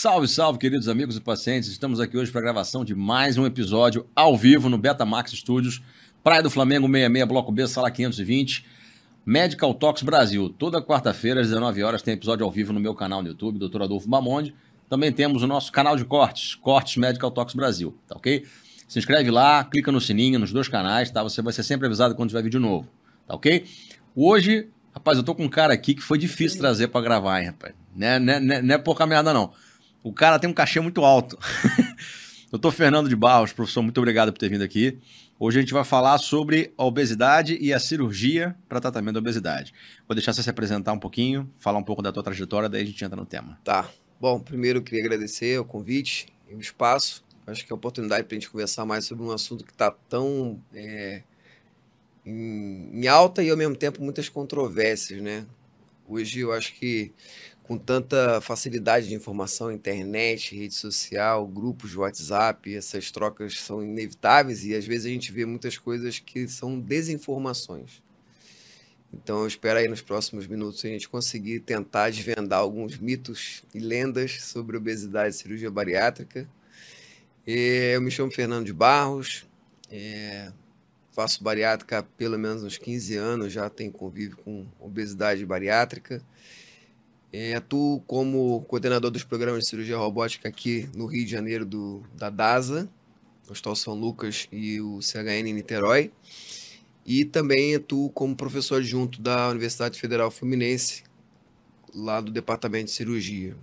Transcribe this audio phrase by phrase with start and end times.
[0.00, 1.68] Salve, salve, queridos amigos e pacientes.
[1.68, 5.82] Estamos aqui hoje para a gravação de mais um episódio ao vivo no Betamax Studios,
[6.22, 8.64] Praia do Flamengo 66, Bloco B, Sala 520,
[9.26, 10.50] Medical Talks Brasil.
[10.50, 13.82] Toda quarta-feira, às 19 horas, tem episódio ao vivo no meu canal no YouTube, Dr.
[13.82, 14.54] Adolfo Mamonde.
[14.88, 18.46] Também temos o nosso canal de cortes, Cortes Medical Talks Brasil, tá ok?
[18.86, 21.24] Se inscreve lá, clica no sininho nos dois canais, tá?
[21.24, 22.88] Você vai ser sempre avisado quando tiver vídeo novo,
[23.26, 23.64] tá ok?
[24.14, 27.48] Hoje, rapaz, eu tô com um cara aqui que foi difícil trazer para gravar, hein,
[27.48, 27.74] rapaz?
[27.96, 29.52] Não é, não, é, não é pouca merda, não.
[30.02, 31.38] O cara tem um cachê muito alto.
[32.50, 34.98] Doutor Fernando de Barros, professor, muito obrigado por ter vindo aqui.
[35.38, 39.74] Hoje a gente vai falar sobre a obesidade e a cirurgia para tratamento da obesidade.
[40.06, 42.86] Vou deixar você se apresentar um pouquinho, falar um pouco da tua trajetória, daí a
[42.86, 43.58] gente entra no tema.
[43.62, 43.88] Tá.
[44.20, 47.24] Bom, primeiro eu queria agradecer o convite e o espaço.
[47.46, 49.90] Acho que é a oportunidade para a gente conversar mais sobre um assunto que está
[49.90, 51.22] tão é,
[52.26, 55.46] em, em alta e ao mesmo tempo muitas controvérsias, né?
[56.06, 57.12] Hoje eu acho que
[57.68, 64.64] com tanta facilidade de informação, internet, rede social, grupos de WhatsApp, essas trocas são inevitáveis
[64.64, 68.02] e às vezes a gente vê muitas coisas que são desinformações.
[69.12, 73.80] Então eu espero aí nos próximos minutos a gente conseguir tentar desvendar alguns mitos e
[73.80, 76.48] lendas sobre obesidade e cirurgia bariátrica.
[77.46, 79.46] Eu me chamo Fernando de Barros,
[79.90, 80.50] é,
[81.12, 86.22] faço bariátrica há pelo menos uns 15 anos, já tenho convívio com obesidade bariátrica.
[87.32, 92.02] É, atuo como coordenador dos programas de cirurgia robótica aqui no Rio de Janeiro do,
[92.14, 92.88] da DASA,
[93.48, 96.10] Hospital São Lucas e o CHN Niterói.
[97.04, 101.02] E também atuo como professor adjunto da Universidade Federal Fluminense,
[101.94, 103.56] lá do Departamento de Cirurgia.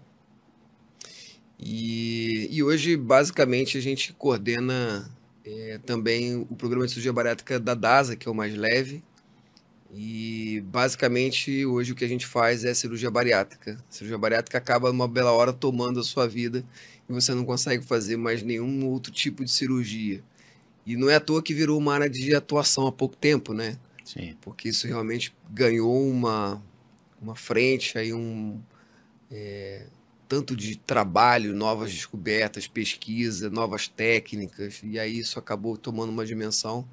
[1.60, 5.10] E, e hoje, basicamente, a gente coordena
[5.44, 9.04] é, também o programa de cirurgia bariátrica da DASA, que é o mais leve,
[9.94, 13.78] e basicamente hoje o que a gente faz é cirurgia bariátrica.
[13.90, 16.66] A cirurgia bariátrica acaba numa bela hora tomando a sua vida
[17.08, 20.24] e você não consegue fazer mais nenhum outro tipo de cirurgia.
[20.86, 23.78] E não é à toa que virou uma área de atuação há pouco tempo, né?
[24.04, 24.36] Sim.
[24.42, 26.62] Porque isso realmente ganhou uma,
[27.22, 28.60] uma frente, aí um
[29.32, 29.88] é,
[30.28, 36.88] tanto de trabalho, novas descobertas, pesquisa, novas técnicas, e aí isso acabou tomando uma dimensão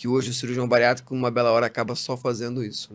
[0.00, 2.90] que hoje o cirurgião bariátrico, uma bela hora, acaba só fazendo isso.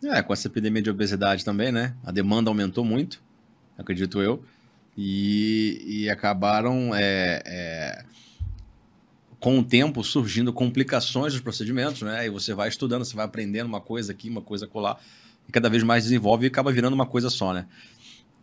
[0.00, 0.16] Né?
[0.16, 1.96] É, com essa epidemia de obesidade também, né?
[2.04, 3.20] A demanda aumentou muito,
[3.76, 4.44] acredito eu,
[4.96, 8.04] e, e acabaram, é, é,
[9.40, 12.26] com o tempo, surgindo complicações dos procedimentos, né?
[12.26, 15.00] E você vai estudando, você vai aprendendo uma coisa aqui, uma coisa colar,
[15.48, 17.66] e cada vez mais desenvolve e acaba virando uma coisa só, né?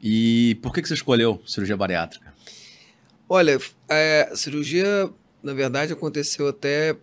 [0.01, 2.33] E por que, que você escolheu cirurgia bariátrica?
[3.29, 5.09] Olha, é, a cirurgia,
[5.41, 6.97] na verdade, aconteceu até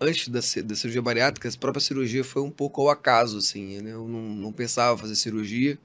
[0.00, 3.92] antes da, da cirurgia bariátrica, a própria cirurgia foi um pouco ao acaso, assim, né?
[3.92, 5.78] Eu não, não pensava fazer cirurgia,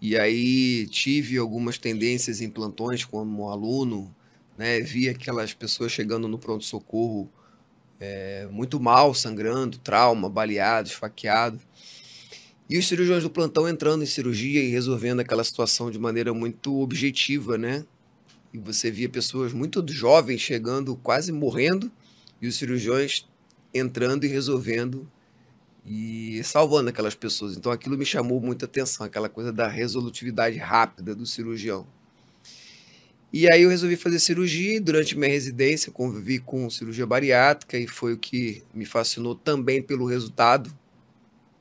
[0.00, 4.14] e aí tive algumas tendências em plantões como aluno,
[4.58, 4.80] né?
[4.80, 7.30] Vi aquelas pessoas chegando no pronto-socorro
[8.00, 11.60] é, muito mal, sangrando, trauma, baleado, esfaqueado.
[12.68, 16.80] E os cirurgiões do plantão entrando em cirurgia e resolvendo aquela situação de maneira muito
[16.80, 17.84] objetiva, né?
[18.52, 21.90] E você via pessoas muito jovens chegando, quase morrendo,
[22.40, 23.26] e os cirurgiões
[23.74, 25.10] entrando e resolvendo
[25.84, 27.56] e salvando aquelas pessoas.
[27.56, 31.86] Então aquilo me chamou muita atenção, aquela coisa da resolutividade rápida do cirurgião.
[33.32, 37.86] E aí eu resolvi fazer cirurgia e durante minha residência convivi com cirurgia bariátrica e
[37.86, 40.72] foi o que me fascinou também pelo resultado.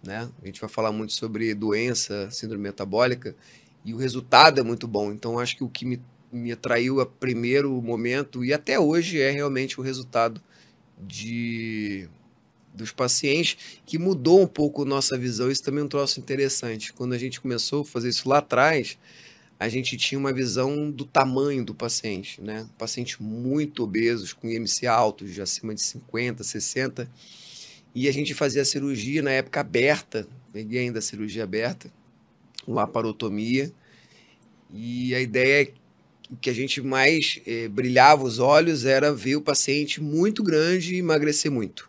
[0.04, 0.30] Né?
[0.42, 3.36] A gente vai falar muito sobre doença, síndrome metabólica,
[3.84, 5.12] e o resultado é muito bom.
[5.12, 6.00] Então acho que o que me,
[6.32, 10.40] me atraiu a primeiro momento e até hoje é realmente o resultado
[11.00, 12.10] de
[12.74, 15.52] dos pacientes que mudou um pouco nossa visão.
[15.52, 16.92] Isso também é um troço interessante.
[16.92, 18.98] Quando a gente começou a fazer isso lá atrás,
[19.60, 22.68] a gente tinha uma visão do tamanho do paciente, né?
[22.78, 27.10] Pacientes muito obesos, com IMC altos, de acima de 50, 60.
[27.96, 31.92] E a gente fazia a cirurgia na época aberta, peguei ainda a cirurgia aberta,
[32.68, 33.72] laparotomia.
[34.74, 35.74] E a ideia é
[36.34, 40.96] o que a gente mais eh, brilhava os olhos era ver o paciente muito grande
[40.96, 41.88] e emagrecer muito.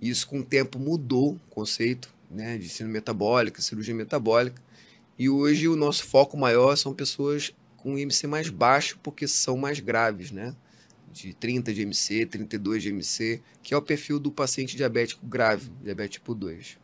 [0.00, 4.62] Isso com o tempo mudou o conceito né, de síndrome metabólica, cirurgia metabólica.
[5.18, 9.80] E hoje o nosso foco maior são pessoas com IMC mais baixo, porque são mais
[9.80, 10.54] graves, né?
[11.12, 15.70] De 30 de IMC, 32 de IMC, que é o perfil do paciente diabético grave,
[15.82, 16.78] diabetes tipo 2.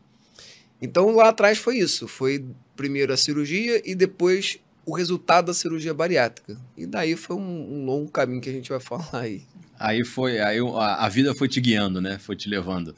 [0.83, 2.45] Então lá atrás foi isso, foi
[2.75, 6.59] primeiro a cirurgia e depois o resultado da cirurgia bariátrica.
[6.77, 9.43] E daí foi um, um longo caminho que a gente vai falar aí.
[9.79, 12.19] Aí foi, aí a, a vida foi te guiando, né?
[12.19, 12.95] Foi te levando.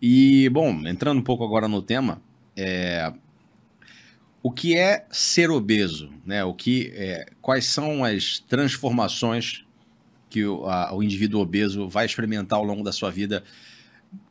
[0.00, 2.20] E, bom, entrando um pouco agora no tema,
[2.56, 3.12] é...
[4.42, 6.10] O que é ser obeso?
[6.26, 6.42] Né?
[6.42, 9.64] O que, é, quais são as transformações
[10.28, 13.44] que o, a, o indivíduo obeso vai experimentar ao longo da sua vida?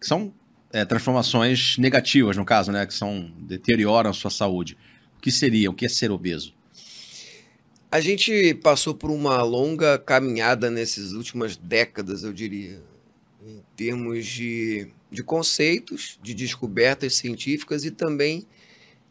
[0.01, 0.33] São
[0.73, 2.85] é, transformações negativas, no caso, né?
[2.85, 4.77] que são deterioram a sua saúde.
[5.17, 5.69] O que seria?
[5.69, 6.53] O que é ser obeso?
[7.91, 12.81] A gente passou por uma longa caminhada nessas últimas décadas, eu diria,
[13.45, 18.47] em termos de, de conceitos, de descobertas científicas e também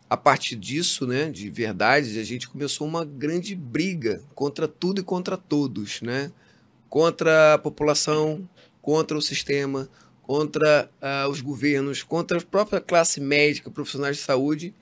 [0.08, 5.04] a partir disso, né, de verdades, a gente começou uma grande briga contra tudo e
[5.04, 6.32] contra todos, né?
[6.88, 8.48] Contra a população,
[8.80, 9.90] contra o sistema,
[10.22, 14.74] contra uh, os governos, contra a própria classe médica, profissionais de saúde,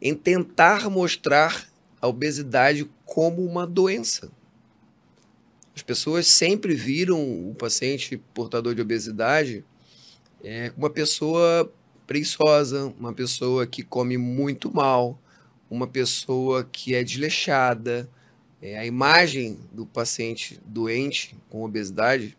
[0.00, 1.66] em tentar mostrar
[2.00, 4.30] a obesidade como uma doença.
[5.74, 9.64] As pessoas sempre viram o paciente portador de obesidade
[10.42, 11.72] é, uma pessoa
[12.06, 15.20] preguiçosa, uma pessoa que come muito mal,
[15.70, 18.08] uma pessoa que é desleixada.
[18.60, 22.36] É, a imagem do paciente doente com obesidade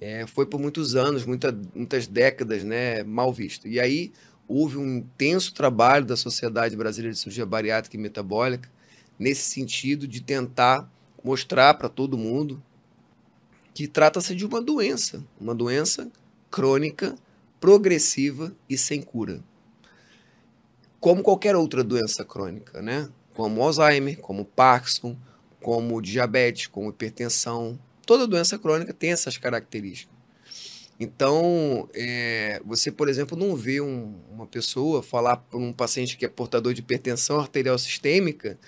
[0.00, 3.66] é, foi por muitos anos, muita, muitas décadas, né, mal visto.
[3.68, 4.12] E aí
[4.46, 8.68] houve um intenso trabalho da Sociedade Brasileira de Cirurgia Bariátrica e Metabólica
[9.20, 10.90] nesse sentido de tentar
[11.22, 12.62] mostrar para todo mundo
[13.74, 16.10] que trata-se de uma doença, uma doença
[16.50, 17.14] crônica
[17.60, 19.44] progressiva e sem cura.
[20.98, 23.10] Como qualquer outra doença crônica, né?
[23.34, 25.16] Como Alzheimer, como Parkinson,
[25.60, 27.78] como diabetes, como hipertensão.
[28.06, 30.19] Toda doença crônica tem essas características.
[31.02, 36.26] Então, é, você, por exemplo, não vê um, uma pessoa falar para um paciente que
[36.26, 38.58] é portador de hipertensão arterial sistêmica,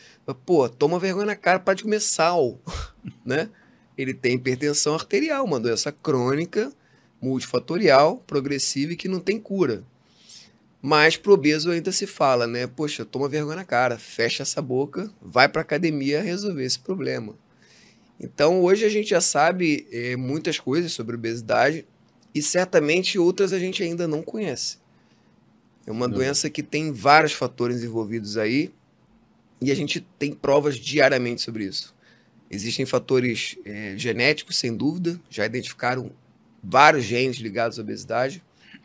[0.46, 2.58] pô, toma vergonha na cara, para de comer sal,
[3.22, 3.50] né?
[3.98, 6.72] Ele tem hipertensão arterial, uma doença crônica
[7.20, 9.84] multifatorial, progressiva e que não tem cura.
[10.80, 12.66] Mas pro obeso ainda se fala, né?
[12.66, 17.36] Poxa, toma vergonha na cara, fecha essa boca, vai para academia resolver esse problema.
[18.18, 21.86] Então hoje a gente já sabe é, muitas coisas sobre obesidade
[22.34, 24.78] e certamente outras a gente ainda não conhece.
[25.86, 26.16] É uma não.
[26.16, 28.72] doença que tem vários fatores envolvidos aí
[29.60, 31.94] e a gente tem provas diariamente sobre isso.
[32.50, 36.10] Existem fatores é, genéticos, sem dúvida, já identificaram
[36.62, 38.42] vários genes ligados à obesidade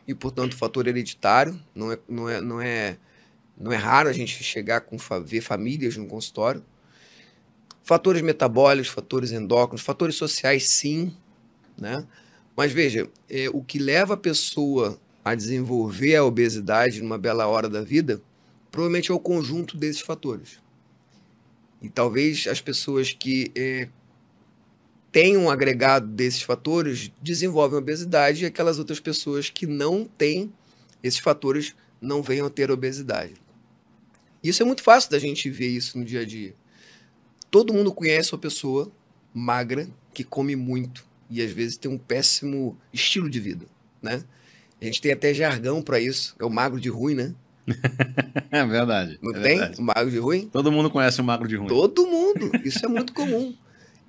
[0.07, 1.59] e, portanto, fator hereditário.
[1.75, 2.97] Não é, não é, não é,
[3.57, 6.63] não é raro a gente chegar com ver famílias no consultório.
[7.83, 11.15] Fatores metabólicos, fatores endócrinos, fatores sociais, sim,
[11.77, 12.05] né?
[12.57, 17.69] Mas veja, é, o que leva a pessoa a desenvolver a obesidade numa bela hora
[17.69, 18.19] da vida,
[18.71, 20.59] provavelmente é o conjunto desses fatores.
[21.79, 23.87] E talvez as pessoas que é,
[25.11, 30.51] tem um agregado desses fatores, desenvolvem obesidade e aquelas outras pessoas que não têm
[31.03, 33.35] esses fatores não venham a ter obesidade.
[34.43, 36.55] Isso é muito fácil da gente ver isso no dia a dia.
[37.51, 38.91] Todo mundo conhece uma pessoa
[39.31, 43.65] magra que come muito e às vezes tem um péssimo estilo de vida,
[44.01, 44.23] né?
[44.81, 47.33] A gente tem até jargão para isso, é o magro de ruim, né?
[48.51, 49.19] é verdade.
[49.21, 49.57] Não é tem?
[49.57, 49.81] Verdade.
[49.81, 50.49] O magro de ruim?
[50.51, 51.67] Todo mundo conhece o magro de ruim.
[51.67, 52.51] Todo mundo.
[52.63, 53.53] Isso é muito comum.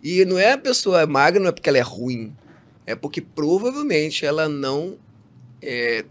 [0.03, 2.37] E não é a pessoa magra, não é porque ela é ruim.
[2.87, 4.97] É porque provavelmente ela não
[5.61, 6.05] é,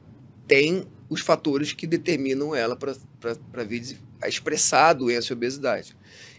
[0.48, 5.96] tem os fatores que determinam ela para vir a expressar a doença e a obesidade.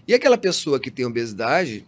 [0.06, 1.86] E aquela pessoa que tem obesidade,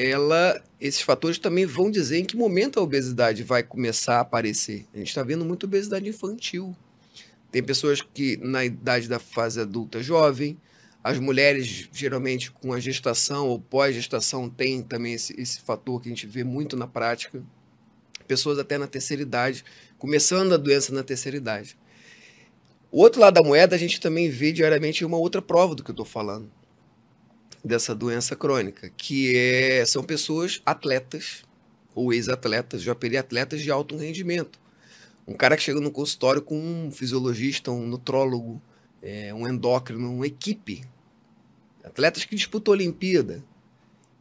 [0.00, 4.86] ela, esses fatores também vão dizer em que momento a obesidade vai começar a aparecer.
[4.94, 6.76] A gente está vendo muita obesidade infantil.
[7.50, 10.56] Tem pessoas que na idade da fase adulta jovem,
[11.02, 16.12] as mulheres, geralmente, com a gestação ou pós-gestação, têm também esse, esse fator que a
[16.12, 17.42] gente vê muito na prática.
[18.28, 19.64] Pessoas até na terceira idade,
[19.98, 21.76] começando a doença na terceira idade.
[22.88, 25.90] O outro lado da moeda, a gente também vê diariamente uma outra prova do que
[25.90, 26.48] eu estou falando,
[27.68, 31.44] dessa doença crônica, que é, são pessoas atletas
[31.94, 34.58] ou ex-atletas, já atletas de alto rendimento.
[35.26, 38.60] Um cara que chega no consultório com um fisiologista, um nutrólogo,
[39.02, 40.84] é, um endócrino, uma equipe.
[41.84, 43.44] Atletas que disputam a Olimpíada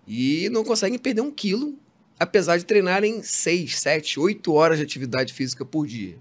[0.06, 1.80] e não conseguem perder um quilo,
[2.20, 6.18] apesar de treinarem 6, 7, 8 horas de atividade física por dia.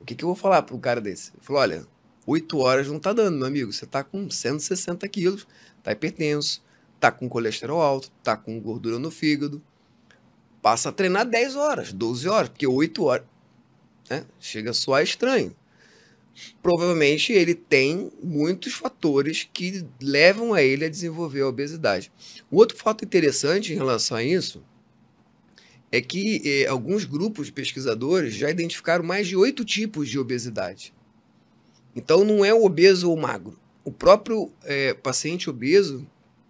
[0.00, 1.30] O que, que eu vou falar para um cara desse?
[1.36, 1.86] Eu falo, olha,
[2.26, 3.72] 8 horas não tá dando, meu amigo.
[3.72, 5.46] Você tá com 160 quilos,
[5.82, 6.62] tá hipertenso,
[6.98, 9.62] tá com colesterol alto, tá com gordura no fígado.
[10.62, 13.26] Passa a treinar 10 horas, 12 horas, porque 8 horas
[14.10, 15.56] né, chega a soar estranho
[16.62, 22.12] provavelmente ele tem muitos fatores que levam a ele a desenvolver a obesidade.
[22.50, 24.62] O outro fato interessante em relação a isso
[25.92, 30.94] é que eh, alguns grupos de pesquisadores já identificaram mais de oito tipos de obesidade.
[31.94, 36.06] Então não é o obeso ou magro, o próprio é, paciente obeso,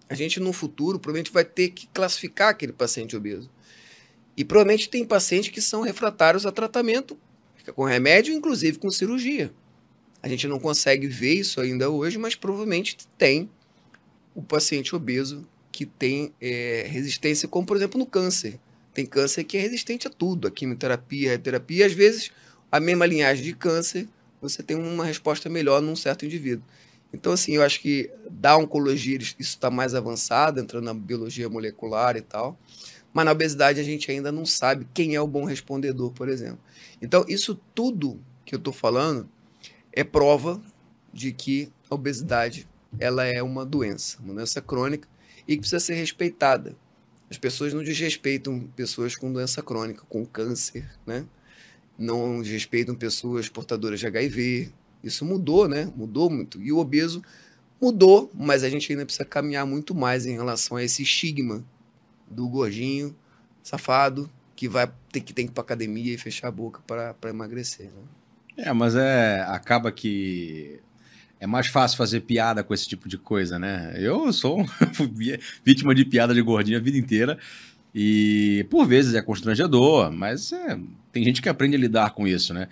[0.08, 3.50] a gente no futuro provavelmente vai ter que classificar aquele paciente obeso.
[4.37, 7.16] E provavelmente tem pacientes que são refratários a tratamento,
[7.75, 9.52] com remédio, inclusive com cirurgia.
[10.22, 13.49] A gente não consegue ver isso ainda hoje, mas provavelmente tem
[14.34, 18.58] o paciente obeso que tem é, resistência, como por exemplo no câncer.
[18.92, 22.30] Tem câncer que é resistente a tudo, a quimioterapia, a radioterapia, às vezes
[22.70, 24.08] a mesma linhagem de câncer,
[24.40, 26.64] você tem uma resposta melhor num certo indivíduo.
[27.12, 32.17] Então, assim, eu acho que da oncologia isso está mais avançado, entrando na biologia molecular
[32.17, 32.59] e tal.
[33.12, 36.61] Mas na obesidade a gente ainda não sabe quem é o bom respondedor, por exemplo.
[37.02, 39.29] Então, isso tudo que eu estou falando
[39.93, 40.61] é prova
[41.12, 45.09] de que a obesidade ela é uma doença, uma doença crônica
[45.47, 46.76] e que precisa ser respeitada.
[47.29, 51.25] As pessoas não desrespeitam pessoas com doença crônica, com câncer, né?
[51.97, 55.90] Não desrespeitam pessoas portadoras de HIV, isso mudou, né?
[55.97, 56.61] Mudou muito.
[56.61, 57.23] E o obeso
[57.80, 61.64] mudou, mas a gente ainda precisa caminhar muito mais em relação a esse estigma
[62.30, 63.14] do gordinho,
[63.62, 67.30] safado, que vai ter que tem que ir para academia e fechar a boca para
[67.30, 67.87] emagrecer.
[67.87, 68.02] Né?
[68.64, 70.80] É, mas é acaba que
[71.40, 73.95] é mais fácil fazer piada com esse tipo de coisa, né?
[73.97, 74.66] Eu sou
[75.64, 77.38] vítima de piada de gordinho a vida inteira
[77.95, 80.78] e por vezes é constrangedor, mas é,
[81.11, 82.69] tem gente que aprende a lidar com isso, né?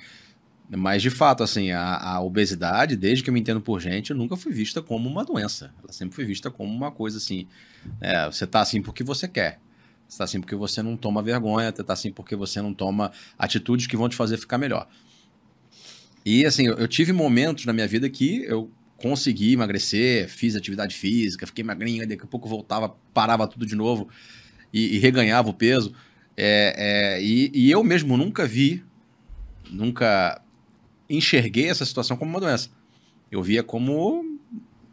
[0.70, 4.37] Mas, de fato, assim, a, a, obesidade, desde que eu me entendo por gente, nunca
[4.37, 5.72] foi vista como uma doença.
[5.82, 7.46] Ela sempre foi vista como uma coisa assim.
[8.00, 9.60] É, você tá assim porque você quer.
[10.06, 13.12] Você tá assim porque você não toma vergonha, você tá assim porque você não toma
[13.38, 14.87] atitudes que vão te fazer ficar melhor.
[16.25, 20.94] E, assim, eu, eu tive momentos na minha vida que eu consegui emagrecer, fiz atividade
[20.94, 24.08] física, fiquei magrinho, daqui a pouco voltava, parava tudo de novo
[24.72, 25.94] e, e reganhava o peso.
[26.37, 26.75] É,
[27.16, 28.84] é, e, e eu mesmo nunca vi,
[29.70, 30.42] nunca
[31.08, 32.70] enxerguei essa situação como uma doença.
[33.30, 34.24] Eu via como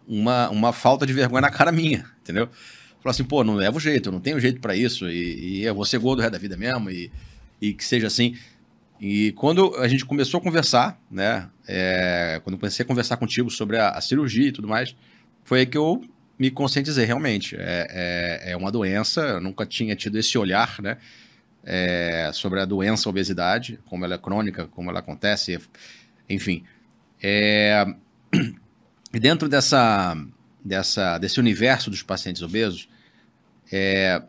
[0.07, 2.49] uma, uma falta de vergonha na cara minha, entendeu?
[2.99, 5.75] Falei assim, pô, não levo jeito, eu não tenho jeito para isso, e, e eu
[5.75, 7.11] vou ser gordo o resto da vida mesmo, e,
[7.61, 8.35] e que seja assim.
[8.99, 13.77] E quando a gente começou a conversar, né, é, quando comecei a conversar contigo sobre
[13.77, 14.95] a, a, cirurgia e tudo mais,
[15.43, 16.01] foi aí que eu
[16.39, 17.55] me conscientizei, realmente.
[17.57, 20.97] É, é, é uma doença, eu nunca tinha tido esse olhar, né,
[21.63, 25.59] é, sobre a doença a obesidade, como ela é crônica, como ela acontece,
[26.29, 26.63] enfim.
[27.21, 27.85] É...
[29.11, 30.17] Dentro dessa,
[30.63, 32.89] dessa, desse universo dos pacientes obesos,
[33.71, 34.21] é...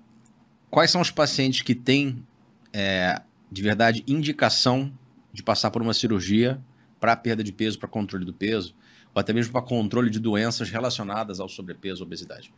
[0.70, 2.24] quais são os pacientes que têm,
[2.72, 4.92] é, de verdade, indicação
[5.32, 6.60] de passar por uma cirurgia
[7.00, 8.74] para perda de peso, para controle do peso,
[9.14, 12.52] ou até mesmo para controle de doenças relacionadas ao sobrepeso ou obesidade?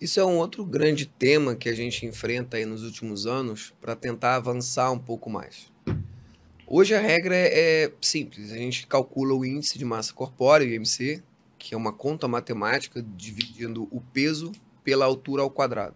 [0.00, 3.94] Isso é um outro grande tema que a gente enfrenta aí nos últimos anos para
[3.94, 5.72] tentar avançar um pouco mais.
[6.66, 11.22] Hoje a regra é, é, simples, a gente calcula o índice de massa corpórea, IMC,
[11.58, 14.50] que é uma conta matemática dividindo o peso
[14.82, 15.94] pela altura ao quadrado.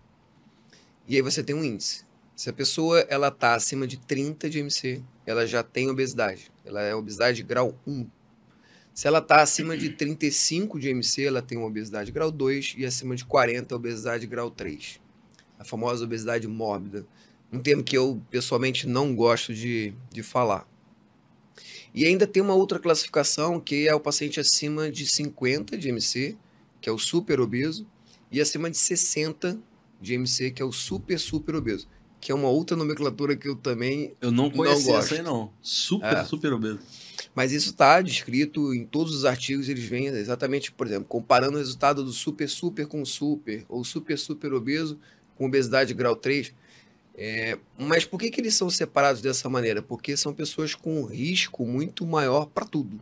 [1.07, 2.05] E aí você tem um índice.
[2.37, 6.51] Se a pessoa ela está acima de 30 de IMC, ela já tem obesidade.
[6.67, 8.07] Ela é obesidade grau 1.
[8.93, 12.85] Se ela está acima de 35 de IMC, ela tem uma obesidade grau 2 e
[12.85, 15.01] acima de 40 obesidade grau 3.
[15.59, 17.07] A famosa obesidade mórbida
[17.53, 20.67] um termo que eu pessoalmente não gosto de, de falar.
[21.95, 26.37] E ainda tem uma outra classificação que é o paciente acima de 50 de MC,
[26.81, 27.87] que é o super obeso,
[28.31, 29.59] e acima de 60
[30.01, 31.89] de MC, que é o super super obeso,
[32.21, 34.91] que é uma outra nomenclatura que eu também eu não gosto.
[34.95, 35.51] essa aí não.
[35.63, 36.25] Super é.
[36.25, 36.79] super obeso.
[37.35, 41.59] Mas isso está descrito em todos os artigos, eles vêm exatamente, por exemplo, comparando o
[41.59, 44.99] resultado do super super com super, ou super super obeso
[45.37, 46.53] com obesidade grau 3.
[47.21, 49.83] É, mas por que, que eles são separados dessa maneira?
[49.83, 53.01] Porque são pessoas com risco muito maior para tudo.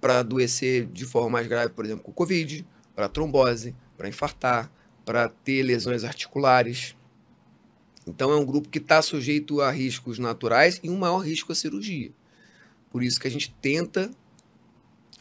[0.00, 4.70] Para adoecer de forma mais grave, por exemplo, com Covid, para trombose, para infartar,
[5.04, 6.94] para ter lesões articulares.
[8.06, 11.54] Então é um grupo que está sujeito a riscos naturais e um maior risco à
[11.56, 12.12] cirurgia.
[12.92, 14.08] Por isso que a gente tenta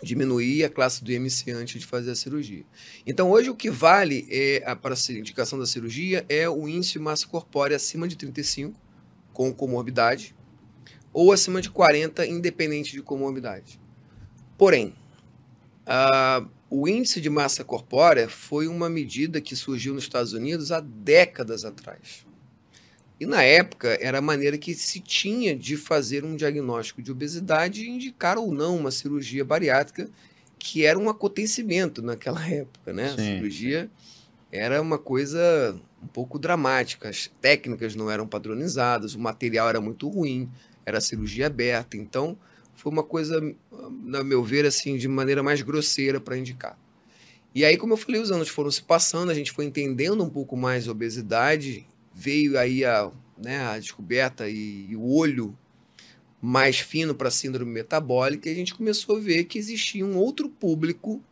[0.03, 2.65] diminuir a classe do IMC antes de fazer a cirurgia.
[3.07, 6.99] Então, hoje o que vale é, para a indicação da cirurgia é o índice de
[6.99, 8.79] massa corpórea acima de 35,
[9.31, 10.35] com comorbidade,
[11.11, 13.79] ou acima de 40, independente de comorbidade.
[14.57, 14.93] Porém,
[15.85, 20.79] a, o índice de massa corpórea foi uma medida que surgiu nos Estados Unidos há
[20.79, 22.25] décadas atrás.
[23.19, 27.83] E na época era a maneira que se tinha de fazer um diagnóstico de obesidade
[27.83, 30.09] e indicar ou não uma cirurgia bariátrica,
[30.57, 33.09] que era um acontecimento naquela época, né?
[33.09, 33.91] Sim, a cirurgia
[34.51, 40.07] era uma coisa um pouco dramática, as técnicas não eram padronizadas, o material era muito
[40.09, 40.49] ruim,
[40.85, 42.37] era cirurgia aberta, então
[42.75, 43.41] foi uma coisa,
[44.03, 46.77] na meu ver, assim, de maneira mais grosseira para indicar.
[47.55, 50.29] E aí, como eu falei, os anos foram se passando, a gente foi entendendo um
[50.29, 55.57] pouco mais a obesidade, veio aí a, né, a descoberta e, e o olho
[56.41, 60.49] mais fino para síndrome metabólica, e a gente começou a ver que existia um outro
[60.49, 61.23] público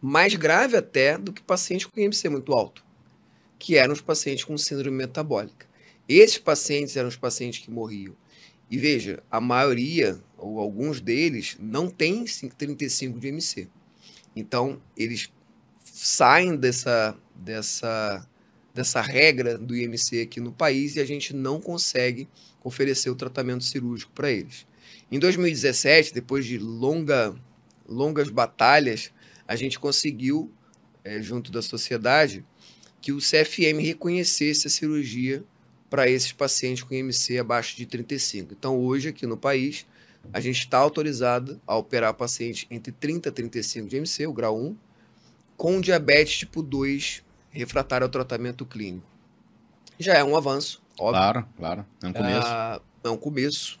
[0.00, 2.84] mais grave até do que pacientes com IMC muito alto,
[3.58, 5.66] que eram os pacientes com síndrome metabólica.
[6.06, 8.14] Esses pacientes eram os pacientes que morriam.
[8.70, 13.68] E veja, a maioria, ou alguns deles, não tem 35 de IMC.
[14.36, 15.32] Então, eles
[15.82, 18.28] saem dessa, dessa,
[18.74, 22.28] dessa regra do IMC aqui no país e a gente não consegue
[22.62, 24.66] oferecer o tratamento cirúrgico para eles.
[25.10, 27.34] Em 2017, depois de longa,
[27.88, 29.12] longas batalhas,
[29.46, 30.50] a gente conseguiu,
[31.04, 32.44] é, junto da sociedade,
[33.00, 35.44] que o CFM reconhecesse a cirurgia
[35.88, 38.54] para esses pacientes com IMC abaixo de 35.
[38.58, 39.86] Então, hoje, aqui no país,
[40.32, 44.58] a gente está autorizado a operar pacientes entre 30 e 35 de IMC, o grau
[44.58, 44.76] 1,
[45.56, 47.23] com diabetes tipo 2
[47.54, 49.06] refratário ao tratamento clínico.
[49.98, 51.20] Já é um avanço, Óbvio.
[51.20, 51.86] Claro, claro.
[52.02, 52.46] É um começo.
[52.46, 53.80] Ah, é um começo.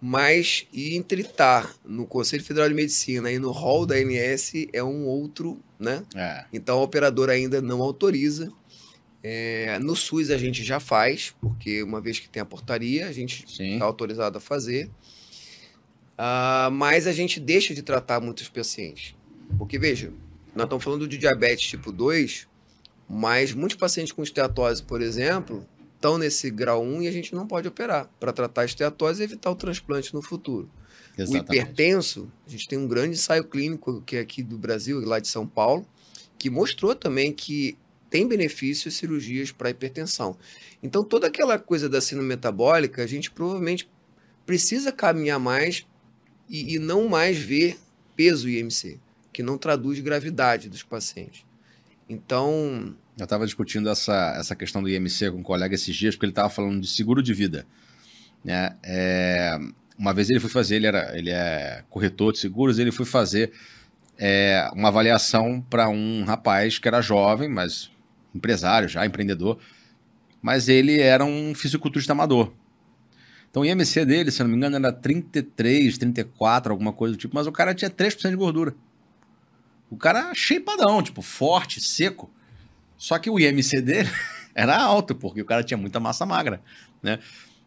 [0.00, 5.06] Mas entre estar no Conselho Federal de Medicina e no hall da ANS é um
[5.06, 6.04] outro, né?
[6.14, 6.44] É.
[6.52, 8.52] Então a operadora ainda não autoriza.
[9.22, 13.12] É, no SUS a gente já faz, porque uma vez que tem a portaria, a
[13.12, 14.90] gente está autorizado a fazer.
[16.18, 19.14] Ah, mas a gente deixa de tratar muitos pacientes.
[19.56, 20.12] Porque, veja,
[20.54, 22.48] nós estamos falando de diabetes tipo 2,
[23.14, 27.46] mas muitos pacientes com esteatose, por exemplo, estão nesse grau 1 e a gente não
[27.46, 30.70] pode operar para tratar a esteatose e evitar o transplante no futuro.
[31.18, 31.50] Exatamente.
[31.50, 35.18] O hipertenso, a gente tem um grande ensaio clínico que é aqui do Brasil, lá
[35.18, 35.86] de São Paulo,
[36.38, 37.76] que mostrou também que
[38.08, 40.34] tem benefícios cirurgias para hipertensão.
[40.82, 43.86] Então, toda aquela coisa da síndrome metabólica, a gente provavelmente
[44.46, 45.86] precisa caminhar mais
[46.48, 47.78] e, e não mais ver
[48.16, 48.98] peso IMC,
[49.30, 51.44] que não traduz gravidade dos pacientes.
[52.08, 56.26] Então, eu estava discutindo essa, essa questão do IMC com um colega esses dias, porque
[56.26, 57.66] ele estava falando de seguro de vida.
[58.44, 58.76] Né?
[58.82, 59.58] É,
[59.98, 63.52] uma vez ele foi fazer, ele, era, ele é corretor de seguros, ele foi fazer
[64.18, 67.90] é, uma avaliação para um rapaz que era jovem, mas
[68.34, 69.58] empresário já, empreendedor,
[70.40, 72.52] mas ele era um fisiculturista amador.
[73.50, 77.34] Então o IMC dele, se não me engano, era 33, 34, alguma coisa do tipo,
[77.34, 78.74] mas o cara tinha 3% de gordura.
[79.90, 82.30] O cara shapeadão, tipo, forte, seco.
[83.02, 84.08] Só que o IMC dele
[84.54, 86.62] era alto, porque o cara tinha muita massa magra,
[87.02, 87.18] né?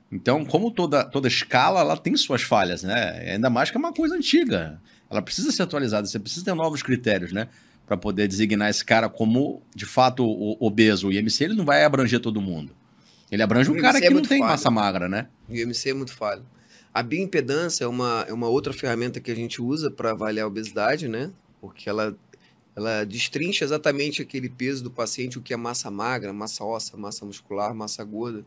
[0.09, 3.33] Então, como toda, toda escala, ela tem suas falhas, né?
[3.33, 4.79] Ainda mais que é uma coisa antiga.
[5.11, 7.49] Ela precisa ser atualizada, você precisa ter novos critérios, né?
[7.85, 11.09] Para poder designar esse cara como, de fato, o, obeso.
[11.09, 12.73] O IMC ele não vai abranger todo mundo.
[13.29, 14.51] Ele abrange um cara é que não tem falho.
[14.51, 15.27] massa magra, né?
[15.49, 16.45] O IMC é muito falho.
[16.93, 20.47] A bioimpedância é uma, é uma outra ferramenta que a gente usa para avaliar a
[20.47, 21.29] obesidade, né?
[21.59, 22.15] Porque ela
[22.75, 27.25] ela destrincha exatamente aquele peso do paciente, o que é massa magra, massa óssea, massa
[27.25, 28.45] muscular, massa gorda.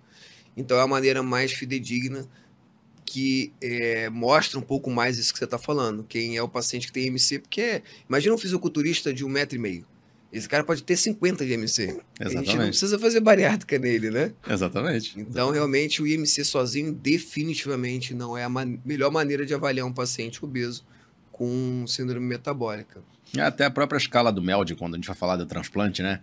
[0.57, 2.29] Então é a maneira mais fidedigna
[3.05, 6.05] que é, mostra um pouco mais isso que você está falando.
[6.05, 9.57] Quem é o paciente que tem MC, porque é, imagina um fisiculturista de um metro
[9.57, 9.87] e meio.
[10.31, 11.85] Esse cara pode ter 50 de MC.
[11.85, 12.21] Exatamente.
[12.21, 14.35] A gente não precisa fazer bariátrica nele, né?
[14.47, 15.19] Exatamente.
[15.19, 19.93] Então, realmente, o IMC sozinho definitivamente não é a man melhor maneira de avaliar um
[19.93, 20.85] paciente obeso
[21.33, 23.01] com síndrome metabólica.
[23.37, 26.21] É até a própria escala do MELD, quando a gente vai falar do transplante, né?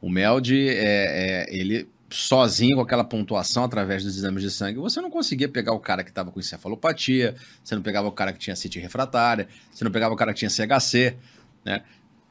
[0.00, 5.00] O MELD, é, é, ele sozinho com aquela pontuação através dos exames de sangue, você
[5.00, 7.34] não conseguia pegar o cara que estava com encefalopatia,
[7.64, 10.38] você não pegava o cara que tinha CIT refratária, você não pegava o cara que
[10.38, 11.16] tinha CHC,
[11.64, 11.82] né?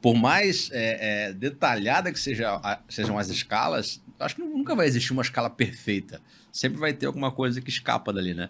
[0.02, 5.14] Por mais é, é, detalhada que seja, sejam as escalas, acho que nunca vai existir
[5.14, 6.22] uma escala perfeita.
[6.52, 8.50] Sempre vai ter alguma coisa que escapa dali, né?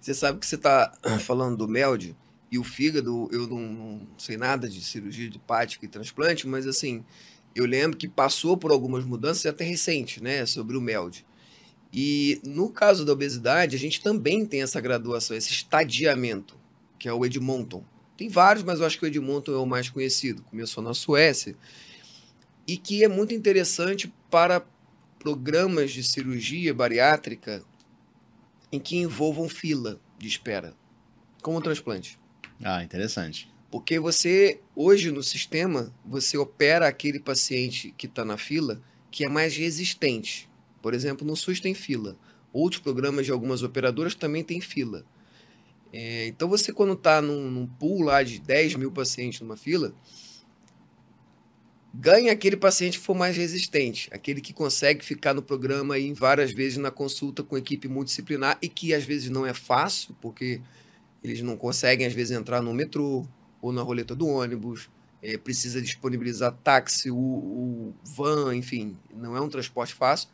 [0.00, 2.14] Você sabe que você está falando do MELD,
[2.52, 6.66] e o fígado, eu não, não sei nada de cirurgia de hepática e transplante, mas
[6.66, 7.02] assim,
[7.54, 11.24] eu lembro que passou por algumas mudanças até recente, né, sobre o MELD.
[11.90, 16.54] E no caso da obesidade, a gente também tem essa graduação, esse estadiamento,
[16.98, 17.82] que é o Edmonton.
[18.18, 20.42] Tem vários, mas eu acho que o Edmonton é o mais conhecido.
[20.42, 21.56] Começou na Suécia.
[22.66, 24.64] E que é muito interessante para
[25.18, 27.64] programas de cirurgia bariátrica
[28.70, 30.74] em que envolvam fila de espera,
[31.42, 32.21] como o transplante.
[32.62, 33.50] Ah, interessante.
[33.70, 39.28] Porque você, hoje no sistema, você opera aquele paciente que está na fila que é
[39.28, 40.48] mais resistente.
[40.80, 42.16] Por exemplo, no SUS tem fila.
[42.52, 45.04] Outros programas de algumas operadoras também tem fila.
[45.92, 49.94] É, então você, quando está num, num pool lá de 10 mil pacientes numa fila,
[51.92, 56.52] ganha aquele paciente que for mais resistente, aquele que consegue ficar no programa e várias
[56.52, 60.60] vezes na consulta com equipe multidisciplinar e que às vezes não é fácil, porque
[61.22, 63.26] eles não conseguem, às vezes, entrar no metrô
[63.60, 64.90] ou na roleta do ônibus,
[65.22, 70.28] é, precisa disponibilizar táxi, o, o, van, enfim, não é um transporte fácil.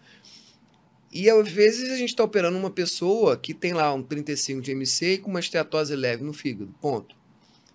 [1.12, 4.72] E às vezes a gente está operando uma pessoa que tem lá um 35 de
[4.72, 7.16] MC e com uma esteatose leve no fígado, ponto.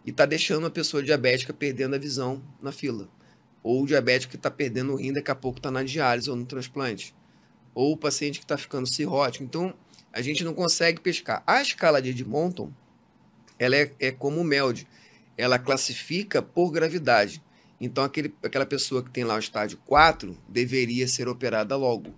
[0.06, 3.08] E está deixando a pessoa diabética perdendo a visão na fila.
[3.63, 6.36] Ou o diabético que está perdendo o rim, daqui a pouco está na diálise ou
[6.36, 7.15] no transplante.
[7.73, 9.43] Ou o paciente que está ficando cirrótico.
[9.43, 9.73] Então,
[10.12, 11.41] a gente não consegue pescar.
[11.47, 12.71] A escala de Edmonton,
[13.57, 14.87] ela é, é como o MELD.
[15.37, 17.41] Ela classifica por gravidade.
[17.79, 22.13] Então, aquele, aquela pessoa que tem lá o estágio 4 deveria ser operada logo.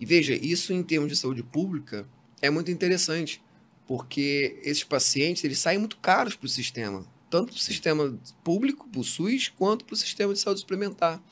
[0.00, 2.08] E veja, isso em termos de saúde pública
[2.40, 3.42] é muito interessante,
[3.86, 8.88] porque esses pacientes eles saem muito caros para o sistema tanto para o sistema público,
[8.88, 11.22] para o SUS, quanto para o sistema de saúde suplementar.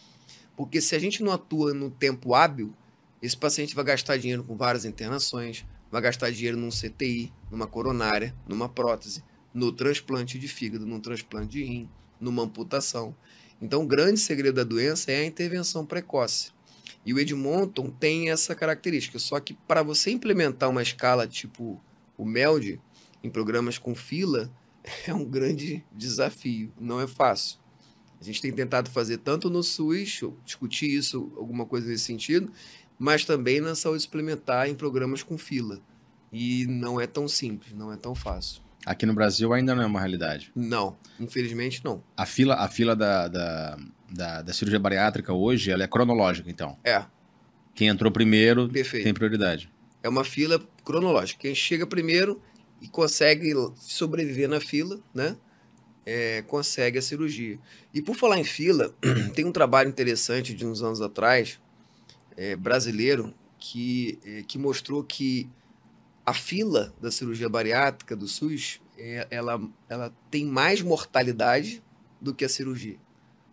[0.56, 2.74] Porque se a gente não atua no tempo hábil,
[3.20, 8.34] esse paciente vai gastar dinheiro com várias internações, vai gastar dinheiro num CTI, numa coronária,
[8.48, 9.22] numa prótese,
[9.52, 11.88] no transplante de fígado, num transplante de rim,
[12.20, 13.14] numa amputação.
[13.60, 16.50] Então, o grande segredo da doença é a intervenção precoce.
[17.04, 19.18] E o Edmonton tem essa característica.
[19.18, 21.80] Só que para você implementar uma escala tipo
[22.18, 22.80] o MELD,
[23.22, 24.50] em programas com fila,
[25.06, 27.58] é um grande desafio, não é fácil.
[28.20, 32.50] A gente tem tentado fazer tanto no SUS, discutir isso, alguma coisa nesse sentido,
[32.98, 35.80] mas também na saúde suplementar em programas com fila.
[36.32, 38.62] E não é tão simples, não é tão fácil.
[38.84, 40.52] Aqui no Brasil ainda não é uma realidade?
[40.54, 42.02] Não, infelizmente não.
[42.16, 43.78] A fila, a fila da, da,
[44.10, 46.78] da, da cirurgia bariátrica hoje ela é cronológica, então?
[46.84, 47.04] É.
[47.74, 49.04] Quem entrou primeiro Perfeito.
[49.04, 49.70] tem prioridade.
[50.02, 51.40] É uma fila cronológica.
[51.40, 52.40] Quem chega primeiro
[52.80, 55.36] e consegue sobreviver na fila, né?
[56.04, 57.58] É, consegue a cirurgia.
[57.92, 58.94] E por falar em fila,
[59.34, 61.58] tem um trabalho interessante de uns anos atrás,
[62.36, 65.48] é, brasileiro, que, é, que mostrou que
[66.24, 71.82] a fila da cirurgia bariátrica do SUS, é, ela, ela tem mais mortalidade
[72.20, 72.98] do que a cirurgia.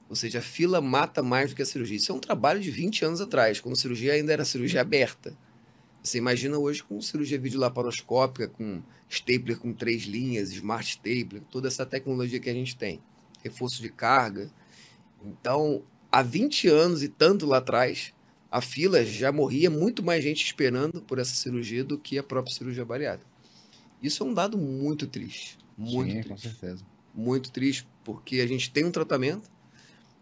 [0.10, 1.98] Ou seja, a fila mata mais do que a cirurgia.
[1.98, 5.38] Isso é um trabalho de 20 anos atrás, quando a cirurgia ainda era cirurgia aberta.
[6.04, 11.86] Você imagina hoje com cirurgia videolaparoscópica, com stapler com três linhas, smart stapler, toda essa
[11.86, 13.02] tecnologia que a gente tem,
[13.42, 14.52] reforço de carga.
[15.24, 18.13] Então, há 20 anos e tanto lá atrás,
[18.54, 22.54] a fila já morria muito mais gente esperando por essa cirurgia do que a própria
[22.54, 23.26] cirurgia bariátrica.
[24.00, 25.58] Isso é um dado muito triste.
[25.76, 26.30] Muito Sim, triste.
[26.30, 26.86] com certeza.
[27.16, 29.50] Muito triste, porque a gente tem um tratamento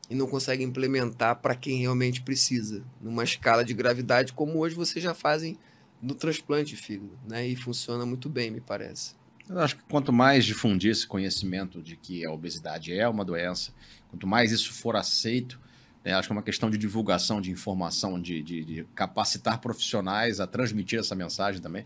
[0.10, 5.04] e não consegue implementar para quem realmente precisa, numa escala de gravidade como hoje vocês
[5.04, 5.60] já fazem
[6.02, 7.46] no transplante de fígado, né?
[7.46, 9.14] E funciona muito bem, me parece.
[9.50, 13.74] Eu acho que quanto mais difundir esse conhecimento de que a obesidade é uma doença,
[14.10, 15.60] quanto mais isso for aceito,
[16.04, 20.40] né, acho que é uma questão de divulgação, de informação, de, de, de capacitar profissionais
[20.40, 21.86] a transmitir essa mensagem também.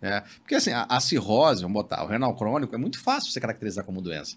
[0.00, 0.22] Né?
[0.40, 3.84] Porque assim, a, a, cirrose, vamos botar, o renal crônico, é muito fácil você caracterizar
[3.84, 4.36] como doença.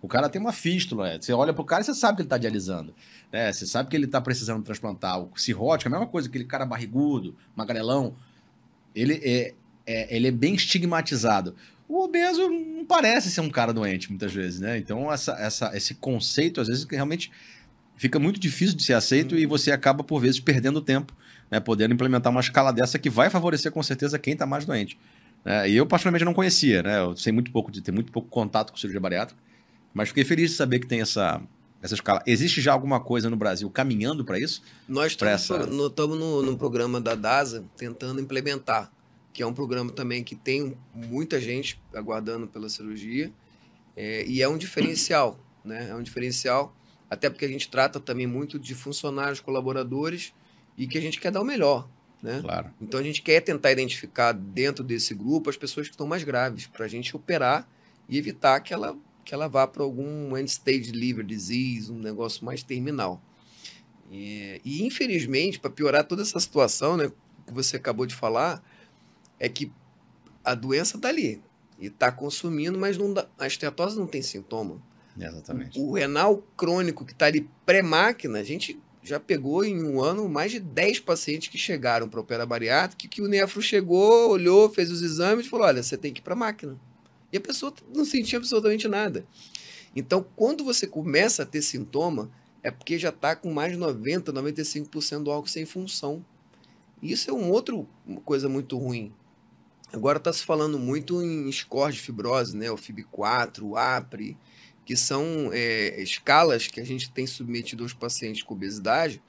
[0.00, 1.20] O cara tem uma fístula, é.
[1.20, 2.94] você olha pro cara e você sabe que ele está dialisando.
[3.32, 3.52] Né?
[3.52, 5.18] Você sabe que ele está precisando transplantar.
[5.18, 8.14] O cirrótico é a mesma coisa, aquele cara barrigudo, magrelão,
[8.94, 9.54] ele é,
[9.86, 11.56] é, ele é bem estigmatizado.
[11.88, 14.78] O obeso não parece ser um cara doente, muitas vezes, né?
[14.78, 17.32] Então, essa, essa, esse conceito, às vezes, realmente
[17.98, 21.12] fica muito difícil de ser aceito e você acaba, por vezes, perdendo tempo,
[21.50, 21.60] né?
[21.60, 24.98] Podendo implementar uma escala dessa que vai favorecer, com certeza, quem está mais doente.
[25.44, 25.68] Né?
[25.70, 27.00] E eu, particularmente, não conhecia, né?
[27.00, 29.40] Eu sei muito pouco de ter muito pouco contato com cirurgia bariátrica,
[29.92, 31.42] mas fiquei feliz de saber que tem essa,
[31.82, 32.22] essa escala.
[32.26, 34.62] Existe já alguma coisa no Brasil caminhando para isso?
[34.88, 35.66] Nós estamos essa...
[35.66, 38.92] no, no, no, programa da DASA tentando implementar,
[39.32, 43.32] que é um programa também que tem muita gente aguardando pela cirurgia
[43.96, 45.88] é, e é um diferencial, né?
[45.90, 46.74] É um diferencial,
[47.10, 50.34] até porque a gente trata também muito de funcionários, colaboradores
[50.76, 51.88] e que a gente quer dar o melhor.
[52.22, 52.40] Né?
[52.42, 52.70] Claro.
[52.80, 56.66] Então a gente quer tentar identificar dentro desse grupo as pessoas que estão mais graves,
[56.66, 57.68] para a gente operar
[58.08, 62.62] e evitar que ela que ela vá para algum end-stage liver disease, um negócio mais
[62.62, 63.22] terminal.
[64.10, 67.12] E, e infelizmente, para piorar toda essa situação, né,
[67.46, 68.62] que você acabou de falar,
[69.38, 69.70] é que
[70.42, 71.42] a doença está ali
[71.78, 74.80] e está consumindo, mas não dá, a esteatose não tem sintoma.
[75.18, 75.80] Exatamente.
[75.80, 80.52] O, renal crônico que está ali pré-máquina, a gente já pegou em um ano mais
[80.52, 84.90] de 10 pacientes que chegaram para operar bariátrica, que, que o nefro chegou, olhou, fez
[84.90, 86.78] os exames e falou: olha, você tem que ir para a máquina.
[87.32, 89.26] E a pessoa não sentia absolutamente nada.
[89.94, 92.30] Então, quando você começa a ter sintoma,
[92.62, 96.24] é porque já está com mais de 90%, 95% do álcool sem função.
[97.02, 99.12] Isso é um outro uma coisa muito ruim.
[99.92, 102.70] Agora está se falando muito em score de fibrose, né?
[102.70, 104.36] O FIB4, o APRE,
[104.88, 109.20] que são é, escalas que a gente tem submetido aos pacientes com obesidade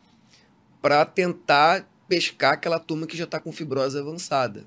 [0.82, 4.65] para tentar pescar aquela turma que já está com fibrose avançada.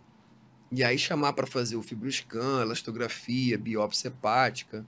[0.71, 4.87] E aí chamar para fazer o fibroscan, elastografia, biópsia hepática.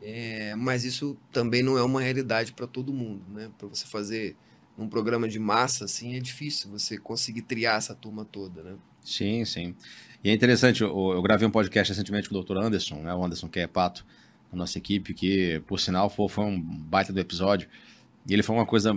[0.00, 3.50] É, mas isso também não é uma realidade para todo mundo, né?
[3.58, 4.36] Para você fazer
[4.78, 8.76] um programa de massa, assim, é difícil você conseguir triar essa turma toda, né?
[9.04, 9.74] Sim, sim.
[10.22, 12.58] E é interessante, eu, gravei um podcast recentemente com o Dr.
[12.58, 13.12] Anderson, né?
[13.12, 14.06] O Anderson que é pato,
[14.52, 17.68] a nossa equipe, que, por sinal, foi, foi um baita do episódio.
[18.28, 18.94] E ele falou uma coisa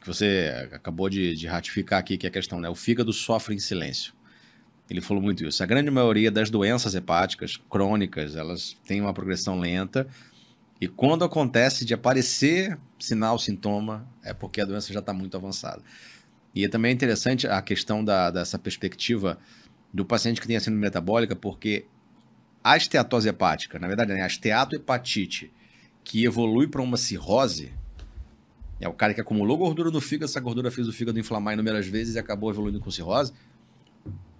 [0.00, 2.68] que você acabou de, de ratificar aqui, que é a questão, né?
[2.68, 4.12] O fígado sofre em silêncio.
[4.88, 5.62] Ele falou muito isso.
[5.62, 10.06] A grande maioria das doenças hepáticas crônicas, elas têm uma progressão lenta.
[10.80, 15.82] E quando acontece de aparecer sinal, sintoma, é porque a doença já está muito avançada.
[16.54, 19.38] E é também interessante a questão da, dessa perspectiva
[19.92, 21.84] do paciente que tem a síndrome metabólica, porque
[22.72, 25.50] a esteatose hepática, na verdade, né, a esteatohepatite,
[26.04, 27.72] que evolui para uma cirrose,
[28.80, 31.86] é o cara que acumulou gordura no fígado, essa gordura fez o fígado inflamar inúmeras
[31.86, 33.32] vezes e acabou evoluindo com cirrose,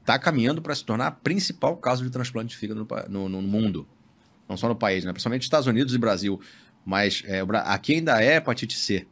[0.01, 3.43] está caminhando para se tornar a principal causa de transplante de fígado no, no, no,
[3.43, 3.87] mundo.
[4.49, 5.13] Não só no país, né?
[5.13, 6.41] principalmente Estados Unidos e Brasil.
[6.85, 9.07] Mas é, aqui ainda é hepatite C.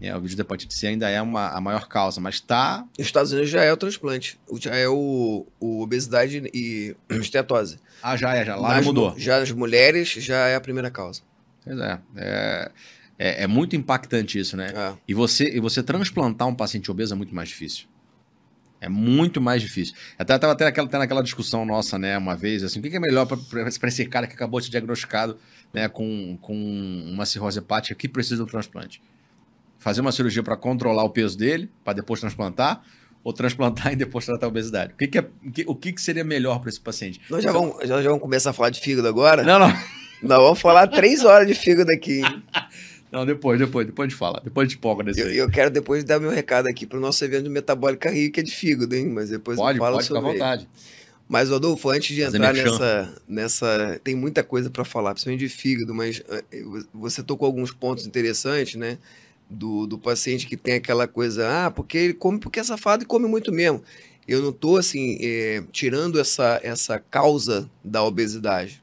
[0.00, 2.84] É, o vírus da hepatite C ainda é uma, a maior causa, mas está.
[2.96, 4.38] Nos Estados Unidos já é o transplante.
[4.60, 7.78] Já é o, o obesidade e estetose.
[8.02, 8.54] Ah, já é, já.
[8.54, 9.14] Lá nas, mudou.
[9.18, 11.22] Já as mulheres já é a primeira causa.
[11.64, 11.98] Pois é.
[12.16, 12.70] É,
[13.18, 14.72] é, é muito impactante isso, né?
[14.72, 14.94] É.
[15.08, 17.86] E, você, e você transplantar um paciente obeso é muito mais difícil.
[18.80, 19.96] É muito mais difícil.
[20.16, 23.00] Até estava até aquela, até naquela discussão nossa, né, uma vez, assim, o que é
[23.00, 25.36] melhor para esse cara que acabou de ser diagnosticado
[25.74, 29.02] né, com, com uma cirrose hepática que precisa do transplante?
[29.78, 32.82] Fazer uma cirurgia para controlar o peso dele, para depois transplantar,
[33.22, 34.92] ou transplantar e depois tratar a obesidade?
[34.94, 35.28] O que, que, é,
[35.66, 37.20] o que, que seria melhor para esse paciente?
[37.30, 39.42] Nós já, vamos, já, já vamos começar a falar de fígado agora?
[39.42, 39.68] Não, não.
[40.22, 42.22] Nós vamos falar três horas de fígado aqui.
[43.10, 44.40] Não, depois, depois, depois a gente fala.
[44.44, 45.36] Depois a gente empolga nesse eu, aí.
[45.38, 48.40] Eu quero depois dar meu recado aqui para o nosso evento de Metabólica Rio, que
[48.40, 49.08] é de fígado, hein?
[49.08, 50.68] Mas depois pode, eu falo pode, sobre Pode, ficar à vontade.
[51.26, 54.00] Mas, Rodolfo, antes de entrar nessa, nessa.
[54.04, 56.62] Tem muita coisa para falar, principalmente de fígado, mas eh,
[56.92, 58.98] você tocou alguns pontos interessantes, né?
[59.50, 63.06] Do, do paciente que tem aquela coisa, ah, porque ele come porque é safado e
[63.06, 63.82] come muito mesmo.
[64.26, 68.82] Eu não estou, assim, é, tirando essa, essa causa da obesidade.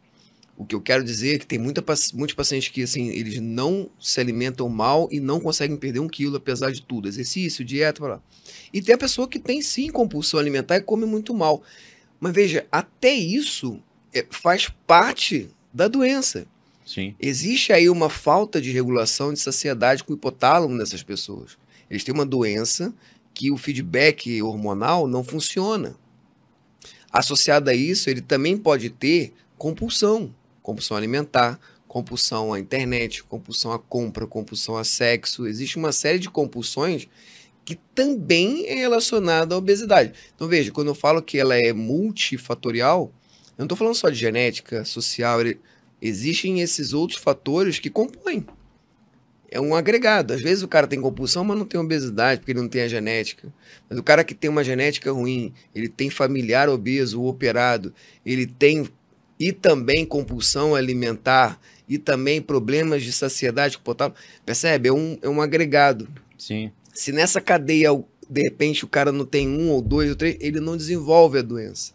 [0.57, 3.89] O que eu quero dizer é que tem muita, muitos pacientes que assim, eles não
[3.99, 7.07] se alimentam mal e não conseguem perder um quilo, apesar de tudo.
[7.07, 8.21] Exercício, dieta, blá.
[8.73, 11.61] E tem a pessoa que tem sim compulsão alimentar e come muito mal.
[12.19, 13.79] Mas veja, até isso
[14.13, 16.47] é, faz parte da doença.
[16.85, 17.15] Sim.
[17.19, 21.57] Existe aí uma falta de regulação de saciedade com o hipotálamo dessas pessoas.
[21.89, 22.93] Eles têm uma doença
[23.33, 25.95] que o feedback hormonal não funciona.
[27.11, 30.33] Associado a isso, ele também pode ter compulsão
[30.65, 35.45] compulsão alimentar, compulsão à internet, compulsão à compra, compulsão a sexo.
[35.45, 37.07] Existe uma série de compulsões
[37.63, 40.13] que também é relacionada à obesidade.
[40.35, 43.13] Então veja, quando eu falo que ela é multifatorial,
[43.49, 45.39] eu não estou falando só de genética, social,
[46.01, 48.45] existem esses outros fatores que compõem.
[49.49, 50.33] É um agregado.
[50.33, 52.87] Às vezes o cara tem compulsão, mas não tem obesidade, porque ele não tem a
[52.87, 53.53] genética.
[53.89, 57.93] Mas o cara que tem uma genética ruim, ele tem familiar obeso ou operado,
[58.25, 58.87] ele tem
[59.39, 64.89] e também compulsão alimentar e também problemas de saciedade com potássio, percebe?
[64.89, 66.07] É um, é um agregado.
[66.37, 66.71] Sim.
[66.93, 67.89] Se nessa cadeia,
[68.29, 71.41] de repente, o cara não tem um ou dois ou três, ele não desenvolve a
[71.41, 71.93] doença.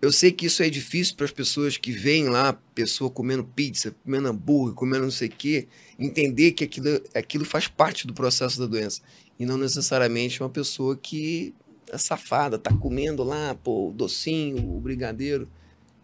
[0.00, 3.94] Eu sei que isso é difícil para as pessoas que veem lá, pessoa comendo pizza,
[4.04, 5.66] comendo hambúrguer, comendo não sei o quê,
[5.98, 9.02] entender que aquilo, aquilo faz parte do processo da doença.
[9.38, 11.52] E não necessariamente uma pessoa que
[11.90, 15.48] é safada, tá comendo lá, pô, o docinho, o brigadeiro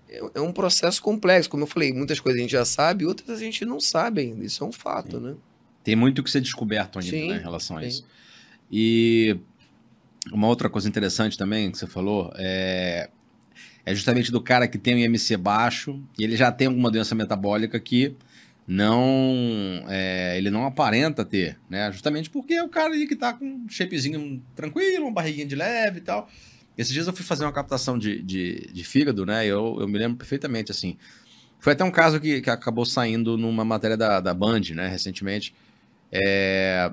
[0.08, 1.48] é, é um processo complexo.
[1.48, 4.44] Como eu falei, muitas coisas a gente já sabe, outras a gente não sabe ainda.
[4.44, 5.22] Isso é um fato, sim.
[5.22, 5.34] né?
[5.82, 8.06] Tem muito que ser descoberto ainda sim, né, em relação a isso.
[8.72, 9.36] E
[10.32, 13.10] uma outra coisa interessante também que você falou é,
[13.86, 17.14] é justamente do cara que tem um IMC baixo e ele já tem alguma doença
[17.14, 18.16] metabólica que
[18.66, 21.92] não é, ele não aparenta ter, né?
[21.92, 25.54] Justamente porque é o cara ali que tá com um shapezinho tranquilo, uma barriguinha de
[25.54, 26.28] leve e tal.
[26.76, 29.46] Esses dias eu fui fazer uma captação de, de, de fígado, né?
[29.46, 30.96] Eu, eu me lembro perfeitamente, assim.
[31.60, 35.54] Foi até um caso que, que acabou saindo numa matéria da, da Band, né, recentemente.
[36.12, 36.92] É...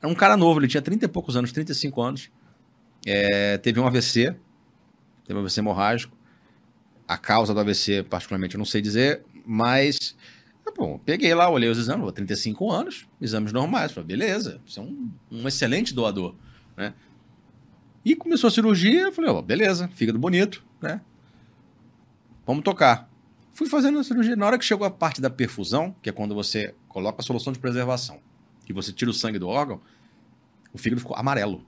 [0.00, 2.30] é um cara novo, ele tinha 30 e poucos anos, 35 anos.
[3.04, 3.58] É...
[3.58, 4.34] Teve um AVC,
[5.26, 6.15] teve um AVC hemorrágico.
[7.06, 10.16] A causa do AVC, particularmente, eu não sei dizer, mas.
[10.76, 13.92] Bom, peguei lá, olhei os exames, 35 anos, exames normais.
[13.92, 16.34] Falei, beleza, você é um, um excelente doador,
[16.76, 16.92] né?
[18.04, 21.00] E começou a cirurgia, eu falei, ó, beleza, fígado bonito, né?
[22.46, 23.10] Vamos tocar.
[23.54, 24.36] Fui fazendo a cirurgia.
[24.36, 27.52] Na hora que chegou a parte da perfusão, que é quando você coloca a solução
[27.52, 28.20] de preservação,
[28.68, 29.80] e você tira o sangue do órgão,
[30.72, 31.64] o fígado ficou amarelo.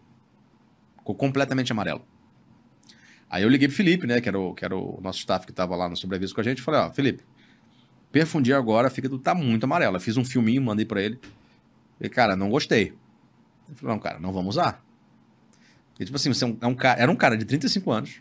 [0.99, 2.05] Ficou completamente amarelo.
[3.31, 5.53] Aí eu liguei pro Felipe, né, que era o, que era o nosso staff que
[5.53, 7.23] tava lá no sobreaviso com a gente, falei, ó, Felipe,
[8.11, 9.97] perfundi agora, fica do tá muito amarelo.
[9.97, 11.19] Eu fiz um filminho, mandei para ele.
[12.01, 12.95] E, cara, não gostei.
[13.69, 14.83] Ele falou, não, cara, não vamos usar.
[15.99, 18.21] E, tipo assim, você é um, é um cara, era um cara de 35 anos,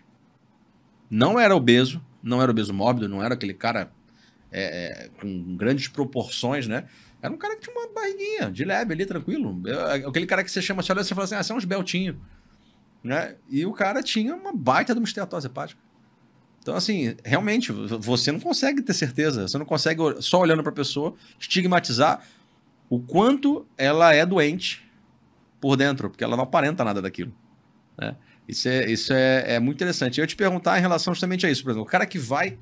[1.09, 3.91] não era obeso, não era obeso mórbido, não era aquele cara
[4.51, 6.85] é, é, com grandes proporções, né?
[7.21, 9.61] Era um cara que tinha uma barriguinha de leve ali, tranquilo.
[10.07, 11.65] Aquele cara que você chama, você olha e você fala assim, ah, você é uns
[11.65, 12.17] beltinhos.
[13.07, 13.35] Né?
[13.49, 15.79] E o cara tinha uma baita de uma esteatose hepática.
[16.59, 19.47] Então, assim, realmente, você não consegue ter certeza.
[19.47, 22.21] Você não consegue, só olhando para a pessoa, estigmatizar
[22.89, 24.85] o quanto ela é doente
[25.61, 27.33] por dentro, porque ela não aparenta nada daquilo.
[27.97, 28.13] Né?
[28.45, 30.19] Isso, é, isso é, é muito interessante.
[30.19, 32.57] Eu te perguntar em relação justamente a isso, por exemplo, o cara que vai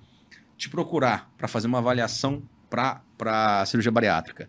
[0.56, 4.48] te procurar para fazer uma avaliação para cirurgia bariátrica.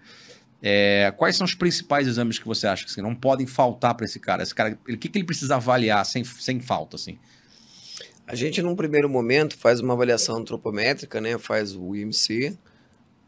[0.69, 4.05] É, quais são os principais exames que você acha que assim, não podem faltar para
[4.05, 4.43] esse cara?
[4.43, 7.21] Esse cara, o que, que ele precisa avaliar sem, sem falta, assim?
[8.27, 11.39] A gente, num primeiro momento, faz uma avaliação antropométrica, né?
[11.39, 12.59] Faz o IMC,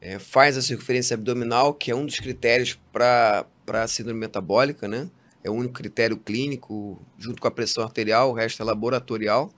[0.01, 5.09] é, faz a circunferência abdominal, que é um dos critérios para a síndrome metabólica, né?
[5.45, 9.55] É o único critério clínico, junto com a pressão arterial, o resto é laboratorial.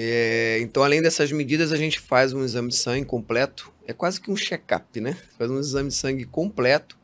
[0.00, 3.72] É, então, além dessas medidas, a gente faz um exame de sangue completo.
[3.84, 5.16] É quase que um check-up, né?
[5.36, 6.96] Faz um exame de sangue completo.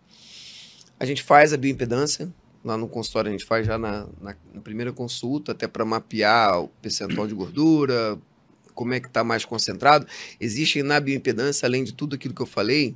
[1.00, 2.32] A gente faz a bioimpedância.
[2.64, 6.60] Lá no consultório, a gente faz já na, na, na primeira consulta, até para mapear
[6.60, 8.16] o percentual de gordura,
[8.76, 10.06] como é que está mais concentrado.
[10.40, 12.94] Existe na bioimpedância, além de tudo aquilo que eu falei,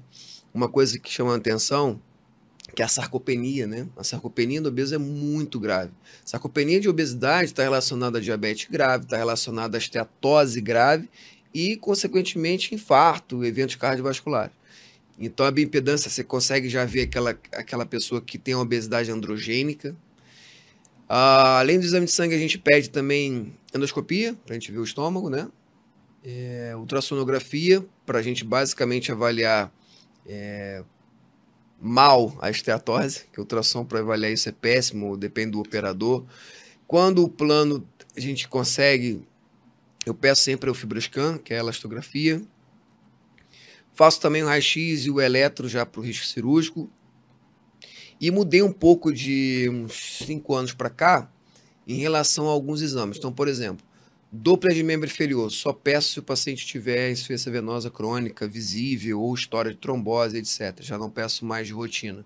[0.55, 2.01] uma coisa que chama a atenção,
[2.75, 3.89] que é a sarcopenia, né?
[3.97, 5.91] A sarcopenia do obeso é muito grave.
[6.25, 11.09] Sarcopenia de obesidade está relacionada a diabetes grave, está relacionada a esteatose grave
[11.53, 14.53] e, consequentemente, infarto, eventos cardiovasculares.
[15.19, 19.97] Então, a bioimpedância, você consegue já ver aquela, aquela pessoa que tem obesidade androgênica.
[21.09, 24.79] Ah, além do exame de sangue, a gente pede também endoscopia, para a gente ver
[24.79, 25.49] o estômago, né?
[26.23, 29.73] É, ultrassonografia, para a gente basicamente avaliar
[30.27, 30.85] é,
[31.81, 36.25] mal a esteatose, que o ultrassom para avaliar isso é péssimo, depende do operador.
[36.87, 37.87] Quando o plano
[38.17, 39.23] a gente consegue,
[40.05, 42.43] eu peço sempre o fibroscan, que é a elastografia.
[43.95, 46.91] Faço também o raio-x e o eletro já para o risco cirúrgico.
[48.21, 51.31] E mudei um pouco de uns 5 anos para cá
[51.87, 53.17] em relação a alguns exames.
[53.17, 53.87] Então, por exemplo,
[54.31, 59.35] Doppler de membro inferior, só peço se o paciente tiver insuficiência venosa crônica, visível ou
[59.35, 60.83] história de trombose, etc.
[60.83, 62.25] Já não peço mais de rotina.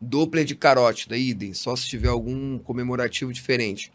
[0.00, 3.92] Doppler de carótida, idem, só se tiver algum comemorativo diferente.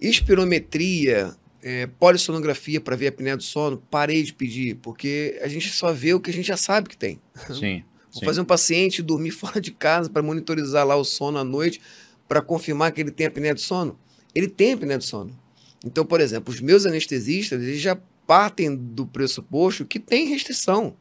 [0.00, 5.68] Espirometria, é, polissonografia para ver a apneia do sono, parei de pedir, porque a gente
[5.68, 7.20] só vê o que a gente já sabe que tem.
[7.48, 7.84] Sim.
[8.12, 8.26] Vou sim.
[8.26, 11.80] fazer um paciente dormir fora de casa para monitorizar lá o sono à noite,
[12.26, 13.98] para confirmar que ele tem apneia do sono.
[14.34, 15.41] Ele tem apneia do sono.
[15.84, 20.96] Então, por exemplo, os meus anestesistas eles já partem do pressuposto que tem restrição.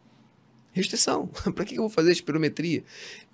[0.72, 1.28] Restrição.
[1.54, 2.84] Para que eu vou fazer espirometria?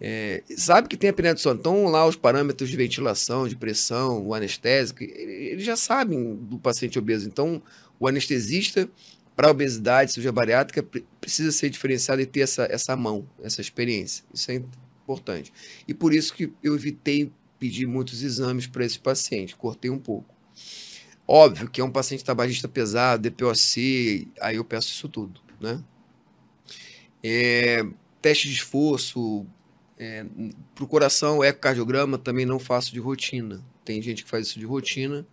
[0.02, 1.60] É, sabe que tem apneia do sono.
[1.60, 6.98] Então, lá os parâmetros de ventilação, de pressão, o anestésico, eles já sabem do paciente
[6.98, 7.28] obeso.
[7.28, 7.62] Então,
[8.00, 8.90] o anestesista,
[9.36, 10.84] para obesidade, cirurgia bariátrica,
[11.22, 14.26] precisa ser diferenciado e ter essa, essa mão, essa experiência.
[14.34, 14.56] Isso é
[15.04, 15.54] importante.
[15.88, 20.37] E por isso que eu evitei pedir muitos exames para esse paciente, cortei um pouco.
[21.28, 25.84] Óbvio que é um paciente tabagista pesado, DPOC, aí eu peço isso tudo, né?
[27.22, 27.86] É,
[28.22, 29.46] teste de esforço,
[30.00, 30.26] é,
[30.74, 33.62] procuração, ecocardiograma também não faço de rotina.
[33.84, 35.28] Tem gente que faz isso de rotina,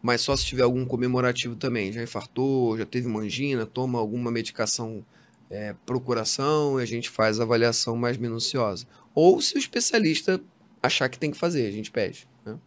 [0.00, 1.92] mas só se tiver algum comemorativo também.
[1.92, 5.04] Já infartou, já teve mangina, toma alguma medicação
[5.50, 8.86] é, procuração e a gente faz a avaliação mais minuciosa.
[9.14, 10.40] Ou se o especialista
[10.82, 12.26] achar que tem que fazer, a gente pede.
[12.42, 12.58] Né?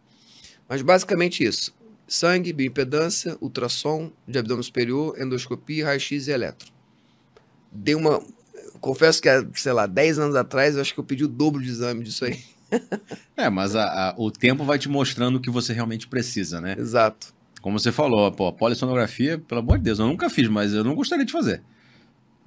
[0.68, 1.74] Mas basicamente isso
[2.06, 6.72] sangue, bioimpedância, ultrassom de abdômen superior, endoscopia, raio-x e eletro.
[7.72, 8.22] Dei uma.
[8.80, 11.68] Confesso que, sei lá, 10 anos atrás, eu acho que eu pedi o dobro de
[11.68, 12.42] exame disso aí.
[13.36, 16.76] é, mas a, a, o tempo vai te mostrando o que você realmente precisa, né?
[16.78, 17.32] Exato.
[17.62, 20.84] Como você falou, pô, a polissonografia, pelo amor de Deus, eu nunca fiz, mas eu
[20.84, 21.62] não gostaria de fazer.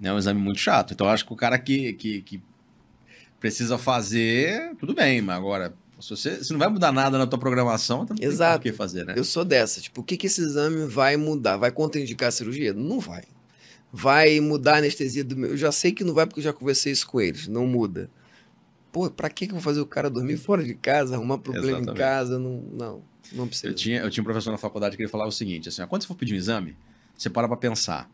[0.02, 0.94] É um exame muito chato.
[0.94, 2.44] Então, eu acho que o cara que, que, que
[3.40, 7.40] precisa fazer, tudo bem, mas agora se você se não vai mudar nada na tua
[7.40, 8.62] programação, então não Exato.
[8.62, 9.14] tem o que fazer, né?
[9.18, 9.82] Eu sou dessa.
[9.82, 11.58] Tipo, o que, que esse exame vai mudar?
[11.58, 12.74] Vai contraindicar a cirurgia?
[12.74, 13.24] Não vai.
[13.92, 15.52] Vai mudar a anestesia do meu.
[15.52, 17.48] Eu já sei que não vai, porque eu já conversei isso com eles.
[17.48, 18.10] Não muda.
[18.92, 21.80] Pô, pra que, que eu vou fazer o cara dormir fora de casa, arrumar problema
[21.80, 21.92] Exatamente.
[21.92, 22.40] em casa?
[22.40, 23.68] Não, não, não precisa.
[23.68, 26.04] Eu tinha, eu tinha um professor na faculdade que ele falava o seguinte: assim, quando
[26.04, 26.76] você for pedir um exame,
[27.16, 28.10] você para pra pensar.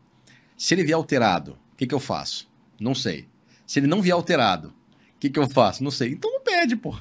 [0.56, 2.48] Se ele vier alterado, o que, que eu faço?
[2.80, 3.28] Não sei.
[3.66, 4.72] Se ele não vier alterado,
[5.26, 5.82] que, que eu faço?
[5.82, 6.10] Não sei.
[6.12, 6.94] Então não pede, pô.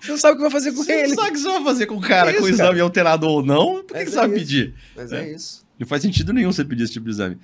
[0.00, 1.08] Você não sabe o que vai fazer com Você ele.
[1.08, 2.70] não sabe o que você vai fazer com o cara, É com o isso, exame
[2.72, 2.82] cara.
[2.82, 3.84] alterado ou não.
[3.84, 4.34] Por que, que você é vai isso.
[4.38, 4.74] pedir?
[4.96, 5.20] Mas É.
[5.22, 5.66] é isso.
[5.78, 7.38] Não faz sentido nenhum você pedir esse tipo de exame.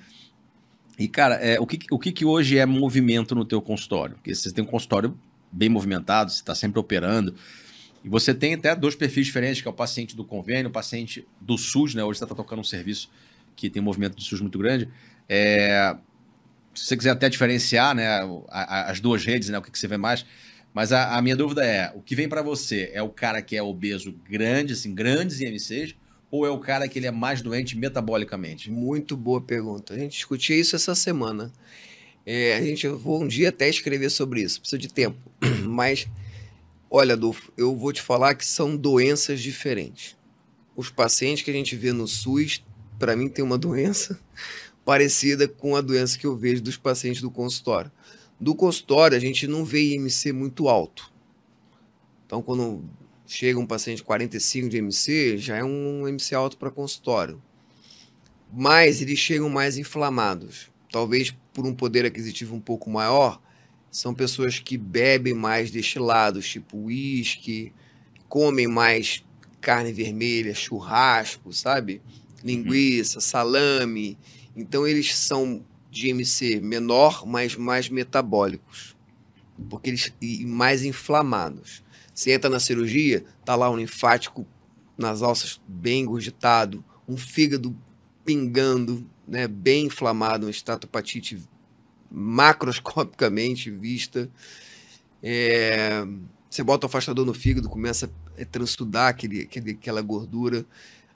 [0.97, 4.15] E, cara, é, o, que, o que, que hoje é movimento no teu consultório?
[4.15, 5.17] Porque você tem um consultório
[5.51, 7.35] bem movimentado, você está sempre operando.
[8.03, 11.27] E você tem até dois perfis diferentes, que é o paciente do convênio, o paciente
[11.39, 12.03] do SUS, né?
[12.03, 13.09] Hoje você está tocando um serviço
[13.55, 14.89] que tem um movimento do SUS muito grande.
[15.27, 15.95] É,
[16.75, 18.07] se você quiser até diferenciar né,
[18.49, 20.25] as duas redes, né, o que, você vê mais.
[20.73, 23.55] Mas a, a minha dúvida é, o que vem para você é o cara que
[23.55, 25.95] é obeso grande, assim, grandes IMCs,
[26.29, 28.69] ou é o cara que ele é mais doente metabolicamente?
[28.69, 29.93] Muito boa pergunta.
[29.93, 31.51] A gente discutia isso essa semana.
[32.25, 35.17] É, a gente vou um dia até escrever sobre isso, precisa de tempo.
[35.63, 36.07] Mas,
[36.89, 40.17] olha, Adolfo, eu vou te falar que são doenças diferentes.
[40.75, 42.61] Os pacientes que a gente vê no SUS,
[42.99, 44.19] para mim, tem uma doença
[44.85, 47.91] parecida com a doença que eu vejo dos pacientes do consultório.
[48.39, 51.11] Do consultório, a gente não vê IMC muito alto.
[52.25, 52.83] Então, quando
[53.25, 57.41] chega um paciente 45 de MC, já é um MC alto para consultório.
[58.53, 60.69] Mas eles chegam mais inflamados.
[60.91, 63.41] Talvez por um poder aquisitivo um pouco maior,
[63.89, 67.73] são pessoas que bebem mais destilados, tipo uísque,
[68.27, 69.23] comem mais
[69.61, 72.01] carne vermelha, churrasco, sabe?
[72.43, 74.17] Linguiça, salame.
[74.55, 78.95] Então eles são de MC menor, mas mais metabólicos.
[79.69, 81.83] Porque eles e mais inflamados.
[82.13, 84.45] Você entra na cirurgia, tá lá um linfático
[84.97, 87.75] nas alças bem engurgitado, um fígado
[88.23, 91.41] pingando, né, bem inflamado, uma estatopatite
[92.09, 94.29] macroscopicamente vista.
[95.21, 96.05] É,
[96.49, 100.65] você bota o afastador no fígado, começa a transudar aquele, aquele, aquela gordura.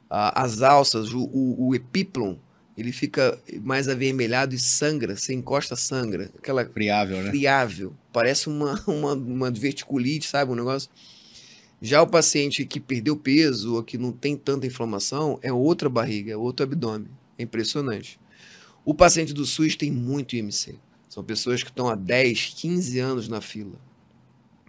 [0.09, 2.37] Ah, as alças, o, o, o epíplon,
[2.79, 6.31] ele fica mais avermelhado e sangra, você encosta, sangra.
[6.37, 7.29] Aquela Friável, né?
[7.29, 7.93] friável.
[8.13, 10.51] Parece uma, uma, uma verticulite, sabe?
[10.51, 10.89] Um negócio.
[11.81, 16.31] Já o paciente que perdeu peso ou que não tem tanta inflamação é outra barriga,
[16.31, 17.09] é outro abdômen.
[17.37, 18.19] É impressionante.
[18.85, 20.75] O paciente do SUS tem muito IMC.
[21.09, 23.79] São pessoas que estão há 10, 15 anos na fila.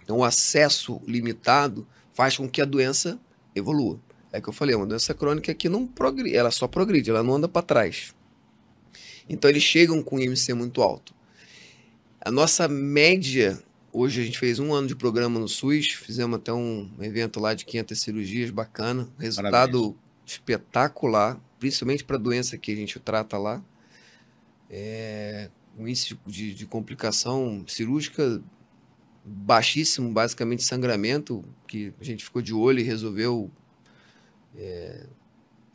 [0.03, 3.21] Então, o acesso limitado faz com que a doença
[3.55, 4.01] evolua.
[4.33, 7.23] É que eu falei, é uma doença crônica que não progride, ela só progride, ela
[7.23, 8.15] não anda para trás.
[9.29, 11.15] Então, eles chegam com IMC muito alto.
[12.21, 13.61] A nossa média,
[13.93, 17.55] hoje a gente fez um ano de programa no SUS, fizemos até um evento lá
[17.55, 23.63] de 500 cirurgias, bacana, resultado espetacular, principalmente para a doença que a gente trata lá.
[24.69, 28.43] É, um índice de, de complicação cirúrgica
[29.25, 33.51] baixíssimo, basicamente sangramento, que a gente ficou de olho e resolveu.
[34.57, 35.07] É,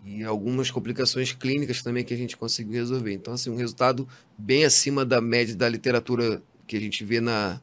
[0.04, 3.14] e algumas complicações clínicas também que a gente conseguiu resolver.
[3.14, 4.08] Então, assim, um resultado
[4.38, 7.60] bem acima da média da literatura que a gente vê na,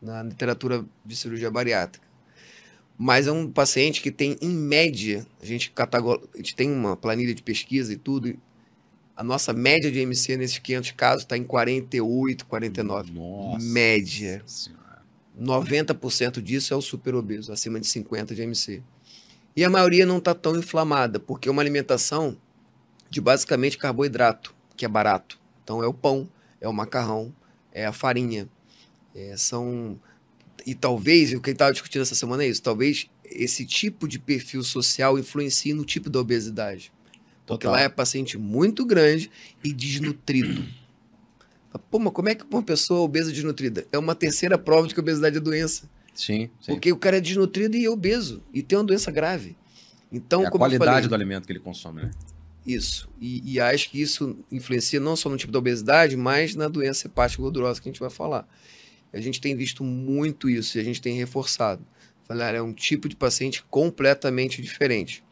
[0.00, 2.06] na literatura de cirurgia bariátrica.
[2.96, 6.20] Mas é um paciente que tem, em média, a gente, catagol...
[6.34, 8.38] a gente tem uma planilha de pesquisa e tudo, e
[9.16, 13.12] a nossa média de MC nesses 500 casos está em 48, 49.
[13.12, 13.64] Nossa.
[13.64, 14.42] Média.
[14.46, 15.02] Senhora.
[15.40, 18.82] 90% disso é o superobeso, acima de 50 de MC.
[19.58, 22.38] E a maioria não está tão inflamada, porque é uma alimentação
[23.10, 25.36] de basicamente carboidrato, que é barato.
[25.64, 26.28] Então é o pão,
[26.60, 27.34] é o macarrão,
[27.72, 28.48] é a farinha.
[29.16, 29.98] é, são
[30.64, 34.62] e talvez, o que estava discutindo essa semana é isso, talvez esse tipo de perfil
[34.62, 36.92] social influencie no tipo da obesidade.
[37.44, 37.72] Porque Total.
[37.72, 39.28] lá é paciente muito grande
[39.64, 40.64] e desnutrido.
[41.90, 43.88] Pô, mas como é que uma pessoa obesa desnutrida?
[43.90, 45.90] É uma terceira prova de que a obesidade é doença.
[46.14, 46.72] Sim, sim.
[46.72, 48.42] Porque o cara é desnutrido e é obeso.
[48.52, 49.56] E tem uma doença grave.
[50.10, 52.10] Então, é a qualidade falei, do alimento que ele consome, né?
[52.68, 53.08] isso.
[53.18, 57.06] E, e acho que isso influencia não só no tipo da obesidade, mas na doença
[57.06, 58.46] hepática gordurosa que a gente vai falar.
[59.12, 61.84] A gente tem visto muito isso e a gente tem reforçado.
[62.24, 65.24] Falar, é um tipo de paciente completamente diferente.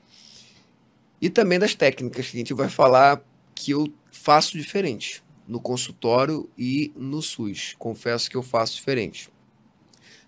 [1.20, 3.22] E também das técnicas que a gente vai falar
[3.54, 7.74] que eu faço diferente no consultório e no SUS.
[7.78, 9.28] Confesso que eu faço diferente.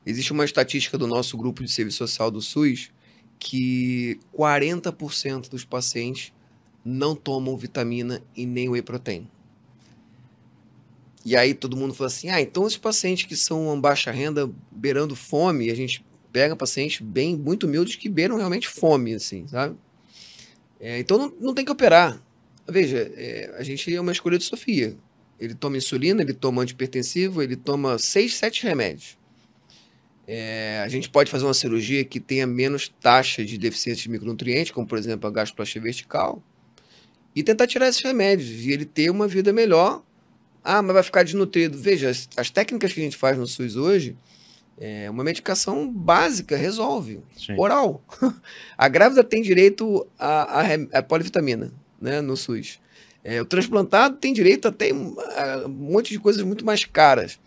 [0.09, 2.91] Existe uma estatística do nosso grupo de serviço social do SUS
[3.39, 6.33] que 40% dos pacientes
[6.83, 9.29] não tomam vitamina e nem whey protein.
[11.27, 15.15] E aí todo mundo fala assim: ah, então esses pacientes que são baixa renda, beirando
[15.15, 16.03] fome, a gente
[16.33, 19.77] pega pacientes bem, muito humildes que beiram realmente fome, assim, sabe?
[20.81, 22.19] É, então não, não tem que operar.
[22.67, 24.97] Veja, é, a gente é uma escolha de Sofia.
[25.39, 29.18] Ele toma insulina, ele toma antipertensivo, ele toma seis, sete remédios.
[30.31, 34.71] É, a gente pode fazer uma cirurgia que tenha menos taxa de deficiência de micronutrientes,
[34.71, 36.43] como por exemplo a gastroplastia vertical,
[37.35, 40.03] e tentar tirar esses remédios e ele ter uma vida melhor.
[40.63, 41.79] Ah, mas vai ficar desnutrido.
[41.79, 44.17] Veja, as, as técnicas que a gente faz no SUS hoje,
[44.81, 47.57] É, uma medicação básica resolve, Sim.
[47.59, 48.01] oral.
[48.79, 52.79] A grávida tem direito à, à rem- à polivitamina né, no SUS.
[53.25, 57.41] É, o transplantado tem direito a um monte de coisas muito mais caras.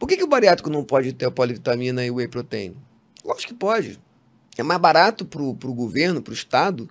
[0.00, 2.74] Por que, que o bariátrico não pode ter a polivitamina e o whey protein?
[3.22, 4.00] Lógico que pode.
[4.56, 6.88] É mais barato para o governo, para o Estado,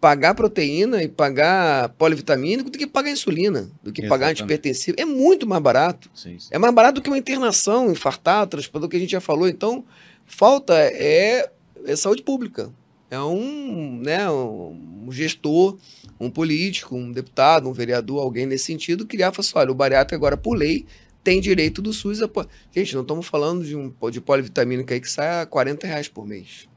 [0.00, 4.42] pagar proteína e pagar polivitamínico do que pagar insulina, do que pagar Exatamente.
[4.42, 4.96] antipertensivo.
[4.98, 6.10] É muito mais barato.
[6.14, 6.48] Sim, sim.
[6.50, 9.46] É mais barato do que uma internação, infartar, transplantado, que a gente já falou.
[9.46, 9.84] Então,
[10.24, 11.50] falta é,
[11.84, 12.72] é saúde pública.
[13.10, 15.76] É um, né, um gestor,
[16.18, 19.74] um político, um deputado, um vereador, alguém nesse sentido, criar e falar assim, olha, o
[19.74, 20.86] bariátrico agora, por lei,
[21.26, 22.22] tem direito do SUS.
[22.22, 22.28] A...
[22.28, 26.06] po-" Gente, não estamos falando de um de polivitamínica aí que sai a 40 reais
[26.06, 26.68] por mês.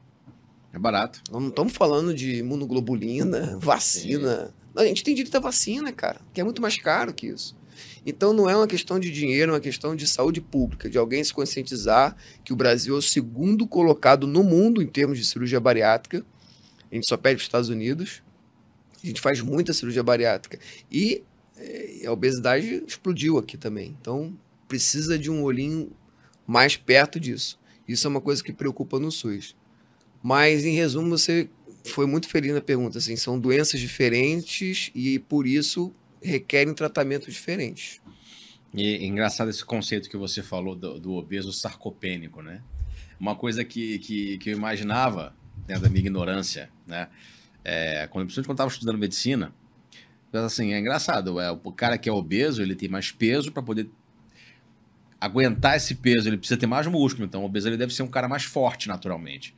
[0.72, 1.22] É barato.
[1.30, 4.52] Não estamos falando de imunoglobulina, vacina.
[4.74, 7.56] Não, a gente tem direito à vacina, cara, que é muito mais caro que isso.
[8.04, 11.22] Então não é uma questão de dinheiro, é uma questão de saúde pública, de alguém
[11.22, 15.60] se conscientizar que o Brasil é o segundo colocado no mundo em termos de cirurgia
[15.60, 16.26] bariátrica.
[16.90, 18.20] A gente só pede para os Estados Unidos.
[19.02, 20.58] A gente faz muita cirurgia bariátrica.
[20.90, 21.22] E
[22.06, 23.96] a obesidade explodiu aqui também.
[24.00, 24.36] Então
[24.68, 25.92] precisa de um olhinho
[26.46, 27.58] mais perto disso.
[27.86, 29.56] Isso é uma coisa que preocupa no SUS.
[30.22, 31.48] Mas, em resumo, você
[31.84, 32.98] foi muito feliz na pergunta.
[32.98, 35.92] Assim, são doenças diferentes e, por isso,
[36.22, 38.00] requerem tratamentos diferentes.
[38.72, 42.62] E é engraçado esse conceito que você falou do, do obeso sarcopênico, né?
[43.18, 45.34] Uma coisa que, que, que eu imaginava,
[45.66, 47.08] dentro da minha ignorância, né?
[47.64, 49.52] É, quando, quando eu estava estudando medicina,
[50.32, 53.90] assim, é engraçado, é, o cara que é obeso, ele tem mais peso para poder
[55.20, 58.08] aguentar esse peso, ele precisa ter mais músculo, então o obeso ele deve ser um
[58.08, 59.54] cara mais forte naturalmente.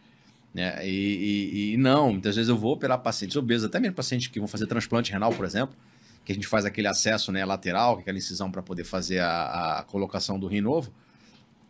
[0.52, 0.86] Né?
[0.86, 4.38] E, e- e não, muitas vezes eu vou operar pacientes obesos, até mesmo pacientes que
[4.38, 5.76] vão fazer transplante renal, por exemplo,
[6.24, 9.82] que a gente faz aquele acesso né, lateral, aquela incisão para poder fazer a, a
[9.84, 10.92] colocação do rim novo.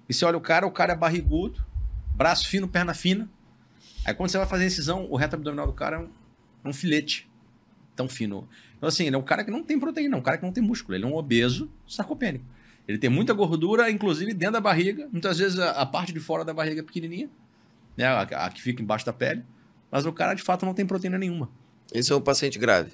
[0.09, 1.65] E você olha o cara, o cara é barrigudo,
[2.15, 3.31] braço fino, perna fina.
[4.05, 6.09] Aí quando você vai fazer a incisão, o reto abdominal do cara é um,
[6.65, 7.31] é um filete
[7.95, 8.49] tão fino.
[8.83, 10.51] Então, assim, ele é um cara que não tem proteína, é um cara que não
[10.51, 12.45] tem músculo, ele é um obeso sarcopênico.
[12.89, 15.09] Ele tem muita gordura, inclusive dentro da barriga.
[15.13, 17.31] Muitas vezes a, a parte de fora da barriga é pequenininha,
[17.97, 18.07] né?
[18.07, 19.45] A, a que fica embaixo da pele.
[19.89, 21.49] Mas o cara, de fato, não tem proteína nenhuma.
[21.95, 22.91] Esse é um paciente grave.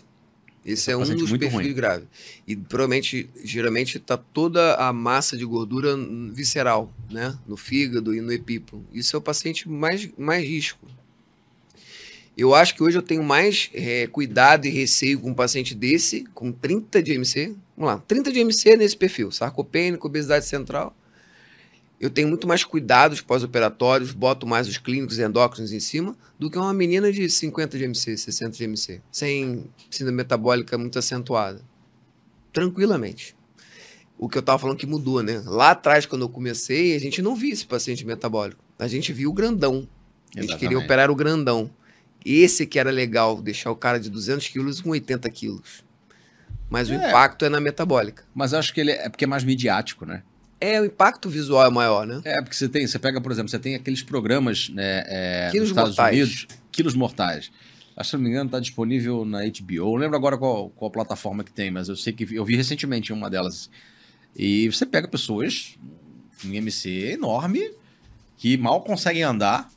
[0.62, 1.72] Esse é, É um paciente dos perfis ruim.
[1.72, 2.06] graves.
[2.46, 5.96] E provavelmente, geralmente, está toda a massa de gordura
[6.34, 7.34] visceral, né?
[7.46, 8.84] No fígado e no epíplo.
[8.92, 10.86] Isso é o paciente mais, mais risco.
[12.38, 16.22] Eu acho que hoje eu tenho mais eh, cuidado e receio com um paciente desse,
[16.32, 17.56] com 30 de MC.
[17.76, 20.96] Vamos lá, 30 de MC nesse perfil, sarcopênico, obesidade central.
[22.00, 26.56] Eu tenho muito mais cuidados pós-operatórios, boto mais os clínicos endócrinos em cima, do que
[26.56, 31.60] uma menina de 50 de MC, 60 de MC, sem síndrome metabólica muito acentuada.
[32.52, 33.34] Tranquilamente.
[34.16, 35.42] O que eu estava falando que mudou, né?
[35.44, 38.62] Lá atrás, quando eu comecei, a gente não via esse paciente metabólico.
[38.78, 39.88] A gente via o grandão.
[40.36, 40.84] A gente queria Exatamente.
[40.84, 41.68] operar o grandão.
[42.30, 45.82] Esse que era legal, deixar o cara de 200 quilos com 80 quilos.
[46.70, 46.96] Mas o É.
[47.08, 48.24] impacto é na metabólica.
[48.34, 50.22] Mas eu acho que ele é, é porque é mais midiático, né?
[50.60, 52.20] É, o impacto visual é maior, né?
[52.24, 55.68] É, porque você tem, você pega, por exemplo, você tem aqueles programas né, é, Quilos
[55.70, 56.16] nos Estados mortais.
[56.16, 57.50] Unidos, quilos mortais.
[57.96, 59.74] Acho que, se não me engano, está disponível na HBO.
[59.76, 62.44] Eu não lembro agora qual, qual plataforma que tem, mas eu sei que vi- eu
[62.44, 63.70] vi recentemente em uma delas.
[64.36, 65.76] E você pega pessoas
[66.44, 67.72] em MC enorme
[68.36, 69.68] que mal conseguem andar,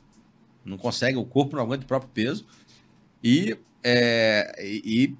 [0.65, 2.45] não conseguem, o corpo não aguenta o próprio peso.
[3.23, 5.15] E, é, e,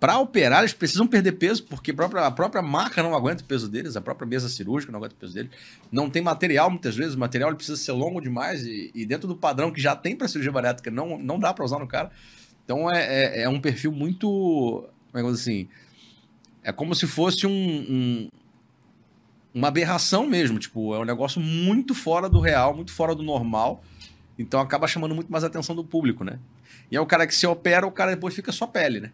[0.00, 3.46] para operar, eles precisam perder peso, porque a própria, a própria marca não aguenta o
[3.46, 5.50] peso deles, a própria mesa cirúrgica não aguenta o peso deles.
[5.90, 9.36] Não tem material, muitas vezes, o material precisa ser longo demais, e, e dentro do
[9.36, 12.10] padrão que já tem para cirurgia bariátrica, não, não dá para usar no cara.
[12.64, 14.26] Então é, é, é um perfil muito.
[15.12, 15.68] Como é que assim?
[16.62, 18.28] É como se fosse um, um-
[19.54, 20.58] uma aberração mesmo.
[20.58, 23.82] Tipo, é um negócio muito fora do real, muito fora do normal.
[24.38, 26.38] Então acaba chamando muito mais a atenção do público, né?
[26.90, 29.12] E é o cara que se opera, o cara depois fica só pele, né?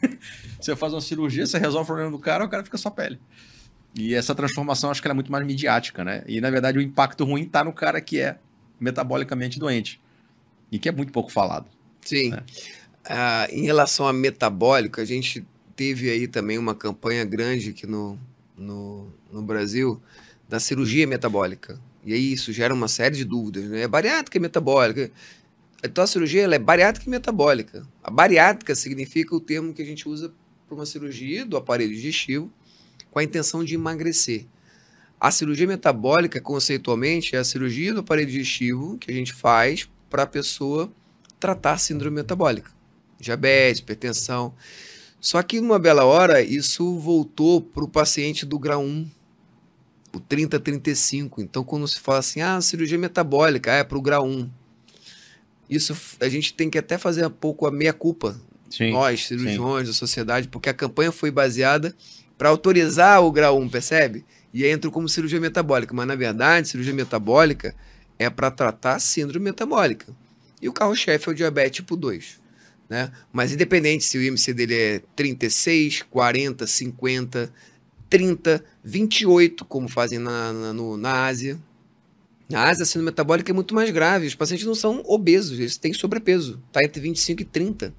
[0.58, 3.20] você faz uma cirurgia, você resolve o problema do cara, o cara fica só pele.
[3.94, 6.24] E essa transformação acho que ela é muito mais midiática, né?
[6.26, 8.38] E na verdade o impacto ruim tá no cara que é
[8.80, 10.00] metabolicamente doente.
[10.72, 11.66] E que é muito pouco falado.
[12.00, 12.32] Sim.
[12.34, 12.42] É.
[13.04, 15.46] Ah, em relação a metabólico, a gente
[15.76, 18.18] teve aí também uma campanha grande aqui no,
[18.56, 20.00] no, no Brasil
[20.48, 21.78] da cirurgia metabólica.
[22.04, 23.82] E aí isso gera uma série de dúvidas, né?
[23.82, 25.10] É bariátrica e metabólica.
[25.82, 27.86] Então a cirurgia ela é bariátrica e metabólica.
[28.02, 30.32] A bariátrica significa o termo que a gente usa
[30.66, 32.50] para uma cirurgia do aparelho digestivo
[33.10, 34.46] com a intenção de emagrecer.
[35.20, 40.24] A cirurgia metabólica, conceitualmente, é a cirurgia do aparelho digestivo que a gente faz para
[40.24, 40.92] a pessoa
[41.38, 42.70] tratar síndrome metabólica,
[43.18, 44.54] diabetes, hipertensão.
[45.20, 49.10] Só que numa bela hora isso voltou para o paciente do grau 1,
[50.18, 51.38] o 30-35.
[51.38, 54.50] Então, quando se fala assim, ah, cirurgia metabólica, é para o grau 1.
[55.68, 58.38] Isso a gente tem que até fazer um pouco a meia-culpa.
[58.90, 59.92] Nós, cirurgiões sim.
[59.92, 61.94] da sociedade, porque a campanha foi baseada
[62.36, 64.24] para autorizar o grau 1, percebe?
[64.52, 65.94] E aí entrou como cirurgia metabólica.
[65.94, 67.74] Mas, na verdade, cirurgia metabólica
[68.18, 70.06] é para tratar síndrome metabólica.
[70.60, 72.40] E o carro-chefe é o diabetes tipo 2.
[72.88, 73.10] Né?
[73.32, 77.52] Mas independente se o IMC dele é 36, 40, 50,
[78.08, 81.58] 30, 28, como fazem na, na, no, na Ásia.
[82.48, 84.26] Na Ásia, a síndrome metabólica é muito mais grave.
[84.26, 86.60] Os pacientes não são obesos, eles têm sobrepeso.
[86.68, 87.94] Está entre 25 e 30.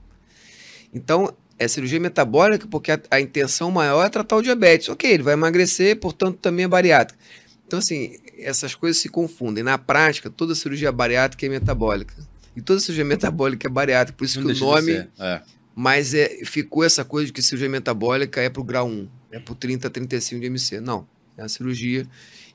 [0.93, 4.89] Então, é cirurgia metabólica porque a, a, intenção maior é tratar o diabetes.
[4.89, 7.19] Ok, ele vai emagrecer, portanto, também é bariátrica.
[7.65, 9.63] Então, assim, essas coisas se confundem.
[9.63, 12.13] Na prática, toda cirurgia bariátrica é metabólica.
[12.55, 15.07] E toda cirurgia metabólica é bariátrica, por isso Não que o nome.
[15.19, 15.41] É.
[15.75, 19.51] Mas é, ficou essa coisa de que cirurgia metabólica é para o grau 1, é
[19.51, 20.79] o 30 a 35 de MC.
[20.79, 21.07] Não.
[21.37, 22.07] É a cirurgia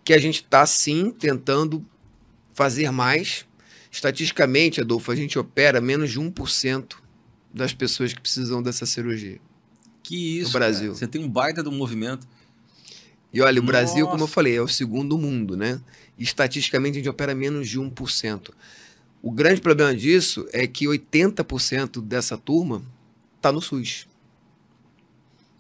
[0.02, 1.84] que a gente está sim tentando
[2.54, 3.44] fazer mais.
[3.90, 6.94] Estatisticamente, Adolfo, a gente opera menos de 1%
[7.52, 9.40] das pessoas que precisam dessa cirurgia.
[10.02, 10.48] Que isso.
[10.48, 10.88] No Brasil.
[10.88, 10.98] Cara.
[10.98, 12.26] Você tem um baita do movimento.
[13.32, 13.66] E olha, o Nossa.
[13.66, 15.80] Brasil, como eu falei, é o segundo mundo, né?
[16.20, 18.50] estatisticamente a gente opera menos de 1%.
[19.22, 22.82] O grande problema disso é que 80% dessa turma
[23.36, 24.06] está no SUS.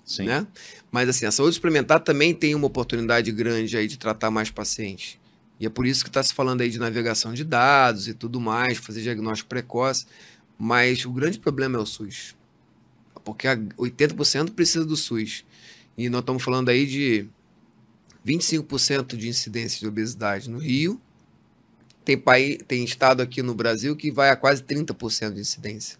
[0.04, 0.24] Sim.
[0.24, 0.46] Né?
[0.90, 5.18] Mas assim, a saúde suplementar também tem uma oportunidade grande aí de tratar mais pacientes.
[5.58, 8.40] E é por isso que está se falando aí de navegação de dados e tudo
[8.40, 10.06] mais, fazer diagnóstico precoce.
[10.58, 12.34] Mas o grande problema é o SUS.
[13.24, 15.44] Porque 80% precisa do SUS.
[15.96, 17.26] E nós estamos falando aí de
[18.26, 21.00] 25% de incidência de obesidade no Rio
[22.04, 25.98] tem, país, tem estado aqui no Brasil que vai a quase 30% de incidência.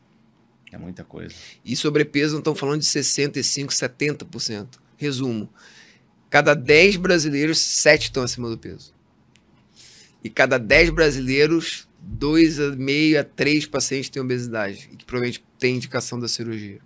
[0.73, 1.35] É muita coisa.
[1.65, 4.69] E sobrepeso, não estão falando de 65%, 70%.
[4.97, 5.49] Resumo:
[6.29, 8.95] cada 10 brasileiros, 7 estão acima do peso.
[10.23, 16.21] E cada 10 brasileiros, 2,5 a 3 pacientes têm obesidade, e que provavelmente têm indicação
[16.21, 16.81] da cirurgia.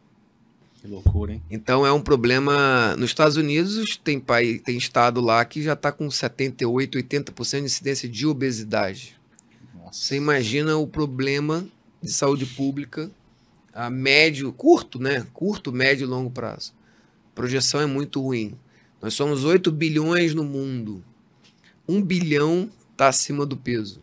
[0.80, 1.43] Que loucura, hein?
[1.51, 2.95] Então é um problema.
[2.97, 7.64] Nos Estados Unidos, tem, país, tem estado lá que já está com 78%, 80% de
[7.64, 9.18] incidência de obesidade.
[9.74, 9.99] Nossa.
[9.99, 11.66] Você imagina o problema
[12.03, 13.11] de saúde pública
[13.75, 15.27] a médio, curto, né?
[15.33, 16.72] Curto, médio e longo prazo.
[17.33, 18.57] A projeção é muito ruim.
[19.03, 21.05] Nós somos 8 bilhões no mundo.
[21.89, 24.01] 1 bilhão está acima do peso.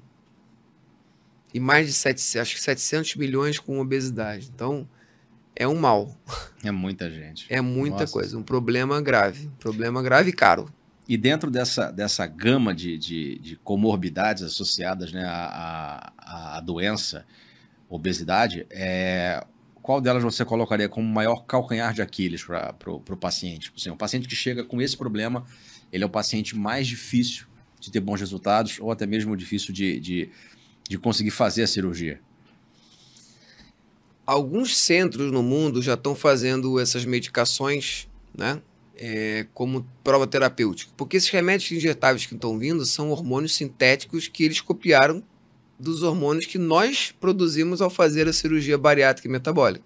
[1.54, 4.52] E mais de 700, acho que 700 milhões com obesidade.
[4.54, 4.88] Então,
[5.56, 6.16] é um mal.
[6.64, 7.46] É muita gente.
[7.50, 8.14] É muita Nossa.
[8.14, 8.38] coisa.
[8.38, 9.48] Um problema grave.
[9.48, 10.72] Um problema grave e caro.
[11.08, 17.26] E dentro dessa, dessa gama de, de, de comorbidades associadas né, à, à, à doença,
[17.90, 19.44] obesidade, é,
[19.82, 23.72] qual delas você colocaria como maior calcanhar de Aquiles para o paciente?
[23.76, 25.46] Assim, o paciente que chega com esse problema,
[25.92, 27.46] ele é o paciente mais difícil
[27.80, 30.30] de ter bons resultados ou até mesmo difícil de, de,
[30.88, 32.20] de conseguir fazer a cirurgia?
[34.32, 38.62] alguns centros no mundo já estão fazendo essas medicações, né?
[38.96, 40.92] É, como prova terapêutica.
[40.96, 45.24] Porque esses remédios injetáveis que estão vindo são hormônios sintéticos que eles copiaram
[45.82, 49.86] dos hormônios que nós produzimos ao fazer a cirurgia bariátrica e metabólica.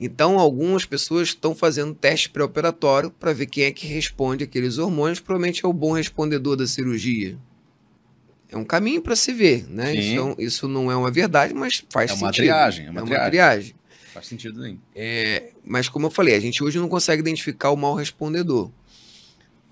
[0.00, 5.18] Então, algumas pessoas estão fazendo teste pré-operatório para ver quem é que responde aqueles hormônios.
[5.18, 7.38] Provavelmente é o bom respondedor da cirurgia
[8.50, 9.94] é um caminho para se ver, né?
[9.94, 12.44] Isso, é isso, não é uma verdade, mas faz é uma sentido.
[12.44, 13.30] Triagem, é uma, é uma triagem.
[13.30, 13.74] triagem.
[14.14, 14.80] Faz sentido nem.
[14.94, 18.70] É, mas como eu falei, a gente hoje não consegue identificar o mal respondedor.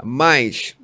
[0.05, 0.77] Mas,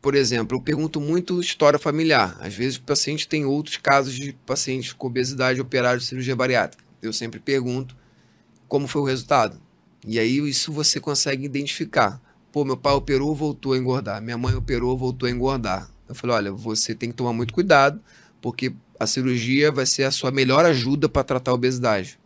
[0.00, 2.36] por exemplo, eu pergunto muito história familiar.
[2.40, 6.84] Às vezes o paciente tem outros casos de pacientes com obesidade operados de cirurgia bariátrica.
[7.02, 7.96] Eu sempre pergunto
[8.66, 9.60] como foi o resultado.
[10.06, 12.20] E aí isso você consegue identificar.
[12.52, 14.22] Pô, meu pai operou, voltou a engordar.
[14.22, 18.00] Minha mãe operou, voltou a engordar eu falei: olha, você tem que tomar muito cuidado,
[18.40, 22.18] porque a cirurgia vai ser a sua melhor ajuda para tratar a obesidade.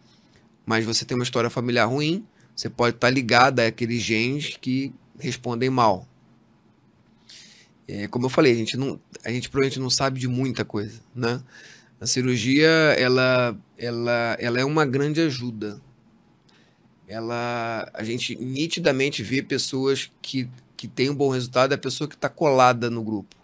[0.65, 4.93] Mas você tem uma história familiar ruim, você pode estar tá ligado àqueles genes que
[5.19, 6.07] respondem mal.
[7.95, 10.99] É, como eu falei, a gente, não, a gente provavelmente não sabe de muita coisa,
[11.15, 11.43] né?
[12.01, 12.67] A cirurgia,
[12.97, 15.79] ela, ela, ela é uma grande ajuda.
[17.07, 22.09] Ela, a gente nitidamente vê pessoas que, que têm um bom resultado, é a pessoa
[22.09, 23.37] que está colada no grupo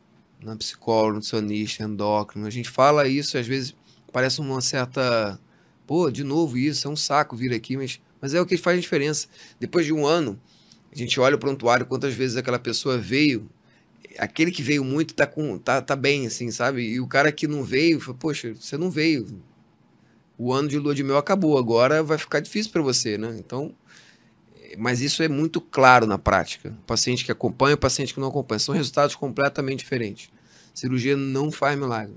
[0.43, 2.47] na psicóloga, nutricionista, endócrino.
[2.47, 3.75] A gente fala isso, às vezes
[4.11, 5.39] parece uma certa.
[5.87, 8.79] Pô, de novo isso, é um saco vir aqui, mas, mas é o que faz
[8.79, 9.29] a diferença.
[9.61, 10.41] Depois de um ano,
[10.91, 13.47] a gente olha o prontuário, quantas vezes aquela pessoa veio,
[14.17, 16.83] aquele que veio muito tá, com, tá, tá bem, assim, sabe?
[16.83, 19.43] E o cara que não veio, fala, poxa, você não veio.
[20.37, 23.37] O ano de lua de mel acabou, agora vai ficar difícil para você, né?
[23.39, 23.75] Então,
[24.77, 26.71] mas isso é muito claro na prática.
[26.71, 28.59] O paciente que acompanha o paciente que não acompanha.
[28.59, 30.31] São resultados completamente diferentes.
[30.75, 32.15] A cirurgia não faz milagre.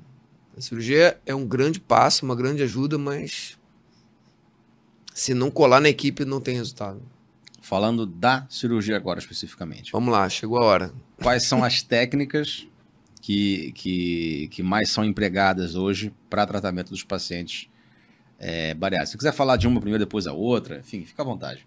[0.56, 3.58] A cirurgia é um grande passo, uma grande ajuda, mas
[5.14, 7.02] se não colar na equipe, não tem resultado.
[7.62, 9.92] Falando da cirurgia agora especificamente.
[9.92, 10.94] Vamos lá, chegou a hora.
[11.22, 12.68] Quais são as técnicas
[13.22, 17.70] que, que, que mais são empregadas hoje para tratamento dos pacientes
[18.40, 19.12] é, bariátricos?
[19.12, 21.66] Se quiser falar de uma primeiro, depois a outra, enfim, fica à vontade.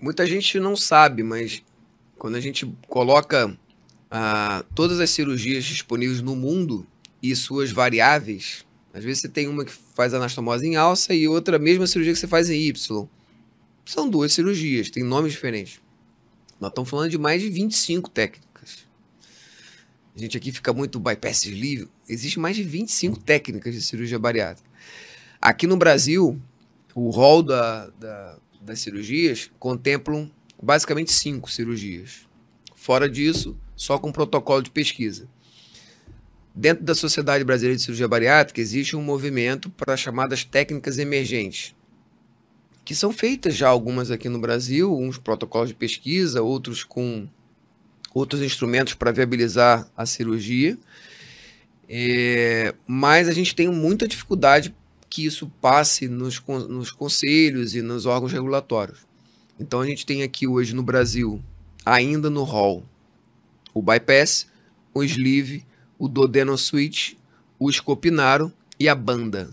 [0.00, 1.62] Muita gente não sabe, mas
[2.18, 3.56] quando a gente coloca
[4.10, 6.86] ah, todas as cirurgias disponíveis no mundo
[7.22, 11.56] e suas variáveis, às vezes você tem uma que faz anastomose em alça e outra,
[11.56, 13.08] a mesma cirurgia que você faz em Y.
[13.84, 15.80] São duas cirurgias, tem nomes diferentes.
[16.60, 18.86] Nós estamos falando de mais de 25 técnicas.
[20.16, 21.88] A gente aqui fica muito bypass livre.
[22.08, 24.68] Existe mais de 25 técnicas de cirurgia bariátrica.
[25.40, 26.40] Aqui no Brasil,
[26.94, 30.30] o rol da, da, das cirurgias contemplam
[30.62, 32.26] basicamente cinco cirurgias.
[32.74, 35.28] Fora disso, só com protocolo de pesquisa.
[36.54, 41.74] Dentro da Sociedade Brasileira de Cirurgia Bariátrica existe um movimento para as chamadas técnicas emergentes,
[42.84, 47.26] que são feitas já algumas aqui no Brasil, uns protocolos de pesquisa, outros com
[48.12, 50.78] outros instrumentos para viabilizar a cirurgia.
[51.88, 54.74] É, mas a gente tem muita dificuldade
[55.08, 59.06] que isso passe nos, nos conselhos e nos órgãos regulatórios.
[59.58, 61.42] Então a gente tem aqui hoje no Brasil,
[61.84, 62.84] ainda no hall,
[63.72, 64.46] o bypass,
[64.92, 65.64] o sleeve,
[65.98, 67.14] o duodeno switch,
[67.58, 69.50] o scopinaro e a banda.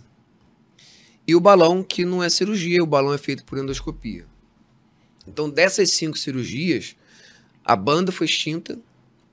[1.32, 4.26] E o balão, que não é cirurgia, o balão é feito por endoscopia.
[5.26, 6.98] Então, dessas cinco cirurgias,
[7.64, 8.78] a banda foi extinta,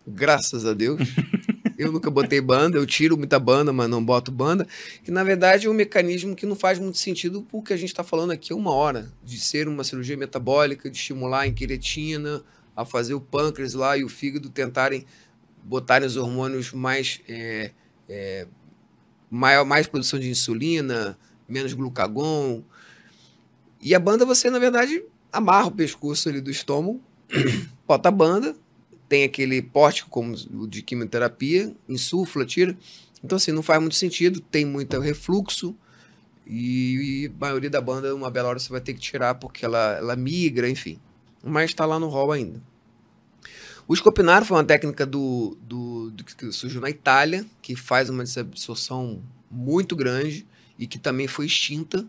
[0.06, 1.00] graças a Deus.
[1.76, 4.66] Eu nunca botei banda, eu tiro muita banda, mas não boto banda.
[5.04, 8.02] Que na verdade é um mecanismo que não faz muito sentido porque a gente está
[8.02, 12.42] falando aqui uma hora de ser uma cirurgia metabólica, de estimular a inquietina,
[12.74, 15.06] a fazer o pâncreas lá e o fígado tentarem
[15.62, 17.20] botarem os hormônios mais.
[17.28, 17.70] É,
[18.08, 18.48] é,
[19.30, 21.16] maior, mais produção de insulina,
[21.48, 22.62] menos glucagon.
[23.80, 27.00] E a banda você, na verdade, amarra o pescoço ali do estômago,
[27.86, 28.54] bota a banda,
[29.08, 32.76] tem aquele pórtico como o de quimioterapia, insufla, tira.
[33.24, 35.74] Então, assim, não faz muito sentido, tem muito refluxo
[36.46, 39.64] e, e a maioria da banda, uma bela hora você vai ter que tirar porque
[39.64, 40.98] ela, ela migra, enfim.
[41.42, 42.62] Mas está lá no rol ainda.
[43.86, 48.22] O escopinaro foi uma técnica do, do, do, que surgiu na Itália, que faz uma
[48.22, 50.46] desabsorção muito grande
[50.78, 52.06] e que também foi extinta.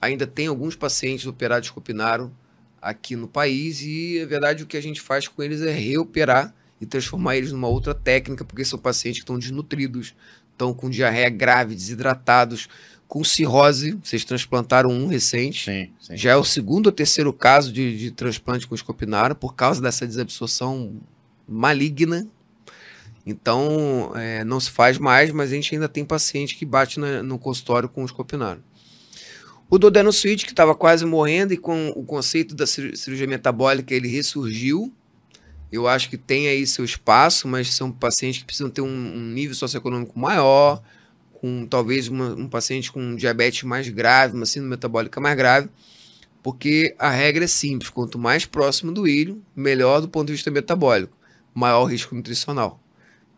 [0.00, 2.32] Ainda tem alguns pacientes operados de escopinaro
[2.80, 6.54] aqui no país e, na verdade, o que a gente faz com eles é reoperar
[6.80, 10.14] e transformar eles numa outra técnica, porque são pacientes que estão desnutridos,
[10.52, 12.68] estão com diarreia grave, desidratados,
[13.08, 13.98] com cirrose.
[14.02, 15.64] Vocês transplantaram um recente.
[15.64, 16.16] Sim, sim.
[16.16, 20.06] Já é o segundo ou terceiro caso de, de transplante com escopinaro por causa dessa
[20.06, 21.00] desabsorção
[21.48, 22.26] maligna.
[23.26, 27.22] Então, é, não se faz mais, mas a gente ainda tem paciente que bate na,
[27.22, 28.62] no consultório com escopinaro.
[29.70, 34.08] O Dodeno Switch, que estava quase morrendo, e com o conceito da cirurgia metabólica, ele
[34.08, 34.92] ressurgiu.
[35.72, 39.20] Eu acho que tem aí seu espaço, mas são pacientes que precisam ter um, um
[39.32, 40.82] nível socioeconômico maior,
[41.32, 45.68] com talvez uma, um paciente com diabetes mais grave, uma síndrome metabólica mais grave,
[46.42, 50.50] porque a regra é simples: quanto mais próximo do ilho, melhor do ponto de vista
[50.50, 51.16] metabólico,
[51.54, 52.83] maior o risco nutricional.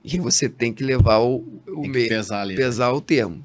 [0.06, 2.60] E você tem que levar o, o que pesar, ali, né?
[2.60, 2.92] pesar né?
[2.92, 3.44] o termo.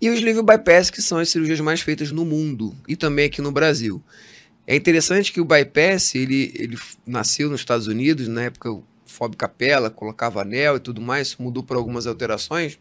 [0.00, 3.42] E os liver bypass, que são as cirurgias mais feitas no mundo e também aqui
[3.42, 4.02] no Brasil.
[4.66, 9.36] É interessante que o bypass, ele, ele nasceu nos Estados Unidos, na época o Fob
[9.36, 12.78] Capella colocava anel e tudo mais, mudou por algumas alterações.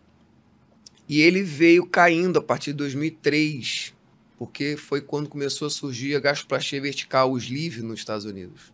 [1.08, 3.94] E ele veio caindo a partir de 2003,
[4.40, 8.72] porque foi quando começou a surgir a gastroplastia vertical, o sleeve, nos Estados Unidos.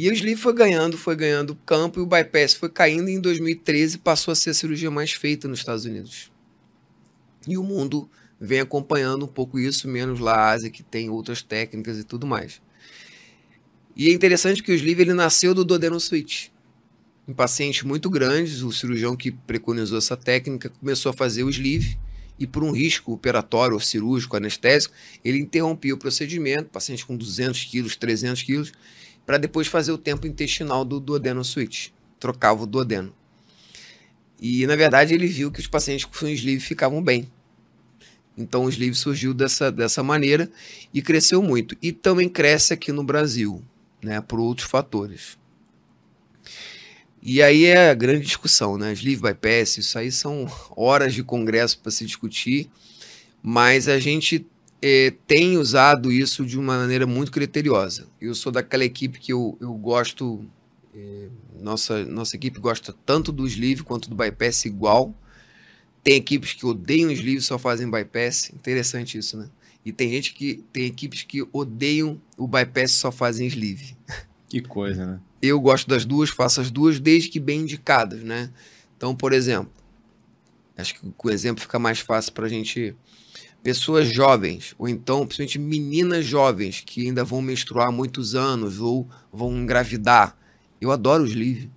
[0.00, 3.20] E o sleeve foi ganhando, foi ganhando campo e o bypass foi caindo e em
[3.20, 6.30] 2013 passou a ser a cirurgia mais feita nos Estados Unidos.
[7.48, 8.08] E o mundo
[8.40, 12.28] vem acompanhando um pouco isso, menos lá a Ásia, que tem outras técnicas e tudo
[12.28, 12.62] mais.
[13.96, 16.50] E é interessante que o sleeve ele nasceu do Dodeno Switch.
[17.26, 21.98] Em pacientes muito grandes, o cirurgião que preconizou essa técnica começou a fazer o sleeve
[22.38, 24.94] e por um risco operatório ou cirúrgico, anestésico,
[25.24, 28.72] ele interrompia o procedimento, paciente com 200 quilos, 300 quilos,
[29.28, 31.88] para depois fazer o tempo intestinal do duodeno switch.
[32.18, 33.12] Trocava o duodeno.
[34.40, 37.30] E, na verdade, ele viu que os pacientes com sleeve ficavam bem.
[38.38, 40.50] Então, o sleeve surgiu dessa, dessa maneira
[40.94, 41.76] e cresceu muito.
[41.82, 43.62] E também cresce aqui no Brasil,
[44.02, 45.36] né, por outros fatores.
[47.22, 48.94] E aí é a grande discussão, né?
[48.94, 52.70] Sleeve bypass, isso aí são horas de congresso para se discutir,
[53.42, 54.46] mas a gente
[54.80, 58.06] é, tem usado isso de uma maneira muito criteriosa.
[58.20, 60.44] Eu sou daquela equipe que eu, eu gosto.
[60.94, 61.28] É,
[61.60, 65.14] nossa, nossa equipe gosta tanto do sleeve quanto do bypass igual.
[66.02, 68.50] Tem equipes que odeiam sleeve e só fazem bypass.
[68.54, 69.48] Interessante isso, né?
[69.84, 70.64] E tem gente que.
[70.72, 73.96] Tem equipes que odeiam o bypass e só fazem sleeve.
[74.48, 75.20] Que coisa, né?
[75.42, 78.50] Eu gosto das duas, faço as duas, desde que bem indicadas, né?
[78.96, 79.70] Então, por exemplo,
[80.74, 82.96] acho que o exemplo fica mais fácil para a gente
[83.62, 89.08] pessoas jovens, ou então, principalmente meninas jovens que ainda vão menstruar há muitos anos ou
[89.32, 90.36] vão engravidar.
[90.80, 91.68] Eu adoro os livros.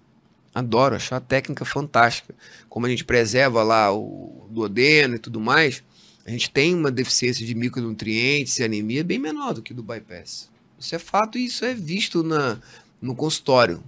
[0.54, 2.36] Adoro, acho a técnica fantástica.
[2.70, 5.82] Como a gente preserva lá o duodeno e tudo mais,
[6.26, 10.52] a gente tem uma deficiência de micronutrientes e anemia bem menor do que do bypass.
[10.78, 12.60] Isso é fato e isso é visto na,
[13.02, 13.82] no consultório.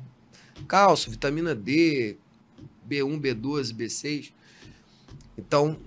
[0.67, 2.17] Cálcio, vitamina D,
[2.89, 4.31] B1, B12, B6.
[5.37, 5.77] Então,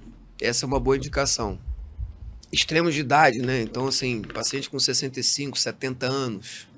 [0.41, 1.59] essa é uma boa indicação
[2.53, 3.63] extremos de idade, né?
[3.63, 6.69] Então, assim, paciente com 65, 70 anos.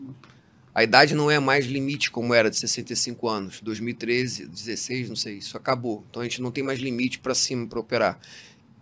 [0.75, 3.61] A idade não é mais limite como era de 65 anos.
[3.61, 6.05] 2013, 16, não sei, isso acabou.
[6.09, 8.19] Então a gente não tem mais limite para cima para operar.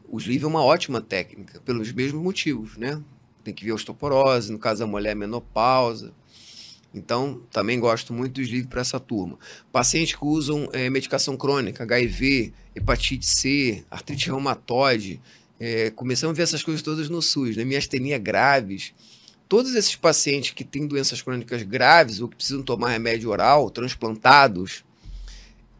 [0.09, 3.03] O sleeve é uma ótima técnica, pelos mesmos motivos, né?
[3.43, 6.13] Tem que ver osteoporose, no caso da mulher, menopausa.
[6.93, 9.39] Então, também gosto muito do sleeve para essa turma.
[9.73, 15.21] Pacientes que usam é, medicação crônica, HIV, hepatite C, artrite reumatoide,
[15.59, 17.65] é, começamos a ver essas coisas todas no SUS, né?
[17.65, 18.95] miastenia graves.
[19.49, 24.85] Todos esses pacientes que têm doenças crônicas graves ou que precisam tomar remédio oral, transplantados,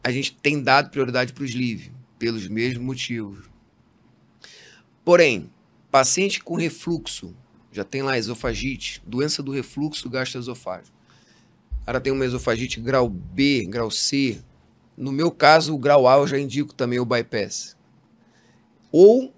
[0.03, 3.45] a gente tem dado prioridade para os sleeve, pelos mesmos motivos.
[5.03, 5.49] Porém,
[5.91, 7.35] paciente com refluxo,
[7.71, 10.95] já tem lá esofagite, doença do refluxo gastroesofágico.
[11.85, 14.41] Cara tem uma esofagite grau B, grau C.
[14.97, 17.77] No meu caso, o grau A eu já indico também o bypass.
[18.91, 19.33] Ou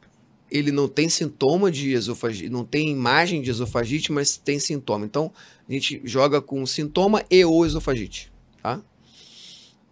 [0.52, 5.06] ele não tem sintoma de esofagite, não tem imagem de esofagite, mas tem sintoma.
[5.06, 5.32] Então,
[5.68, 8.32] a gente joga com sintoma e ou esofagite,
[8.62, 8.82] tá?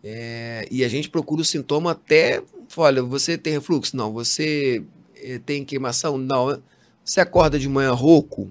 [0.03, 2.41] É, e a gente procura o sintoma até,
[2.75, 3.95] olha, você tem refluxo?
[3.95, 4.11] Não.
[4.13, 4.83] Você
[5.15, 6.17] é, tem queimação?
[6.17, 6.61] Não.
[7.03, 8.49] Você acorda de manhã rouco?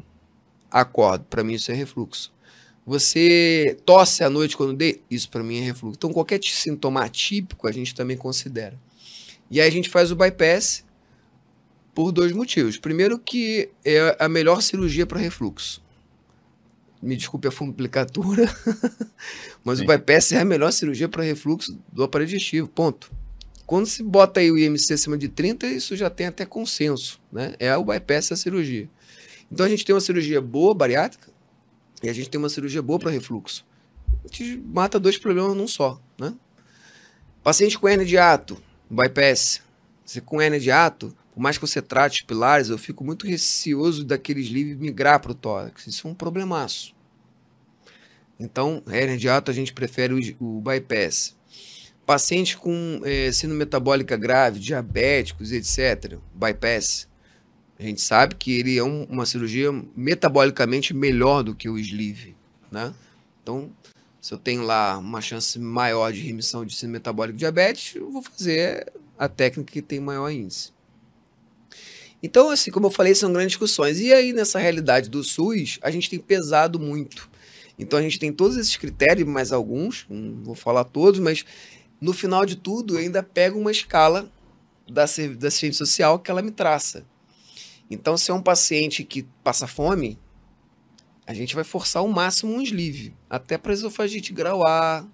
[0.71, 1.25] Acordo.
[1.25, 2.33] Para mim isso é refluxo.
[2.85, 5.01] Você tosse à noite quando dê?
[5.11, 5.97] Isso para mim é refluxo.
[5.97, 8.79] Então, qualquer sintoma atípico a gente também considera.
[9.51, 10.85] E aí a gente faz o bypass
[11.97, 12.77] por dois motivos.
[12.77, 15.83] Primeiro, que é a melhor cirurgia para refluxo.
[17.01, 18.45] Me desculpe a fumplicatura,
[19.65, 19.85] mas Sim.
[19.85, 22.69] o bypass é a melhor cirurgia para refluxo do aparelho digestivo.
[22.69, 23.11] Ponto.
[23.65, 27.19] Quando se bota aí o IMC acima de 30, isso já tem até consenso.
[27.33, 27.55] Né?
[27.59, 28.91] É o bypass a cirurgia.
[29.51, 31.31] Então a gente tem uma cirurgia boa, bariátrica,
[32.03, 33.65] e a gente tem uma cirurgia boa para refluxo.
[34.23, 35.99] A gente mata dois problemas num só.
[36.21, 36.35] Né?
[37.43, 39.63] Paciente com hernia de ato, bypass.
[40.05, 43.27] Você com hernia de ato, por mais que você trate os pilares, eu fico muito
[43.27, 45.87] receoso daqueles livros migrar para o tórax.
[45.87, 46.95] Isso é um problemaço.
[48.41, 51.37] Então, hernia de ato, a gente prefere o, o bypass.
[52.07, 57.07] Pacientes com é, síndrome metabólica grave, diabéticos, etc., bypass.
[57.79, 62.35] A gente sabe que ele é um, uma cirurgia metabolicamente melhor do que o sleeve,
[62.73, 62.95] né?
[63.43, 63.71] Então,
[64.23, 68.23] se eu tenho lá uma chance maior de remissão de síndrome metabólica diabetes, eu vou
[68.23, 70.75] fazer a técnica que tem maior índice.
[72.23, 74.01] Então, assim, como eu falei, são grandes discussões.
[74.01, 77.31] E aí, nessa realidade do SUS, a gente tem pesado muito.
[77.79, 81.45] Então, a gente tem todos esses critérios, mais alguns, não vou falar todos, mas
[82.01, 84.31] no final de tudo, eu ainda pego uma escala
[84.91, 87.05] da, da assistente social que ela me traça.
[87.91, 90.19] Então, se é um paciente que passa fome,
[91.27, 95.07] a gente vai forçar ao máximo um sleeve, até para esofagite grau A.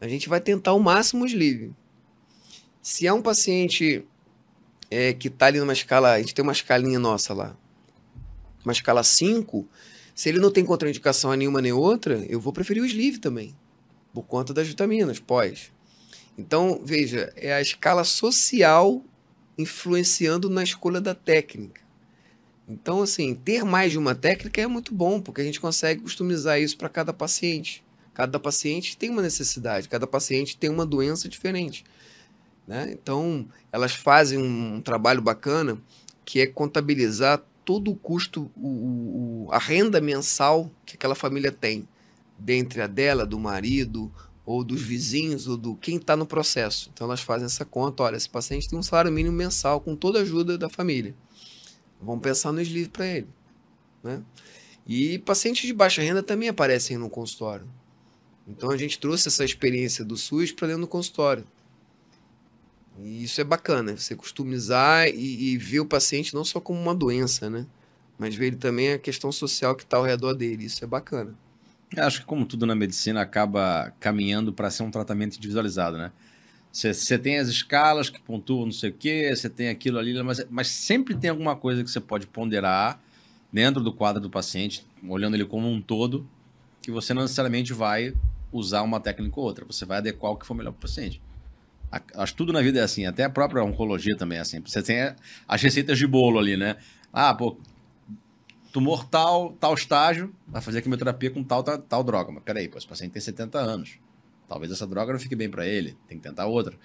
[0.00, 1.72] A gente vai tentar ao máximo um sleeve.
[2.82, 4.04] Se é um paciente
[4.94, 6.12] é, que está ali numa escala.
[6.12, 7.56] A gente tem uma escalinha nossa lá.
[8.64, 9.66] Uma escala 5.
[10.14, 13.54] Se ele não tem contraindicação a nenhuma nem outra, eu vou preferir o sleeve também.
[14.12, 15.72] Por conta das vitaminas, pós.
[16.38, 19.02] Então, veja, é a escala social
[19.58, 21.80] influenciando na escolha da técnica.
[22.68, 26.60] Então, assim, ter mais de uma técnica é muito bom, porque a gente consegue customizar
[26.60, 27.84] isso para cada paciente.
[28.14, 31.84] Cada paciente tem uma necessidade, cada paciente tem uma doença diferente.
[32.66, 32.90] Né?
[32.92, 35.78] Então, elas fazem um trabalho bacana
[36.24, 41.88] que é contabilizar todo o custo, o, o, a renda mensal que aquela família tem,
[42.38, 44.12] dentre a dela, do marido,
[44.46, 46.90] ou dos vizinhos, ou do quem está no processo.
[46.92, 50.18] Então, elas fazem essa conta: olha, esse paciente tem um salário mínimo mensal com toda
[50.18, 51.14] a ajuda da família.
[52.00, 53.28] Vamos pensar no sleeve para ele.
[54.02, 54.22] Né?
[54.86, 57.66] E pacientes de baixa renda também aparecem no consultório.
[58.46, 61.46] Então, a gente trouxe essa experiência do SUS para dentro do consultório.
[63.02, 66.94] E isso é bacana, você customizar e, e, ver o paciente não só como uma
[66.94, 67.66] doença, né?
[68.18, 70.64] mas ver ele também a questão social que está ao redor dele.
[70.64, 71.34] Isso é bacana.
[71.94, 76.10] Eu acho que, como tudo na medicina, acaba caminhando para ser um tratamento individualizado, né?
[76.72, 80.44] Você tem as escalas que pontuam não sei o quê, você tem aquilo ali, mas,
[80.50, 83.00] mas sempre tem alguma coisa que você pode ponderar
[83.52, 86.28] dentro do quadro do paciente, olhando ele como um todo,
[86.82, 88.12] que você não necessariamente vai
[88.50, 91.22] usar uma técnica ou outra, você vai adequar o que for melhor para o paciente.
[92.14, 94.60] Acho que tudo na vida é assim, até a própria oncologia também é assim.
[94.60, 95.14] Você tem
[95.46, 96.76] as receitas de bolo ali, né?
[97.12, 97.56] Ah, pô,
[98.72, 102.32] tumor tal, tal estágio, vai fazer quimioterapia com tal, tal, tal droga.
[102.32, 103.98] Mas peraí, pô, esse paciente tem 70 anos.
[104.48, 106.76] Talvez essa droga não fique bem para ele, tem que tentar outra.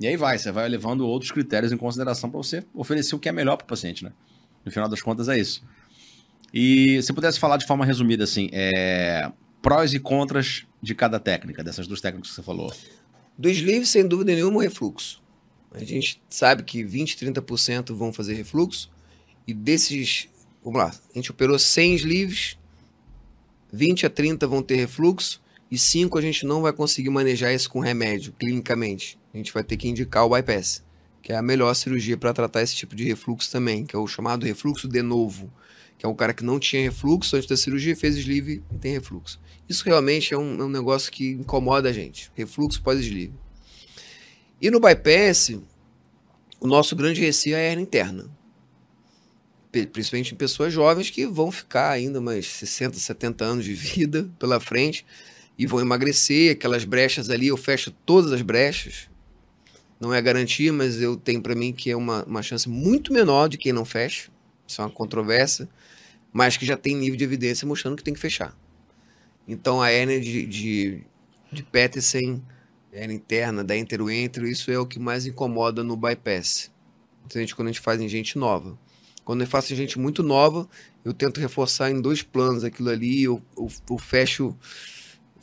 [0.00, 3.28] E aí vai, você vai levando outros critérios em consideração para você oferecer o que
[3.28, 4.12] é melhor para o paciente, né?
[4.64, 5.64] No final das contas é isso.
[6.54, 9.30] E se pudesse falar de forma resumida, assim, é...
[9.60, 12.72] prós e contras de cada técnica, dessas duas técnicas que você falou.
[13.36, 15.22] Do sleeve, sem dúvida nenhuma, o refluxo.
[15.70, 18.90] A gente sabe que 20, 30% vão fazer refluxo,
[19.46, 20.28] e desses
[20.62, 22.56] vamos lá, a gente operou 100 sleeves,
[23.72, 27.70] 20 a 30 vão ter refluxo e 5 a gente não vai conseguir manejar isso
[27.70, 29.18] com remédio, clinicamente.
[29.32, 30.84] A gente vai ter que indicar o bypass,
[31.22, 34.06] que é a melhor cirurgia para tratar esse tipo de refluxo também, que é o
[34.06, 35.50] chamado refluxo de novo,
[35.98, 38.92] que é um cara que não tinha refluxo antes da cirurgia, fez sleeve e tem
[38.92, 39.40] refluxo.
[39.72, 43.32] Isso realmente é um, é um negócio que incomoda a gente, refluxo pós-sleeve.
[44.60, 45.58] E no bypass,
[46.60, 48.30] o nosso grande receio é a hernia interna
[49.90, 54.60] principalmente em pessoas jovens que vão ficar ainda mais 60, 70 anos de vida pela
[54.60, 55.04] frente
[55.58, 59.08] e vão emagrecer, aquelas brechas ali, eu fecho todas as brechas.
[59.98, 63.48] Não é garantia, mas eu tenho para mim que é uma, uma chance muito menor
[63.48, 64.30] de quem não fecha.
[64.66, 65.68] Isso é uma controvérsia,
[66.30, 68.54] mas que já tem nível de evidência mostrando que tem que fechar.
[69.46, 71.00] Então a hérnia de, de,
[71.50, 72.42] de Petersen,
[72.92, 76.70] hérnia interna, da enteroentro, isso é o que mais incomoda no bypass.
[77.22, 78.78] Principalmente quando a gente faz em gente nova.
[79.24, 80.68] Quando eu faço gente muito nova,
[81.04, 84.56] eu tento reforçar em dois planos aquilo ali, eu, eu, eu fecho.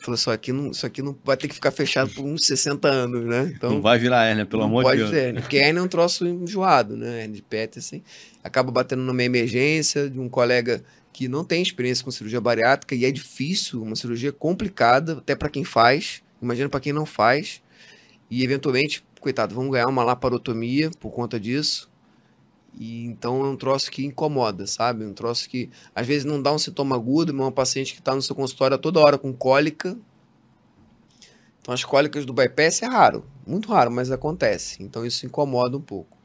[0.01, 2.87] Falou, isso aqui, não, isso aqui não vai ter que ficar fechado por uns 60
[2.87, 3.53] anos, né?
[3.55, 5.09] Então, não vai virar hérnia, pelo amor de Deus.
[5.09, 7.23] Ser, porque hérnia é um troço enjoado, né?
[7.23, 8.01] Hérnia de pet, assim.
[8.41, 13.05] Acaba batendo numa emergência de um colega que não tem experiência com cirurgia bariátrica e
[13.05, 16.21] é difícil, uma cirurgia complicada, até para quem faz.
[16.41, 17.61] Imagina para quem não faz.
[18.29, 21.89] E eventualmente, coitado, vamos ganhar uma laparotomia por conta disso.
[22.79, 25.03] E então é um troço que incomoda, sabe?
[25.03, 28.15] Um troço que às vezes não dá um sintoma agudo, mas uma paciente que está
[28.15, 29.97] no seu consultório toda hora com cólica.
[31.61, 34.81] Então as cólicas do bypass é raro, muito raro, mas acontece.
[34.81, 36.18] Então isso incomoda um pouco.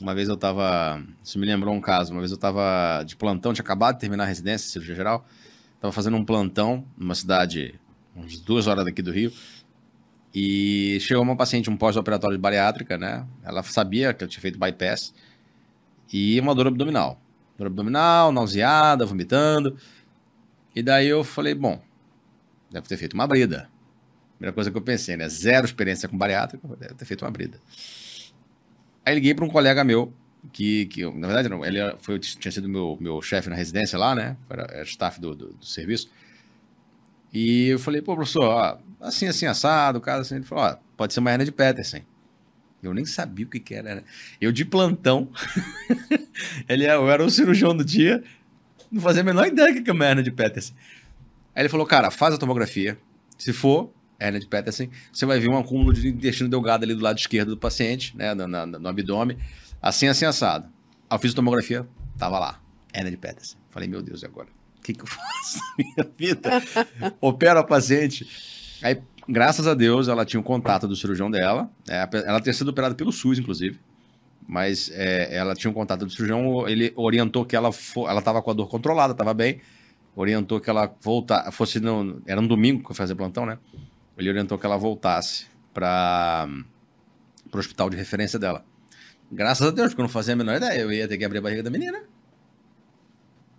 [0.00, 3.52] Uma vez eu estava, isso me lembrou um caso, uma vez eu estava de plantão,
[3.52, 5.26] tinha acabado de terminar a residência, cirurgia geral,
[5.74, 7.80] estava fazendo um plantão numa cidade
[8.14, 9.32] umas duas horas daqui do Rio,
[10.34, 13.26] e chegou uma paciente, um pós-operatório de bariátrica, né?
[13.42, 15.14] Ela sabia que eu tinha feito bypass,
[16.12, 17.20] e uma dor abdominal.
[17.56, 19.76] Dor abdominal, nauseada, vomitando.
[20.74, 21.80] E daí eu falei, bom,
[22.70, 23.70] deve ter feito uma brida.
[24.36, 25.26] Primeira coisa que eu pensei, né?
[25.28, 27.58] Zero experiência com bariátrica, deve ter feito uma brida.
[29.06, 30.12] Aí liguei para um colega meu,
[30.52, 34.16] que, que na verdade não, ele foi, tinha sido meu, meu chefe na residência lá,
[34.16, 34.36] né?
[34.50, 36.10] Era, staff do, do, do, serviço.
[37.32, 40.76] E eu falei, pô, professor, ó, assim, assim, assado, o cara assim, ele falou, ó,
[40.96, 42.00] pode ser uma hernia de Peterson.
[42.82, 44.02] Eu nem sabia o que, que era.
[44.40, 45.30] Eu de plantão.
[46.68, 48.24] ele, é, eu era o cirurgião do dia.
[48.90, 50.74] Não fazia a menor ideia do que é uma hernia de Peterson.
[51.54, 52.98] Aí ele falou, cara, faz a tomografia.
[53.38, 57.02] Se for hernia de Peterson, você vai ver um acúmulo de intestino delgado ali do
[57.02, 59.36] lado esquerdo do paciente, né, no, no, no abdômen.
[59.80, 60.68] Assim, assim, assado.
[61.08, 61.86] A tomografia,
[62.18, 62.60] tava lá.
[62.94, 63.56] Hernia de Peterson.
[63.70, 64.48] Falei, meu Deus, e agora?
[64.78, 66.50] O que, que eu faço na minha vida?
[67.20, 68.26] Opera a paciente.
[68.82, 71.68] Aí Graças a Deus, ela tinha um contato do cirurgião dela.
[71.88, 73.80] É, ela tinha sido operada pelo SUS, inclusive.
[74.46, 76.68] Mas é, ela tinha um contato do cirurgião.
[76.68, 79.60] Ele orientou que ela ela estava com a dor controlada, estava bem.
[80.14, 83.58] Orientou que ela voltar, fosse no, era um domingo que eu fazia plantão, né?
[84.16, 86.48] Ele orientou que ela voltasse para
[87.52, 88.64] o hospital de referência dela.
[89.30, 90.80] Graças a Deus, porque eu não fazia a menor ideia.
[90.80, 92.02] Eu ia ter que abrir a barriga da menina.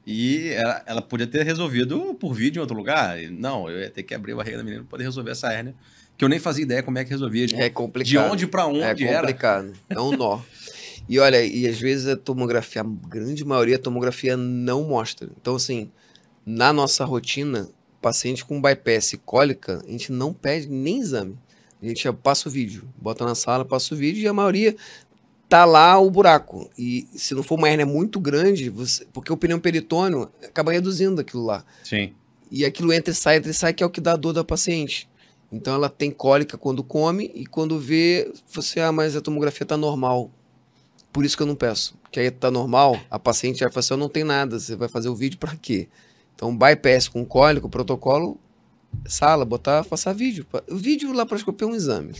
[0.05, 3.17] E ela, ela podia ter resolvido por vídeo em outro lugar.
[3.29, 5.75] Não, eu ia ter que abrir a barriga da menina para poder resolver essa hérnia.
[6.17, 7.45] Que eu nem fazia ideia como é que resolvia.
[7.45, 8.09] De, é complicado.
[8.09, 9.73] De onde para onde é complicado.
[9.89, 9.99] Era.
[9.99, 10.39] É um nó.
[11.09, 15.29] e olha, e às vezes a tomografia, a grande maioria a tomografia não mostra.
[15.39, 15.91] Então, assim,
[16.45, 17.69] na nossa rotina,
[18.07, 21.37] paciente com bypass cólica, a gente não pede nem exame.
[21.81, 24.75] A gente passa o vídeo, bota na sala, passa o vídeo e a maioria
[25.49, 26.69] tá lá o buraco.
[26.77, 31.19] E se não for uma hernia muito grande, você, porque o pneu peritônio acaba reduzindo
[31.19, 31.65] aquilo lá.
[31.83, 32.13] Sim.
[32.49, 34.43] E aquilo entra e sai, entra e sai, que é o que dá dor da
[34.43, 35.09] paciente.
[35.51, 39.75] Então ela tem cólica quando come e quando vê, você, ah, mas a tomografia tá
[39.75, 40.31] normal.
[41.11, 41.97] Por isso que eu não peço.
[42.09, 45.09] que aí tá normal, a paciente vai falar assim, não tem nada, você vai fazer
[45.09, 45.89] o vídeo para quê?
[46.37, 48.39] Então, bypass com cólico, protocolo,
[49.07, 50.45] sala, botar, passar vídeo.
[50.69, 52.13] O vídeo laparoscopia é um exame.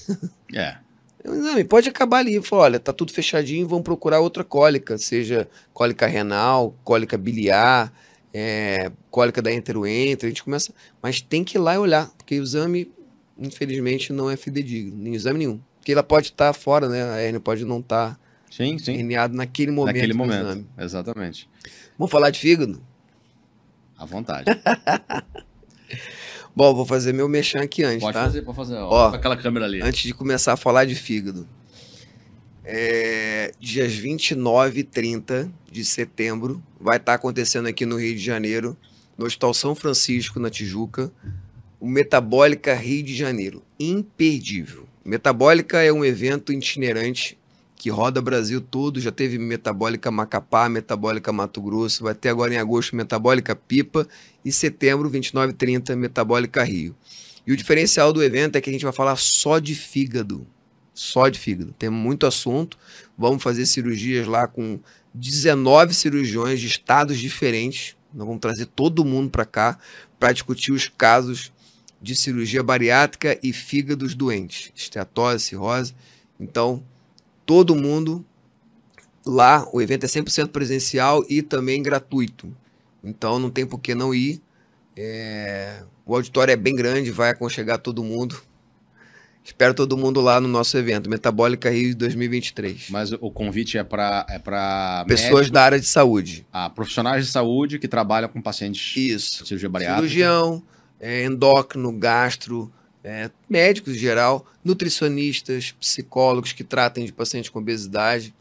[0.54, 0.76] É.
[1.24, 2.42] É um exame, pode acabar ali.
[2.42, 7.92] Fala, olha, tá tudo fechadinho, vamos procurar outra cólica, seja cólica renal, cólica biliar,
[8.32, 10.72] é, cólica da enteroentra, a gente começa...
[11.02, 12.94] Mas tem que ir lá e olhar, porque o exame,
[13.38, 15.60] infelizmente, não é fidedigno, nem exame nenhum.
[15.80, 17.04] Porque ela pode estar tá fora, né?
[17.04, 19.04] A hernia pode não estar tá sim, sim.
[19.32, 21.50] naquele momento Naquele momento, exatamente.
[21.98, 22.80] Vamos falar de fígado?
[23.98, 24.46] À vontade.
[26.56, 28.22] Bom, vou fazer meu mexão aqui antes, pode tá?
[28.22, 28.76] Pode fazer, pode fazer.
[28.76, 29.82] Ó, aquela câmera ali.
[29.82, 31.48] Antes de começar a falar de fígado.
[32.64, 38.22] É, dias 29 e 30 de setembro vai estar tá acontecendo aqui no Rio de
[38.22, 38.76] Janeiro,
[39.18, 41.12] no Hospital São Francisco, na Tijuca,
[41.80, 43.64] o Metabólica Rio de Janeiro.
[43.80, 44.86] Imperdível.
[45.06, 47.38] Metabólica é um evento itinerante
[47.78, 49.00] que roda Brasil todo.
[49.00, 54.08] Já teve Metabólica Macapá, Metabólica Mato Grosso, vai ter agora em agosto Metabólica Pipa
[54.44, 56.96] e setembro, 29 e 30, Metabólica Rio.
[57.46, 60.46] E o diferencial do evento é que a gente vai falar só de fígado.
[60.94, 61.74] Só de fígado.
[61.78, 62.78] Tem muito assunto.
[63.18, 64.80] Vamos fazer cirurgias lá com
[65.14, 67.96] 19 cirurgiões de estados diferentes.
[68.14, 69.78] Nós vamos trazer todo mundo para cá
[70.20, 71.54] para discutir os casos
[72.02, 75.96] de cirurgia bariátrica e fígados doentes, esteatose, cirrose.
[76.40, 76.84] Então,
[77.48, 78.26] todo mundo
[79.26, 82.54] lá, o evento é 100% presencial e também gratuito.
[83.04, 84.42] Então, não tem por que não ir.
[84.96, 85.82] É...
[86.06, 88.40] O auditório é bem grande, vai aconchegar todo mundo.
[89.44, 92.90] Espero todo mundo lá no nosso evento, Metabólica Rio 2023.
[92.90, 94.40] Mas o convite é para é
[95.06, 96.46] pessoas médicos, da área de saúde.
[96.52, 99.46] Ah, profissionais de saúde que trabalham com pacientes Isso.
[99.46, 100.02] cirurgia bariátrica.
[100.02, 100.64] Cirurgião,
[101.00, 102.70] é, endócrino, gastro,
[103.08, 108.36] é, médicos em geral, nutricionistas, psicólogos que tratem de pacientes com obesidade.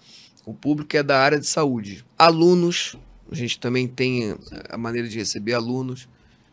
[0.45, 2.05] O público é da área de saúde.
[2.19, 2.97] Alunos,
[3.31, 4.37] a gente também tem
[4.69, 6.09] a maneira de receber alunos.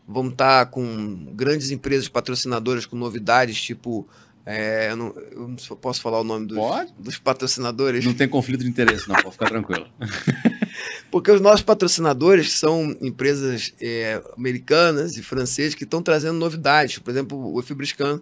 [0.08, 4.08] Vamos estar com grandes empresas patrocinadoras com novidades, tipo
[4.46, 6.58] é, eu, não, eu, não, posso falar o nome dos,
[7.00, 8.06] dos, patrocinadores?
[8.06, 9.88] Não tem conflito de interesse, não, pode ficar tranquilo.
[11.14, 16.98] Porque os nossos patrocinadores são empresas é, americanas e francesas que estão trazendo novidades.
[16.98, 18.20] Por exemplo, o Fibriscan.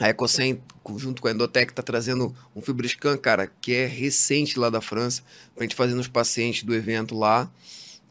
[0.00, 0.58] A Ecocem,
[0.96, 5.22] junto com a Endotec, está trazendo um Fibriscan, cara, que é recente lá da França,
[5.54, 7.50] para a gente fazer nos pacientes do evento lá.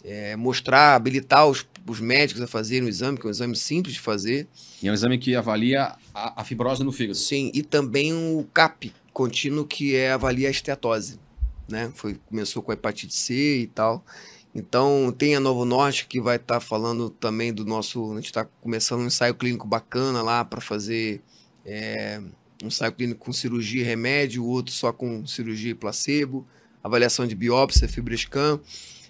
[0.04, 3.96] É, mostrar, habilitar os, os médicos a fazerem o exame, que é um exame simples
[3.96, 4.48] de fazer.
[4.80, 7.18] E é um exame que avalia a, a fibrose no fígado.
[7.18, 11.18] Sim, e também o CAP contínuo, que é avalia a esteatose.
[11.68, 11.92] Né?
[11.96, 14.04] Foi, começou com a hepatite C e tal.
[14.56, 18.12] Então, tem a Novo Norte que vai estar tá falando também do nosso.
[18.12, 21.22] A gente está começando um ensaio clínico bacana lá para fazer
[21.66, 22.20] é,
[22.64, 26.48] um ensaio clínico com cirurgia e remédio, o outro só com cirurgia e placebo,
[26.84, 28.60] avaliação de biópsia, fibrescan.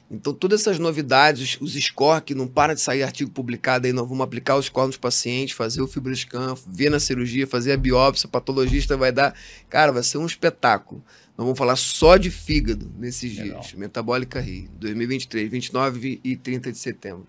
[0.10, 3.94] Então, todas essas novidades, os, os scores que não para de sair artigo publicado aí,
[3.94, 7.78] nós vamos aplicar os scores nos pacientes, fazer o fibroscan, ver na cirurgia, fazer a
[7.78, 9.36] biópsia, o patologista vai dar.
[9.70, 11.04] Cara, vai ser um espetáculo.
[11.38, 13.60] Nós vamos falar só de fígado nesses Legal.
[13.60, 13.74] dias.
[13.74, 17.28] Metabólica Rio, 2023, 29 e 30 de setembro.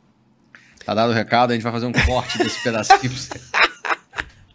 [0.82, 3.68] Tá dado o recado, a gente vai fazer um corte desse pedacinho pra você, pra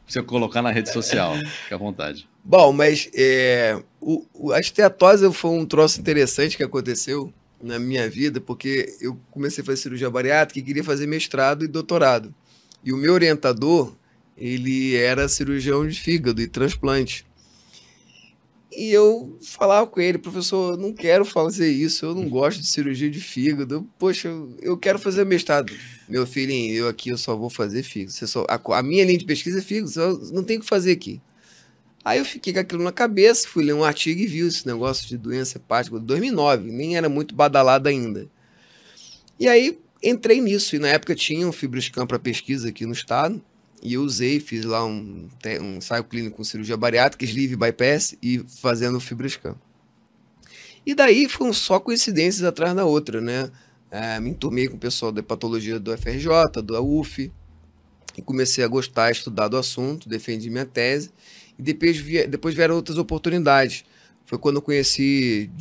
[0.08, 1.36] você colocar na rede social.
[1.36, 2.28] Fique à vontade.
[2.44, 7.32] Bom, mas é, o, o, a esteatose foi um troço interessante que aconteceu
[7.62, 11.68] na minha vida, porque eu comecei a fazer cirurgia bariátrica e queria fazer mestrado e
[11.68, 12.34] doutorado.
[12.84, 13.96] E o meu orientador,
[14.36, 17.24] ele era cirurgião de fígado e transplante.
[18.76, 22.68] E eu falava com ele, professor, eu não quero fazer isso, eu não gosto de
[22.68, 23.88] cirurgia de fígado.
[24.00, 24.30] Poxa,
[24.62, 25.72] eu quero fazer mestrado.
[26.10, 28.12] Meu filhinho, eu aqui eu só vou fazer fígado.
[28.12, 29.92] Você só, a, a minha linha de pesquisa é fígado,
[30.32, 31.22] não tem o que fazer aqui.
[32.04, 35.08] Aí eu fiquei com aquilo na cabeça, fui ler um artigo e vi esse negócio
[35.08, 38.28] de doença hepática de 2009, nem era muito badalado ainda.
[39.40, 43.42] E aí entrei nisso, e na época tinha um Fibroscan para pesquisa aqui no estado,
[43.84, 45.28] e eu usei, fiz lá um,
[45.62, 49.56] um ensaio clínico com cirurgia bariátrica, sleeve bypass e fazendo Fibroscan.
[50.86, 53.52] E daí foram só coincidências atrás da outra, né?
[53.92, 57.30] É, me enturmei com o pessoal da patologia do FRJ, do UF,
[58.18, 61.12] e comecei a gostar, estudar do assunto, defendi minha tese,
[61.60, 63.84] e depois, depois vieram outras oportunidades.
[64.26, 65.52] Foi quando eu conheci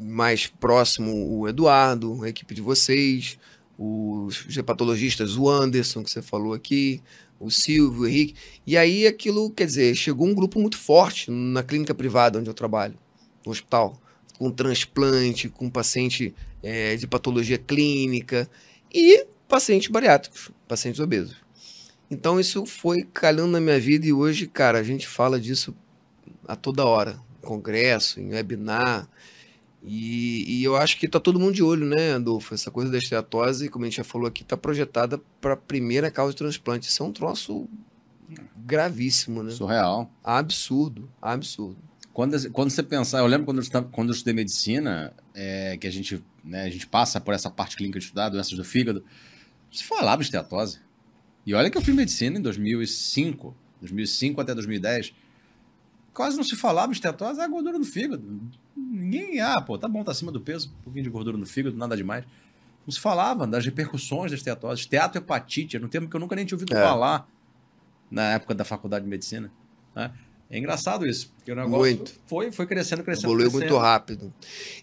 [0.00, 3.38] mais próximo o Eduardo, a equipe de vocês,
[3.78, 7.02] os hepatologistas, o Anderson, que você falou aqui,
[7.38, 8.34] o Silvio, o Henrique.
[8.66, 12.54] E aí aquilo, quer dizer, chegou um grupo muito forte na clínica privada onde eu
[12.54, 12.98] trabalho,
[13.44, 14.00] no hospital,
[14.38, 18.48] com transplante, com paciente é, de patologia clínica
[18.92, 21.36] e pacientes bariátricos, pacientes obesos.
[22.10, 25.74] Então isso foi calhando na minha vida e hoje, cara, a gente fala disso
[26.46, 29.08] a toda hora, em congresso, em webinar.
[29.86, 32.52] E, e eu acho que tá todo mundo de olho, né, Adolfo?
[32.52, 36.10] Essa coisa da esteatose, como a gente já falou aqui, tá projetada para a primeira
[36.10, 36.88] causa de transplante.
[36.88, 37.68] Isso é um troço
[38.56, 39.52] gravíssimo, né?
[39.52, 40.10] Surreal.
[40.24, 41.78] Absurdo, absurdo.
[42.12, 45.90] Quando, quando você pensar, eu lembro quando eu, quando eu estudei medicina, é, que a
[45.90, 49.04] gente, né, a gente passa por essa parte clínica de estudar, doenças do fígado,
[49.70, 50.80] se falava esteatose.
[51.44, 55.14] E olha que eu fiz medicina em 2005, 2005 até 2010.
[56.12, 58.50] Quase não se falava esteatose, é a gordura no fígado.
[58.76, 61.76] Ninguém, ah, pô, tá bom, tá acima do peso, um pouquinho de gordura no fígado,
[61.76, 62.24] nada demais.
[62.86, 64.82] Não se falava das repercussões da esteatose.
[64.82, 66.82] Esteatohepatite, era um termo que eu nunca nem tinha ouvido é.
[66.82, 67.28] falar
[68.10, 69.50] na época da faculdade de medicina.
[69.94, 70.12] Né?
[70.48, 72.12] É engraçado isso, porque o negócio muito.
[72.26, 73.26] Foi, foi crescendo, crescendo.
[73.26, 73.70] Evoluiu crescendo.
[73.70, 74.32] muito rápido.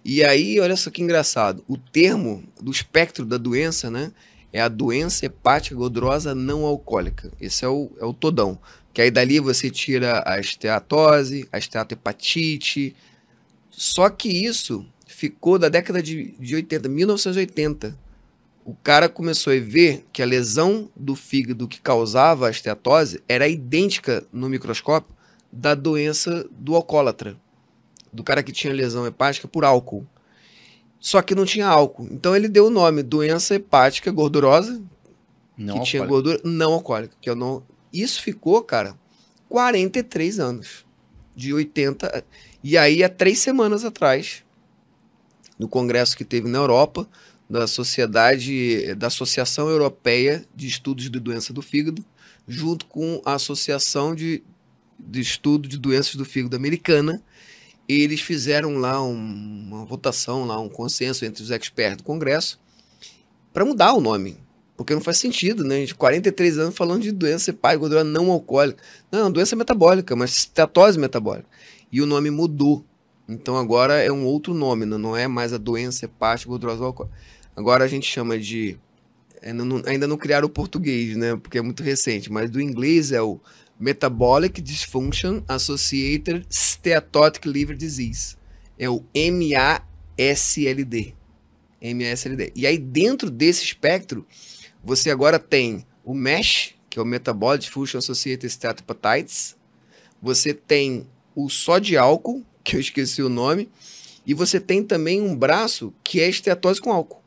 [0.04, 1.64] E aí, olha só que engraçado.
[1.68, 4.12] O termo do espectro da doença, né?
[4.52, 7.32] É a doença hepática gordurosa não alcoólica.
[7.40, 8.60] Esse é o, é o todão.
[8.94, 12.96] Que aí dali você tira a esteatose, a esteatohepatite.
[13.76, 17.98] Só que isso ficou da década de, de 80, 1980.
[18.64, 23.48] O cara começou a ver que a lesão do fígado que causava a esteatose era
[23.48, 25.14] idêntica no microscópio
[25.52, 27.36] da doença do alcoólatra,
[28.12, 30.06] do cara que tinha lesão hepática por álcool.
[31.00, 32.08] Só que não tinha álcool.
[32.12, 34.82] Então ele deu o nome doença hepática gordurosa,
[35.58, 35.86] não que alcoólica.
[35.86, 38.98] tinha gordura não alcoólica, que eu não Isso ficou, cara,
[39.50, 40.86] 43 anos.
[41.36, 42.24] De 80
[42.64, 44.44] e aí há três semanas atrás,
[45.60, 47.08] no congresso que teve na Europa,
[47.50, 52.04] da Sociedade da Associação Europeia de Estudos de Doença do Fígado,
[52.48, 54.44] junto com a Associação de
[55.06, 57.22] de estudo de doenças do fígado americana.
[57.88, 62.60] Eles fizeram lá um, uma votação, lá um consenso entre os expertos do Congresso
[63.52, 64.38] para mudar o nome.
[64.76, 65.76] Porque não faz sentido, né?
[65.76, 68.82] A gente, 43 anos falando de doença hepática, gordura não alcoólica.
[69.12, 71.48] Não, doença metabólica, mas estetose metabólica.
[71.94, 72.84] E o nome mudou.
[73.30, 77.16] Então agora é um outro nome, não é mais a doença hepática gordurosa alcoólica.
[77.56, 78.80] Agora a gente chama de.
[79.44, 81.36] Ainda não, ainda não criaram o português, né?
[81.36, 83.40] Porque é muito recente, mas do inglês é o
[83.80, 88.38] Metabolic Dysfunction Associated Steatotic Liver Disease.
[88.80, 91.14] É o MASLD.
[91.80, 92.54] MASLD.
[92.56, 94.26] E aí, dentro desse espectro,
[94.84, 99.56] você agora tem o MESH, que é o Metabolic Dysfunction Associated Steatohepatitis.
[100.22, 103.70] Você tem o só de álcool, que eu esqueci o nome.
[104.26, 107.22] E você tem também um braço que é esteatose com álcool.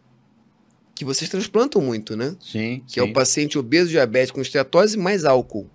[0.94, 2.34] Que vocês transplantam muito, né?
[2.40, 2.82] Sim.
[2.86, 3.00] Que sim.
[3.00, 5.70] é o paciente obeso diabético com esteatose mais álcool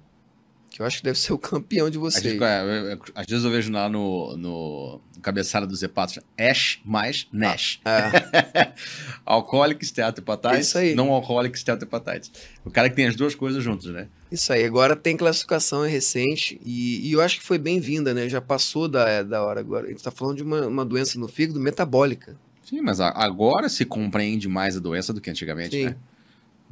[0.72, 2.42] que eu acho que deve ser o campeão de vocês.
[2.42, 7.82] É, às vezes eu vejo lá no, no, cabeçalho dos hepatos, Ash mais Nash.
[7.84, 8.10] Ah,
[8.56, 9.84] é.
[9.86, 10.96] steatohepatitis, Isso aí.
[10.96, 12.32] não alcoólico steatohepatitis.
[12.64, 14.08] O cara que tem as duas coisas juntas, né?
[14.32, 18.30] Isso aí, agora tem classificação, é recente, e, e eu acho que foi bem-vinda, né?
[18.30, 19.88] Já passou da, da hora agora.
[19.88, 22.38] A gente está falando de uma, uma doença no fígado metabólica.
[22.64, 25.86] Sim, mas agora se compreende mais a doença do que antigamente, Sim.
[25.88, 25.96] né?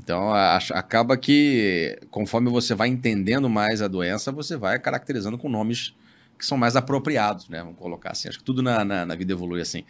[0.02, 0.34] Então,
[0.74, 5.94] acaba que, conforme você vai entendendo mais a doença, você vai caracterizando com nomes
[6.38, 7.60] que são mais apropriados, né?
[7.60, 8.30] Vamos colocar assim.
[8.30, 9.84] Acho que tudo na, na, na vida evolui assim.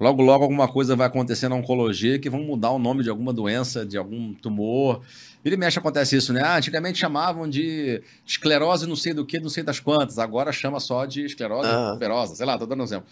[0.00, 3.32] Logo, logo, alguma coisa vai acontecer na oncologia que vão mudar o nome de alguma
[3.32, 5.00] doença, de algum tumor.
[5.44, 6.42] Vira e mexe acontece isso, né?
[6.42, 10.18] Ah, antigamente chamavam de esclerose não sei do que, não sei das quantas.
[10.18, 12.34] Agora chama só de esclerose tuberosa.
[12.34, 13.06] Sei lá, tô dando um exemplo.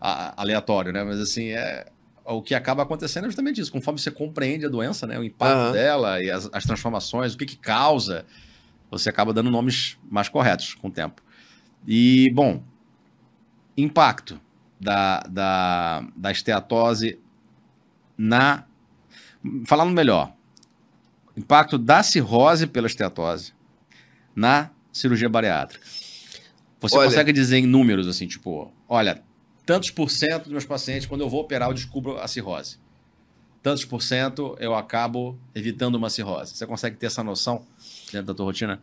[0.00, 1.02] aleatório, né?
[1.02, 1.86] Mas assim, é,
[2.28, 3.72] o que acaba acontecendo é justamente isso.
[3.72, 5.72] Conforme você compreende a doença, né, o impacto uhum.
[5.72, 8.26] dela e as, as, transformações, o que, que causa,
[8.90, 11.22] você acaba dando nomes mais corretos com o tempo.
[11.86, 12.62] E, bom,
[13.76, 14.40] impacto
[14.78, 17.18] da, da, da esteatose
[18.16, 18.64] na.
[19.66, 20.32] Falando melhor,
[21.36, 23.54] impacto da cirrose pela esteatose
[24.34, 25.86] na cirurgia bariátrica.
[26.80, 29.22] Você olha, consegue dizer em números assim, tipo, olha,
[29.68, 32.78] tantos por cento dos meus pacientes, quando eu vou operar, eu descubro a cirrose.
[33.62, 36.56] Tantos por cento eu acabo evitando uma cirrose.
[36.56, 37.66] Você consegue ter essa noção
[38.10, 38.82] dentro da tua rotina?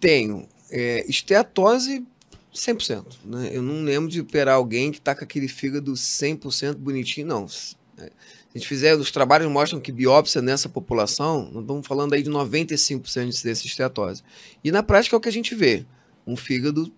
[0.00, 0.48] Tenho.
[0.70, 2.06] É, esteatose,
[2.50, 3.04] 100%.
[3.26, 3.50] Né?
[3.52, 7.44] Eu não lembro de operar alguém que está com aquele fígado 100% bonitinho, não.
[7.44, 8.08] É, se
[8.54, 12.30] a gente fizer, os trabalhos mostram que biópsia nessa população, nós estamos falando aí de
[12.30, 14.22] 95% de incidência de esteatose.
[14.64, 15.84] E na prática é o que a gente vê.
[16.26, 16.90] Um fígado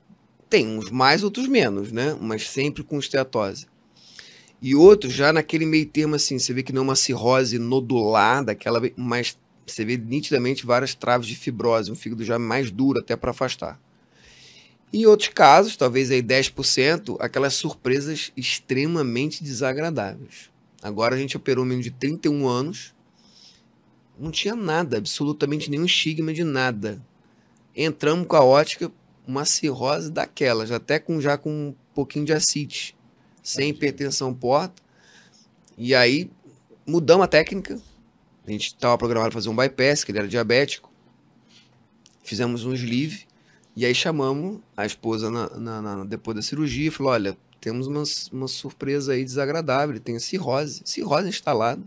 [0.55, 2.17] tem uns mais, outros menos, né?
[2.21, 3.67] Mas sempre com esteatose.
[4.63, 8.45] E outros já naquele meio termo assim, você vê que não é uma cirrose nodular,
[8.45, 9.37] daquela, mas
[9.67, 13.81] você vê nitidamente várias traves de fibrose, um fígado já mais duro até para afastar.
[14.93, 20.53] Em outros casos, talvez aí 10%, aquelas surpresas extremamente desagradáveis.
[20.81, 22.95] Agora a gente operou um menino de 31 anos,
[24.17, 27.05] não tinha nada, absolutamente nenhum estigma de nada.
[27.75, 28.93] Entramos com a ótica,
[29.27, 32.97] uma cirrose daquelas, até com já com um pouquinho de ascite,
[33.43, 34.83] sem hipertensão porta.
[35.77, 36.31] E aí
[36.87, 37.81] mudamos a técnica.
[38.47, 40.93] A gente estava programado para fazer um bypass, que ele era diabético.
[42.23, 43.27] Fizemos um sleeve.
[43.77, 47.87] E aí chamamos a esposa na, na, na, depois da cirurgia e falou: olha, temos
[47.87, 48.03] uma,
[48.33, 51.83] uma surpresa aí desagradável, tem cirrose, cirrose instalada.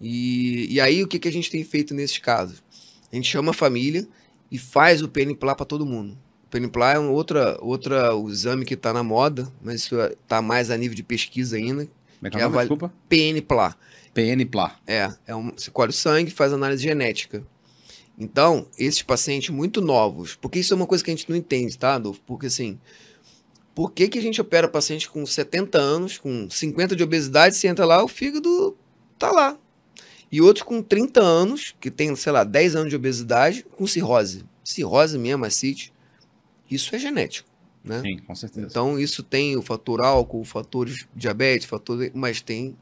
[0.00, 2.62] E, e aí o que, que a gente tem feito nesses casos?
[3.12, 4.08] A gente chama a família
[4.50, 6.16] e faz o PNPLA para todo mundo.
[6.50, 10.68] O PNPLA é um outra, outra exame que está na moda, mas isso está mais
[10.68, 11.84] a nível de pesquisa ainda.
[11.84, 12.92] Como é que é, é nome, desculpa?
[13.08, 13.76] PNPLA.
[14.12, 14.74] PNPLA.
[14.84, 17.46] É, é um, você colhe o sangue faz análise genética.
[18.18, 21.78] Então, esses pacientes muito novos, porque isso é uma coisa que a gente não entende,
[21.78, 22.20] tá, Adolfo?
[22.26, 22.80] Porque assim,
[23.72, 27.68] por que, que a gente opera paciente com 70 anos, com 50 de obesidade, se
[27.68, 28.76] entra lá, o fígado
[29.16, 29.56] tá lá.
[30.32, 34.44] E outros com 30 anos, que tem, sei lá, 10 anos de obesidade, com cirrose.
[34.64, 35.92] Cirrose mesmo, acite.
[36.70, 37.48] Isso é genético.
[37.82, 38.00] Né?
[38.02, 38.66] Sim, com certeza.
[38.66, 42.76] Então, isso tem o fator álcool, o fator diabetes, fator, mas tem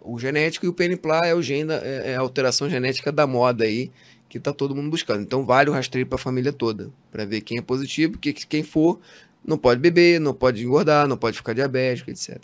[0.00, 3.64] o genético e o PNPLA é, o gene, é, é a alteração genética da moda
[3.64, 3.90] aí,
[4.28, 5.22] que está todo mundo buscando.
[5.22, 8.62] Então, vale o rastreio para a família toda, para ver quem é positivo, que quem
[8.62, 9.00] for
[9.44, 12.40] não pode beber, não pode engordar, não pode ficar diabético, etc.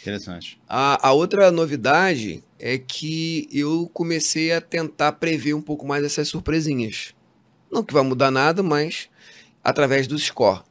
[0.00, 0.60] Interessante.
[0.68, 6.28] A, a outra novidade é que eu comecei a tentar prever um pouco mais essas
[6.28, 7.14] surpresinhas.
[7.70, 9.08] Não que vai mudar nada, mas
[9.66, 10.62] através do score.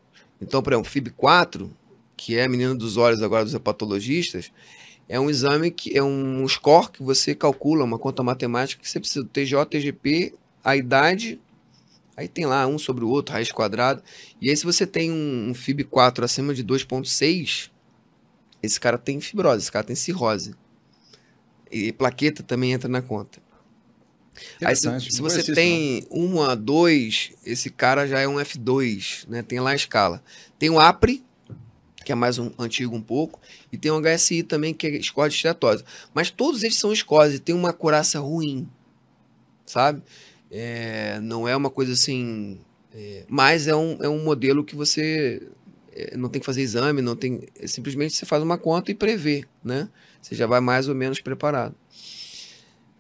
[0.42, 1.70] Então, por exemplo, FIB4,
[2.16, 4.52] que é a menina dos olhos agora dos hepatologistas,
[5.10, 9.00] é um exame que é um score que você calcula, uma conta matemática que você
[9.00, 11.40] precisa do TJ, TGP, a idade
[12.18, 14.02] Aí tem lá um sobre o outro, raiz quadrada.
[14.40, 17.70] E aí, se você tem um, um FIB4 acima de 2,6,
[18.64, 20.56] esse cara tem fibrose, esse cara tem cirrose.
[21.70, 23.42] E plaqueta também entra na conta.
[24.64, 29.42] Aí, se, se você tem 1 a 2, esse cara já é um F2, né?
[29.42, 30.24] Tem lá a escala.
[30.60, 31.24] Tem o APRE,
[32.04, 33.40] que é mais um antigo um pouco,
[33.72, 35.84] e tem o HSI também, que é score de estetose.
[36.14, 38.70] Mas todos eles são scores e tem uma curaça ruim,
[39.66, 40.04] sabe?
[40.52, 42.60] É, não é uma coisa assim.
[42.94, 45.42] É, mas é um, é um modelo que você
[45.96, 47.42] é, não tem que fazer exame, não tem.
[47.60, 49.90] É, simplesmente você faz uma conta e prevê, né?
[50.22, 51.76] Você já vai mais ou menos preparado.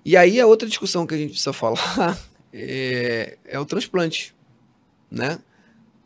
[0.05, 2.15] E aí a outra discussão que a gente precisa falar
[2.53, 4.35] é, é o transplante,
[5.09, 5.39] né?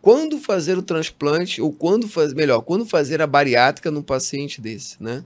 [0.01, 5.01] Quando fazer o transplante, ou quando fazer, melhor, quando fazer a bariátrica num paciente desse,
[5.03, 5.25] né?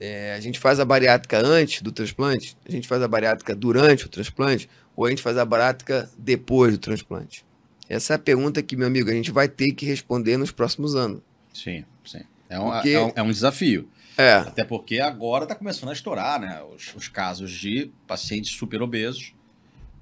[0.00, 4.06] É, a gente faz a bariátrica antes do transplante, a gente faz a bariátrica durante
[4.06, 7.44] o transplante, ou a gente faz a bariátrica depois do transplante?
[7.88, 10.96] Essa é a pergunta que, meu amigo, a gente vai ter que responder nos próximos
[10.96, 11.20] anos.
[11.52, 12.22] Sim, sim.
[12.48, 12.90] É um, porque...
[12.90, 13.88] é um, é um desafio.
[14.20, 14.34] É.
[14.34, 19.34] Até porque agora está começando a estourar né, os, os, casos de pacientes super obesos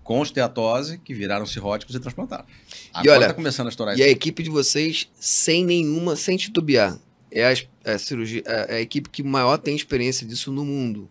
[0.02, 2.44] com esteatose que viraram cirróticos e transplantaram.
[2.92, 4.08] Agora e olha, tá começando a estourar E isso.
[4.08, 6.98] a equipe de vocês, sem nenhuma, sem titubear,
[7.30, 7.52] é a,
[7.84, 11.08] é a cirurgia, é, é a equipe que maior tem experiência disso no mundo.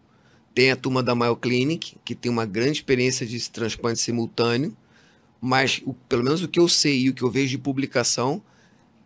[0.53, 4.75] Tem a turma da Mayo Clinic, que tem uma grande experiência de transplante simultâneo,
[5.39, 8.41] mas o, pelo menos o que eu sei e o que eu vejo de publicação,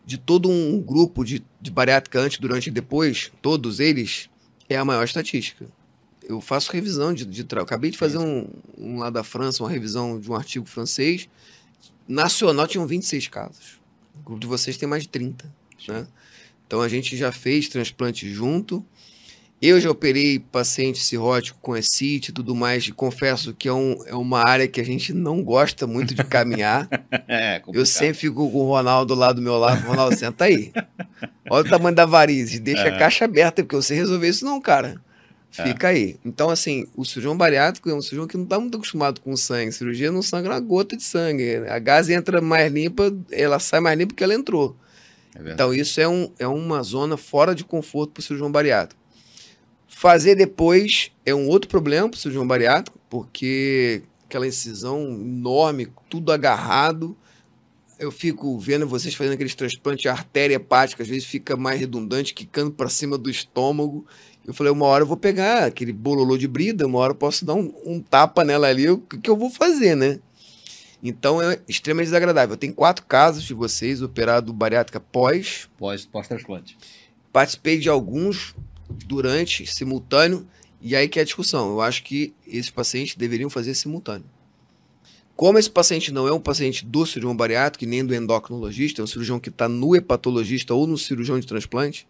[0.04, 4.28] de todo um grupo de, de bariátrica antes, durante e depois, todos eles,
[4.68, 5.64] é a maior estatística.
[6.28, 10.18] Eu faço revisão de, de Acabei de fazer um, um lá da França, uma revisão
[10.18, 11.28] de um artigo francês.
[12.08, 13.80] Nacional tinham 26 casos.
[14.20, 15.52] O grupo de vocês tem mais de 30.
[15.86, 16.06] Né?
[16.66, 18.84] Então a gente já fez transplante junto.
[19.62, 23.96] Eu já operei paciente cirrótico com ECIT e tudo mais, e confesso que é, um,
[24.06, 26.88] é uma área que a gente não gosta muito de caminhar.
[27.28, 29.86] é, eu sempre fico com o Ronaldo lá do meu lado.
[29.86, 30.72] Ronaldo, senta aí.
[31.48, 32.88] Olha o tamanho da varize, deixa é.
[32.88, 35.00] a caixa aberta, porque você resolver isso não, cara.
[35.56, 35.62] É.
[35.62, 35.94] Fica é.
[35.94, 36.16] aí.
[36.24, 39.70] Então, assim, o cirurgião bariátrico é um cirurgião que não está muito acostumado com sangue.
[39.70, 41.58] cirurgia não sangra uma gota de sangue.
[41.68, 44.76] A gás entra mais limpa, ela sai mais limpa porque ela entrou.
[45.36, 49.01] É então, isso é, um, é uma zona fora de conforto para o cirurgião bariátrico.
[50.02, 56.32] Fazer depois é um outro problema para o cirurgião bariátrico, porque aquela incisão enorme, tudo
[56.32, 57.16] agarrado.
[58.00, 62.34] Eu fico vendo vocês fazendo aqueles transplantes de artéria hepática, às vezes fica mais redundante,
[62.34, 64.04] quicando para cima do estômago.
[64.44, 67.44] Eu falei, uma hora eu vou pegar aquele bololô de brida, uma hora eu posso
[67.44, 70.18] dar um, um tapa nela ali, o que, que eu vou fazer, né?
[71.00, 72.54] Então é extremamente desagradável.
[72.54, 75.70] Eu tenho quatro casos de vocês operado bariátrica pós.
[75.78, 76.76] Pós, pós-transplante.
[77.32, 78.52] Participei de alguns
[79.06, 80.46] durante, simultâneo,
[80.80, 81.70] e aí que é a discussão.
[81.70, 84.26] Eu acho que esses pacientes deveriam fazer simultâneo.
[85.34, 89.06] Como esse paciente não é um paciente do cirurgião bariátrico, nem do endocrinologista, é um
[89.06, 92.06] cirurgião que está no hepatologista ou no cirurgião de transplante,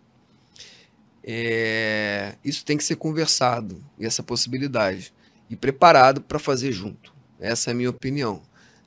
[1.25, 2.35] é...
[2.45, 5.15] isso tem que ser conversado, essa possibilidade,
[5.49, 7.15] e preparado para fazer junto.
[7.39, 8.43] Essa é a minha opinião.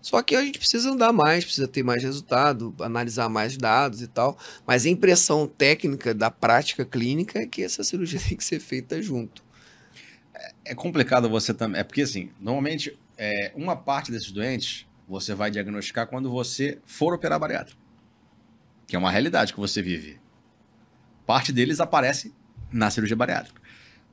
[0.05, 4.07] Só que a gente precisa andar mais, precisa ter mais resultado, analisar mais dados e
[4.07, 4.37] tal.
[4.63, 9.01] Mas a impressão técnica da prática clínica é que essa cirurgia tem que ser feita
[9.01, 9.43] junto.
[10.63, 11.81] É complicado você também.
[11.81, 17.11] É porque, assim, normalmente, é, uma parte desses doentes você vai diagnosticar quando você for
[17.11, 17.81] operar bariátrico.
[18.85, 20.19] Que é uma realidade que você vive.
[21.25, 22.31] Parte deles aparece
[22.71, 23.59] na cirurgia bariátrica.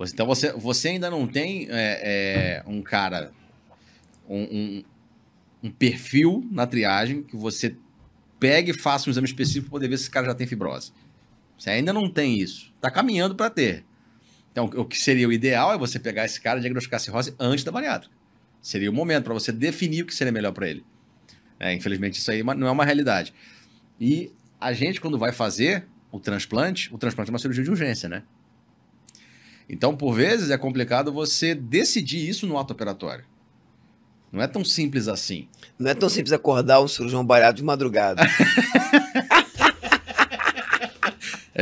[0.00, 3.30] Então você, você ainda não tem é, é, um cara,
[4.26, 4.82] um,
[5.62, 7.76] um, perfil na triagem que você
[8.38, 10.92] pegue e faça um exame específico para poder ver se esse cara já tem fibrose.
[11.56, 12.72] Você ainda não tem isso.
[12.76, 13.84] Está caminhando para ter.
[14.50, 17.64] Então, o que seria o ideal é você pegar esse cara e diagnosticar cirrose antes
[17.64, 18.14] da bariátrica.
[18.60, 20.84] Seria o momento para você definir o que seria melhor para ele.
[21.58, 23.32] É, infelizmente, isso aí é não é uma realidade.
[24.00, 28.08] E a gente, quando vai fazer o transplante, o transplante é uma cirurgia de urgência,
[28.08, 28.22] né?
[29.68, 33.24] Então, por vezes, é complicado você decidir isso no ato operatório.
[34.32, 35.46] Não é tão simples assim.
[35.78, 38.22] Não é tão simples acordar um cirurgião barato de madrugada.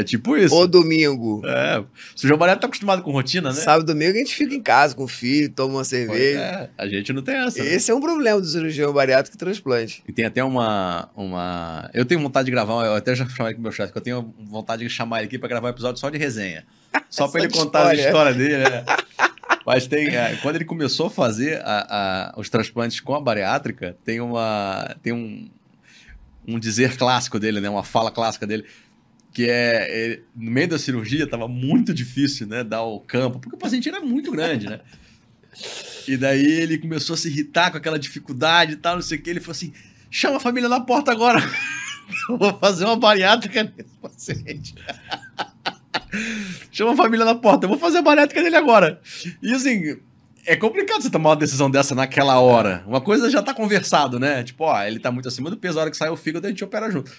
[0.01, 0.55] é tipo isso.
[0.55, 1.43] Ou domingo.
[1.45, 1.79] É.
[1.79, 1.87] O
[2.17, 3.55] cirurgião barato tá acostumado com rotina, né?
[3.55, 6.41] Sábado domingo a gente fica em casa com o filho, toma uma cerveja.
[6.41, 7.63] É, a gente não tem essa.
[7.63, 7.75] Né?
[7.75, 7.95] Esse né?
[7.95, 10.03] é um problema do cirurgião bariátrico e transplante.
[10.07, 11.91] E tem até uma, uma.
[11.95, 14.35] Eu tenho vontade de gravar, eu até já com o meu chefe, que eu tenho
[14.41, 16.65] vontade de chamar ele aqui para gravar um episódio só de resenha.
[17.09, 18.05] Só para ele contar história.
[18.05, 18.85] a história dele, né?
[19.67, 20.09] Mas tem.
[20.09, 24.97] É, quando ele começou a fazer a, a, os transplantes com a bariátrica, tem uma.
[25.03, 25.49] Tem um,
[26.47, 27.69] um dizer clássico dele, né?
[27.69, 28.65] Uma fala clássica dele.
[29.33, 30.05] Que é.
[30.05, 32.65] Ele, no meio da cirurgia estava muito difícil, né?
[32.65, 34.81] Dar o campo, porque o paciente era muito grande, né?
[36.09, 39.23] E daí ele começou a se irritar com aquela dificuldade e tal, não sei o
[39.23, 39.31] que.
[39.31, 39.73] Ele falou assim:
[40.11, 41.41] chama a família na porta agora.
[42.29, 44.75] Eu vou fazer uma bariátrica nesse paciente.
[46.73, 49.01] Chama a família na porta, eu vou fazer a bariátrica dele agora.
[49.43, 49.97] E assim,
[50.45, 52.83] é complicado você tomar uma decisão dessa naquela hora.
[52.87, 54.43] Uma coisa já tá conversado, né?
[54.43, 56.51] Tipo, ó, ele tá muito acima do peso, a hora que sai o fígado a
[56.51, 57.13] gente opera junto.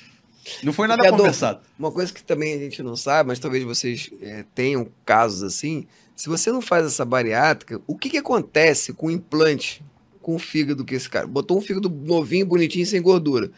[0.63, 1.61] Não foi nada conversado.
[1.77, 5.85] Uma coisa que também a gente não sabe, mas talvez vocês é, tenham casos assim.
[6.15, 9.84] Se você não faz essa bariátrica, o que, que acontece com o implante,
[10.22, 11.27] com o fígado que esse cara.
[11.27, 13.51] Botou um fígado novinho, bonitinho, sem gordura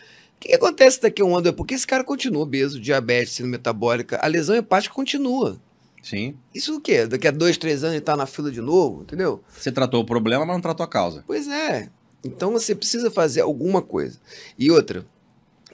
[0.44, 1.54] que, que acontece daqui a um ano?
[1.54, 5.58] Porque esse cara continua obeso, diabetes, sendo metabólica, a lesão hepática continua.
[6.02, 6.36] Sim.
[6.54, 7.08] Isso o quê?
[7.08, 9.42] Daqui a dois, três anos ele tá na fila de novo, entendeu?
[9.48, 11.24] Você tratou o problema, mas não tratou a causa.
[11.26, 11.90] Pois é.
[12.26, 14.20] Então você precisa fazer alguma coisa.
[14.60, 15.06] E outra,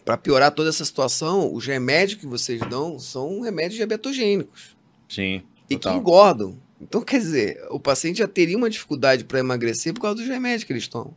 [0.10, 4.76] para piorar toda essa situação, os remédios que vocês dão são remédios diabetogênicos.
[5.08, 5.44] Sim.
[5.70, 6.58] E que engordam.
[6.82, 10.64] Então, quer dizer, o paciente já teria uma dificuldade para emagrecer por causa dos remédios
[10.64, 11.16] que eles tomam.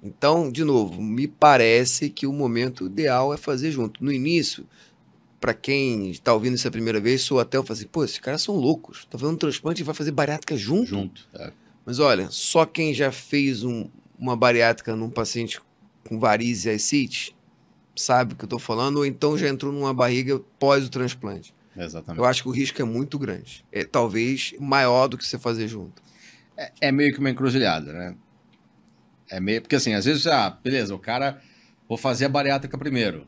[0.00, 4.04] Então, de novo, me parece que o momento ideal é fazer junto.
[4.04, 4.64] No início,
[5.40, 8.20] para quem está ouvindo isso a primeira vez, sou até eu falo assim, pô, esses
[8.20, 9.04] caras são loucos.
[9.06, 10.86] Tá fazendo um transplante e vai fazer bariátrica junto?
[10.86, 11.52] Junto, é.
[11.84, 15.60] Mas olha, só quem já fez um, uma bariátrica num paciente
[16.04, 17.35] com varize e ascite
[17.96, 21.54] sabe o que eu estou falando, ou então já entrou numa barriga pós o transplante.
[21.76, 22.18] Exatamente.
[22.18, 23.64] Eu acho que o risco é muito grande.
[23.70, 26.02] É talvez maior do que você fazer junto.
[26.56, 28.16] É, é meio que uma encruzilhada, né?
[29.28, 29.60] É meio.
[29.60, 31.42] Porque assim, às vezes, ah, beleza, o cara.
[31.88, 33.26] Vou fazer a bariátrica primeiro.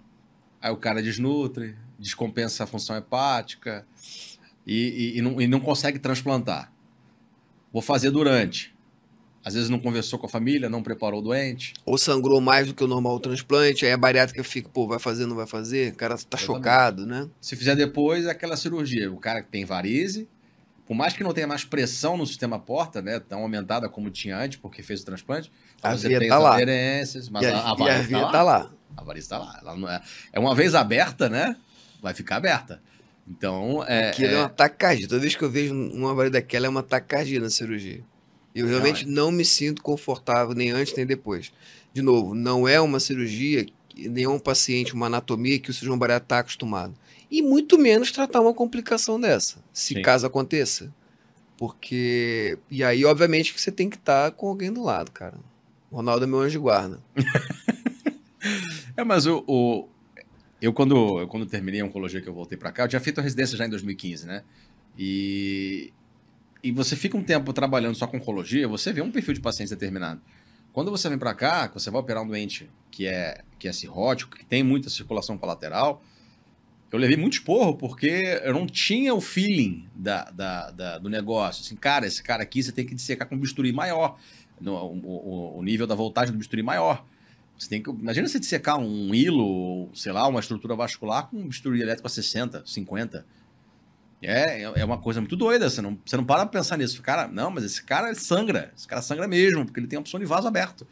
[0.61, 3.87] Aí o cara desnutre, descompensa a função hepática
[4.67, 6.73] e, e, e, não, e não consegue transplantar.
[7.73, 8.75] Vou fazer durante.
[9.45, 11.73] Às vezes não conversou com a família, não preparou o doente.
[11.85, 14.99] Ou sangrou mais do que o normal o transplante, aí a bariátrica fica, pô, vai
[14.99, 15.93] fazer, não vai fazer?
[15.93, 16.47] O cara tá Exatamente.
[16.47, 17.29] chocado, né?
[17.41, 19.11] Se fizer depois, é aquela cirurgia.
[19.11, 20.29] O cara que tem varize,
[20.87, 24.39] por mais que não tenha mais pressão no sistema porta, né, tão aumentada como tinha
[24.39, 25.53] antes, porque fez o transplante,
[25.83, 26.55] a você tem tá lá.
[26.55, 28.71] aderências, mas e a, a, a variz tá, tá lá.
[28.97, 29.59] A variz tá lá.
[29.63, 30.03] Ela não é,
[30.33, 31.57] é uma vez aberta, né,
[32.03, 32.81] vai ficar aberta.
[33.29, 34.09] Então, é...
[34.09, 35.07] Aquilo é, é uma taquicardia.
[35.07, 38.03] Toda vez que eu vejo uma variz daquela, é uma taquicardia na cirurgia.
[38.61, 39.15] Eu realmente não, é.
[39.17, 41.53] não me sinto confortável, nem antes nem depois.
[41.93, 43.67] De novo, não é uma cirurgia,
[43.97, 46.95] nem é um paciente, uma anatomia que o cirurgião bariátrico está acostumado
[47.31, 50.03] e muito menos tratar uma complicação dessa, se Sim.
[50.03, 50.93] caso aconteça.
[51.57, 52.59] Porque.
[52.71, 55.35] E aí, obviamente, que você tem que estar tá com alguém do lado, cara.
[55.91, 57.03] O Ronaldo é meu anjo de guarda.
[58.97, 59.89] é, mas o, o,
[60.63, 63.19] eu, quando, eu, quando terminei a oncologia que eu voltei para cá, eu tinha feito
[63.19, 64.45] a residência já em 2015, né?
[64.97, 65.93] E,
[66.63, 69.71] e você fica um tempo trabalhando só com oncologia, você vê um perfil de paciente
[69.71, 70.21] determinado.
[70.73, 74.37] Quando você vem para cá, você vai operar um doente que é, que é cirrótico,
[74.37, 76.03] que tem muita circulação colateral,
[76.91, 81.63] eu levei muito esporro porque eu não tinha o feeling da, da, da, do negócio.
[81.63, 84.19] Assim, cara, esse cara aqui você tem que dissecar com um bisturi maior.
[84.61, 87.05] No, o, o, nível da voltagem do bisturi maior.
[87.57, 91.49] Você tem que, imagina você dissecar um hilo, sei lá, uma estrutura vascular com um
[91.49, 93.27] bisturi elétrico a 60, 50.
[94.21, 95.71] É, é uma coisa muito doida.
[95.71, 97.01] Você não, você não para pra pensar nisso.
[97.03, 98.73] Cara, não, mas esse cara sangra.
[98.77, 100.87] Esse cara sangra mesmo, porque ele tem a opção de vaso aberto.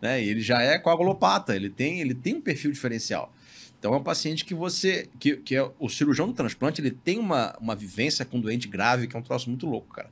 [0.00, 0.22] né?
[0.22, 3.32] E ele já é coagulopata, ele tem, ele tem um perfil diferencial.
[3.78, 5.08] Então é um paciente que você.
[5.18, 9.06] que, que é o cirurgião do transplante, ele tem uma, uma vivência com doente grave,
[9.06, 10.10] que é um troço muito louco, cara.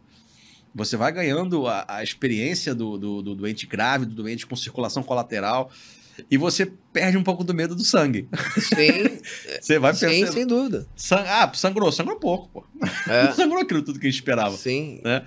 [0.74, 5.02] Você vai ganhando a, a experiência do, do, do doente grave, do doente com circulação
[5.02, 5.70] colateral
[6.30, 8.28] e você perde um pouco do medo do sangue.
[8.56, 9.18] Sim.
[9.60, 10.32] você vai Sim, pensando.
[10.32, 10.86] sem dúvida.
[10.96, 11.24] Sang...
[11.26, 12.64] Ah, sangrou, sangrou pouco, pô.
[13.08, 13.24] É.
[13.24, 14.56] Não sangrou aquilo tudo que a gente esperava.
[14.56, 15.00] Sim.
[15.04, 15.24] Né?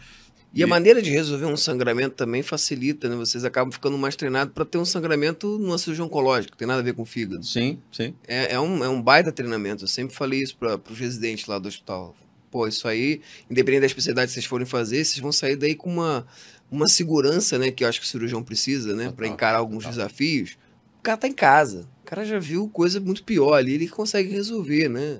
[0.53, 3.15] E a maneira de resolver um sangramento também facilita, né?
[3.15, 6.81] Vocês acabam ficando mais treinados para ter um sangramento numa cirurgia oncológica, que tem nada
[6.81, 7.45] a ver com o fígado.
[7.45, 8.13] Sim, sim.
[8.27, 9.85] É, é um, é um baita treinamento.
[9.85, 12.13] Eu sempre falei isso para os residentes lá do hospital.
[12.49, 15.89] Pô, isso aí, independente da especialidade que vocês forem fazer, vocês vão sair daí com
[15.89, 16.27] uma,
[16.69, 17.71] uma segurança, né?
[17.71, 19.09] Que eu acho que o cirurgião precisa, né?
[19.15, 20.57] Para encarar alguns desafios.
[21.01, 21.89] O cara tá em casa.
[22.03, 25.19] O cara já viu coisa muito pior ali, ele consegue resolver, né?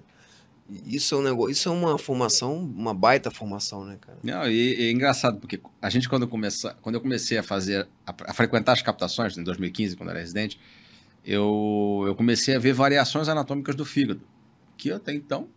[0.86, 4.20] Isso é um negócio, isso é uma formação, uma baita formação, né, cara?
[4.22, 7.88] Não, e, e é engraçado, porque a gente, quando, começa, quando eu comecei a fazer,
[8.06, 10.60] a, a frequentar as captações, em 2015, quando eu era residente,
[11.26, 14.22] eu, eu comecei a ver variações anatômicas do fígado,
[14.78, 15.50] que até então,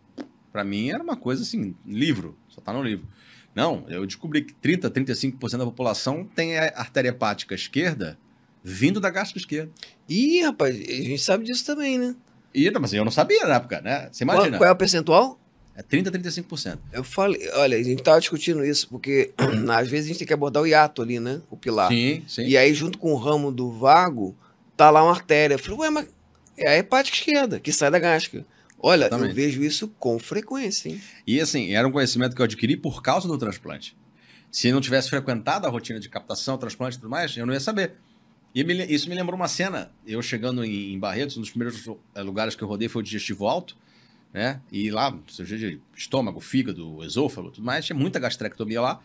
[0.51, 3.07] para mim, era uma coisa assim, livro, só tá no livro.
[3.53, 8.17] Não, eu descobri que 30, 35% da população tem a artéria hepática esquerda
[8.67, 9.71] vindo da gástrica esquerda.
[10.09, 12.15] Ih, rapaz, a gente sabe disso também, né?
[12.51, 14.09] E, não, mas eu não sabia na época, né?
[14.11, 15.39] Você Qual, imagina, qual é o percentual?
[15.75, 16.79] é 30, 35%.
[16.93, 19.33] Eu falei, olha, a gente tava discutindo isso, porque
[19.69, 21.41] às vezes a gente tem que abordar o hiato ali, né?
[21.51, 21.89] O pilar.
[21.89, 22.45] Sim, sim.
[22.45, 24.35] E aí, junto com o ramo do vago,
[24.75, 25.55] tá lá uma artéria.
[25.55, 26.07] Eu falei, ué, mas
[26.57, 28.45] é a hepática esquerda, que sai da gástrica.
[28.79, 29.29] Olha, Exatamente.
[29.29, 31.01] eu vejo isso com frequência, hein?
[31.27, 33.97] E assim, era um conhecimento que eu adquiri por causa do transplante.
[34.49, 37.53] Se eu não tivesse frequentado a rotina de captação, transplante e tudo mais, eu não
[37.53, 37.95] ia saber.
[38.55, 41.85] E me isso me lembrou uma cena, eu chegando em, em Barretos, um dos primeiros
[42.15, 43.75] eh, lugares que eu rodei foi o digestivo alto,
[44.33, 44.61] né?
[44.71, 49.01] E lá, cirurgia de estômago, fígado, esôfago, tudo mais, tinha muita gastrectomia lá,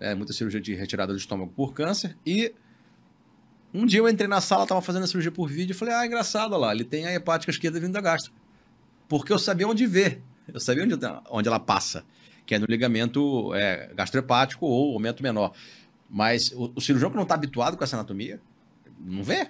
[0.00, 0.16] né?
[0.16, 2.16] muita cirurgia de retirada do estômago por câncer.
[2.26, 2.52] E
[3.72, 6.04] um dia eu entrei na sala, tava fazendo a cirurgia por vídeo e falei, ah,
[6.04, 8.36] engraçado lá, ele tem a hepática esquerda vindo da gástrica.
[9.08, 10.20] Porque eu sabia onde ver,
[10.52, 10.94] eu sabia onde,
[11.30, 12.04] onde ela passa,
[12.44, 15.52] que é no ligamento é, gastrohepático ou aumento menor.
[16.10, 18.40] Mas o, o cirurgião que não está habituado com essa anatomia,
[19.00, 19.48] não vê.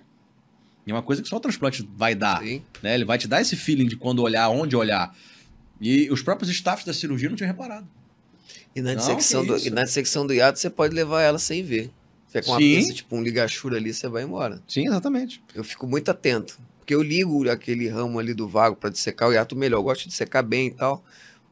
[0.86, 2.42] E é uma coisa que só o transplante vai dar.
[2.42, 2.62] Sim.
[2.82, 2.94] Né?
[2.94, 5.14] Ele vai te dar esse feeling de quando olhar, onde olhar.
[5.80, 7.86] E os próprios staffs da cirurgia não tinham reparado.
[8.74, 11.62] E na, Não, dissecção do, e na dissecção do hiato, você pode levar ela sem
[11.62, 11.90] ver.
[12.28, 12.76] Se é com uma Sim.
[12.76, 14.62] pinça, tipo um ligachura ali, você vai embora.
[14.68, 15.42] Sim, exatamente.
[15.54, 16.58] Eu fico muito atento.
[16.78, 19.78] Porque eu ligo aquele ramo ali do vago para dissecar o hiato melhor.
[19.78, 21.04] Eu gosto de secar bem e tal.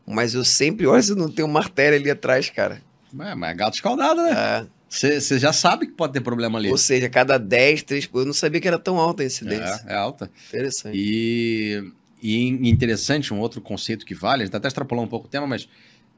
[0.07, 2.81] Mas eu sempre olho se não tem uma artéria ali atrás, cara.
[3.19, 4.33] É, mas é gato escaldado, né?
[4.33, 4.67] É.
[4.89, 6.71] Você já sabe que pode ter problema ali.
[6.71, 8.11] Ou seja, cada 10, 3.
[8.15, 9.85] Eu não sabia que era tão alta a incidência.
[9.87, 10.31] É, é alta.
[10.49, 10.97] Interessante.
[10.97, 11.93] E,
[12.23, 15.31] e interessante, um outro conceito que vale, a gente tá até extrapolando um pouco o
[15.31, 15.69] tema, mas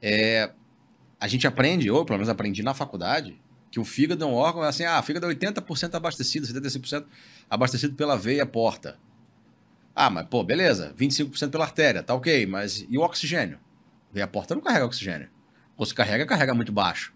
[0.01, 0.51] é,
[1.19, 3.39] a gente aprende, ou pelo menos aprendi na faculdade,
[3.71, 7.05] que o fígado é um órgão, assim, ah, fígado é 80% abastecido, 75%
[7.49, 8.97] abastecido pela veia porta.
[9.95, 13.59] Ah, mas pô, beleza, 25% pela artéria, tá ok, mas e o oxigênio?
[14.11, 15.29] Veia porta não carrega oxigênio.
[15.77, 17.13] Ou se carrega, carrega muito baixo.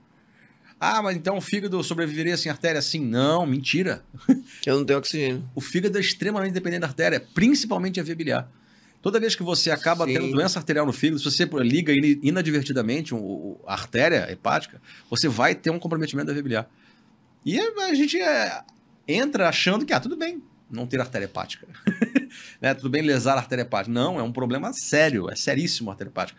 [0.86, 2.82] Ah, mas então o fígado sobreviveria sem artéria?
[2.82, 4.04] Sim, não, mentira.
[4.68, 5.50] Eu não tenho oxigênio.
[5.56, 8.52] O fígado é extremamente dependente da artéria, principalmente a via biliar.
[9.02, 10.14] Toda vez que você acaba Sim.
[10.14, 13.14] tendo doença arterial no fígado, se você liga in- inadvertidamente
[13.66, 16.70] a artéria hepática, você vai ter um comprometimento da via biliar.
[17.46, 18.62] E a a gente é,
[19.08, 21.66] entra achando que, ah, tudo bem não ter artéria hepática.
[22.60, 22.74] né?
[22.74, 23.94] Tudo bem lesar a artéria hepática.
[23.94, 26.38] Não, é um problema sério, é seríssimo a artéria hepática.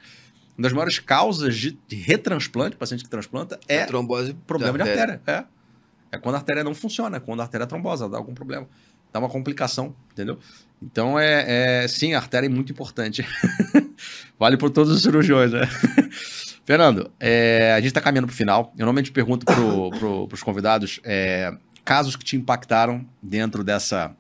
[0.56, 5.20] Uma das maiores causas de, retransplante, paciente que transplanta, é a trombose problema de artéria.
[5.26, 5.44] É.
[6.12, 8.68] É quando a artéria não funciona, é quando a artéria é trombosa, dá algum problema.
[9.12, 10.38] Dá uma complicação, entendeu?
[10.80, 13.26] Então, é, é sim, a artéria é muito importante.
[14.38, 15.62] vale por todos os cirurgiões, né?
[16.64, 18.72] Fernando, é, a gente está caminhando para o final.
[18.74, 21.52] Eu normalmente pergunto para pro, os convidados é,
[21.84, 24.14] casos que te impactaram dentro dessa,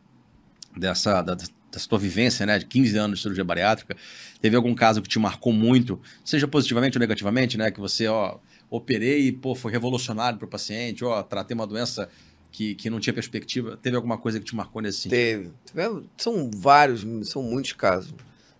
[0.76, 1.36] dessa, da,
[1.74, 2.58] dessa tua vivência, né?
[2.58, 3.96] De 15 anos de cirurgia bariátrica.
[4.40, 7.70] Teve algum caso que te marcou muito, seja positivamente ou negativamente, né?
[7.70, 8.38] Que você, ó,
[8.70, 12.08] operei e, pô, foi revolucionário para o paciente, ó, tratei uma doença
[12.50, 13.76] que, que não tinha perspectiva.
[13.76, 15.54] Teve alguma coisa que te marcou nesse sentido?
[15.72, 16.06] Teve.
[16.16, 18.14] São vários, são muitos casos.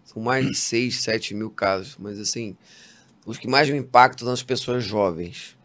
[0.05, 1.97] São mais de 6, 7 mil casos.
[1.99, 2.57] Mas, assim,
[3.25, 5.57] os que mais me impactam são as pessoas jovens.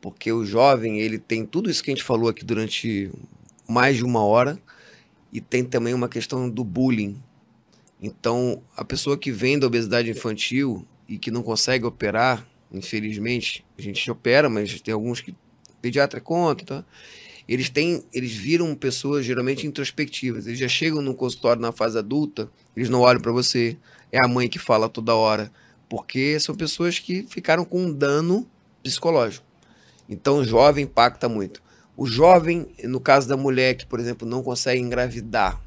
[0.00, 3.10] Porque o jovem, ele tem tudo isso que a gente falou aqui durante
[3.68, 4.58] mais de uma hora.
[5.32, 7.20] E tem também uma questão do bullying.
[8.00, 13.82] Então, a pessoa que vem da obesidade infantil e que não consegue operar, infelizmente, a
[13.82, 15.34] gente opera, mas tem alguns que
[15.80, 16.84] pediatra contra, tá?
[17.48, 20.46] eles têm, eles viram pessoas geralmente introspectivas.
[20.46, 23.76] Eles já chegam no consultório na fase adulta, eles não olham para você.
[24.10, 25.52] É a mãe que fala toda hora,
[25.88, 28.48] porque são pessoas que ficaram com um dano
[28.82, 29.44] psicológico.
[30.08, 31.61] Então, o jovem impacta muito.
[31.96, 35.60] O jovem, no caso da mulher que, por exemplo, não consegue engravidar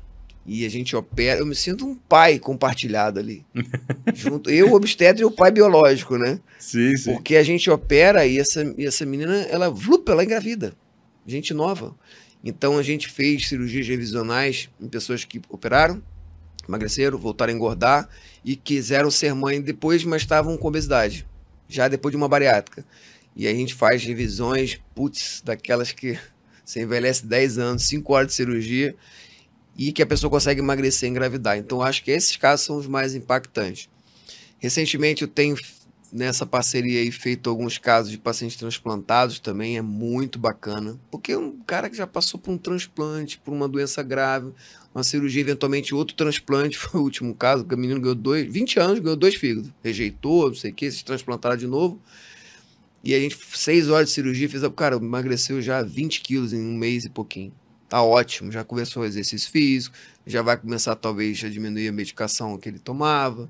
[0.45, 3.43] e a gente opera, eu me sinto um pai compartilhado ali.
[4.14, 6.39] junto, eu, obstetra e o pai biológico, né?
[6.60, 7.14] Sim, sim.
[7.14, 10.76] Porque a gente opera e essa, e essa menina, ela, vlup, ela engravida.
[11.26, 11.95] Gente nova.
[12.43, 16.02] Então a gente fez cirurgias revisionais em pessoas que operaram,
[16.68, 18.07] emagreceram, voltaram a engordar
[18.43, 21.26] e quiseram ser mãe depois, mas estavam com obesidade,
[21.68, 22.85] já depois de uma bariátrica.
[23.36, 26.18] E a gente faz revisões, putz, daquelas que
[26.64, 28.95] você envelhece 10 anos, 5 horas de cirurgia
[29.78, 31.57] e que a pessoa consegue emagrecer e engravidar.
[31.57, 33.90] Então acho que esses casos são os mais impactantes.
[34.57, 35.57] Recentemente eu tenho
[36.12, 40.98] nessa parceria aí feito alguns casos de pacientes transplantados também, é muito bacana.
[41.12, 44.53] Porque um cara que já passou por um transplante, por uma doença grave,
[44.94, 48.99] uma cirurgia, eventualmente outro transplante, foi o último caso, o menino ganhou dois, 20 anos,
[48.99, 51.99] ganhou dois fígados, rejeitou, não sei o que, se transplantaram de novo.
[53.06, 56.76] E a gente, seis horas de cirurgia, fez, cara, emagreceu já 20 quilos em um
[56.76, 57.53] mês e pouquinho.
[57.88, 59.95] Tá ótimo, já começou o exercício físico,
[60.26, 63.48] já vai começar talvez a diminuir a medicação que ele tomava.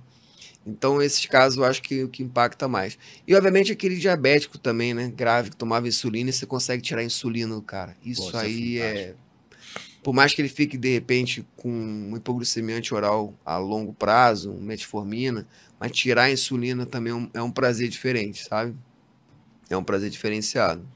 [0.67, 2.97] Então, esses casos eu acho que o que impacta mais.
[3.25, 5.09] E, obviamente, aquele diabético também, né?
[5.15, 7.95] Grave, que tomava insulina e você consegue tirar a insulina do cara.
[8.03, 9.15] Isso Pô, aí é, é,
[10.03, 15.47] Por mais que ele fique, de repente, com um hipoglicemia oral a longo prazo, metformina,
[15.79, 18.75] mas tirar a insulina também é um, é um prazer diferente, sabe?
[19.69, 20.87] É um prazer diferenciado.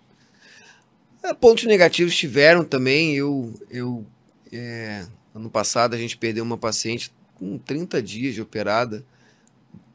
[1.23, 3.15] É, pontos negativos tiveram também.
[3.15, 4.05] Eu, eu
[4.51, 9.05] é, ano passado, a gente perdeu uma paciente com 30 dias de operada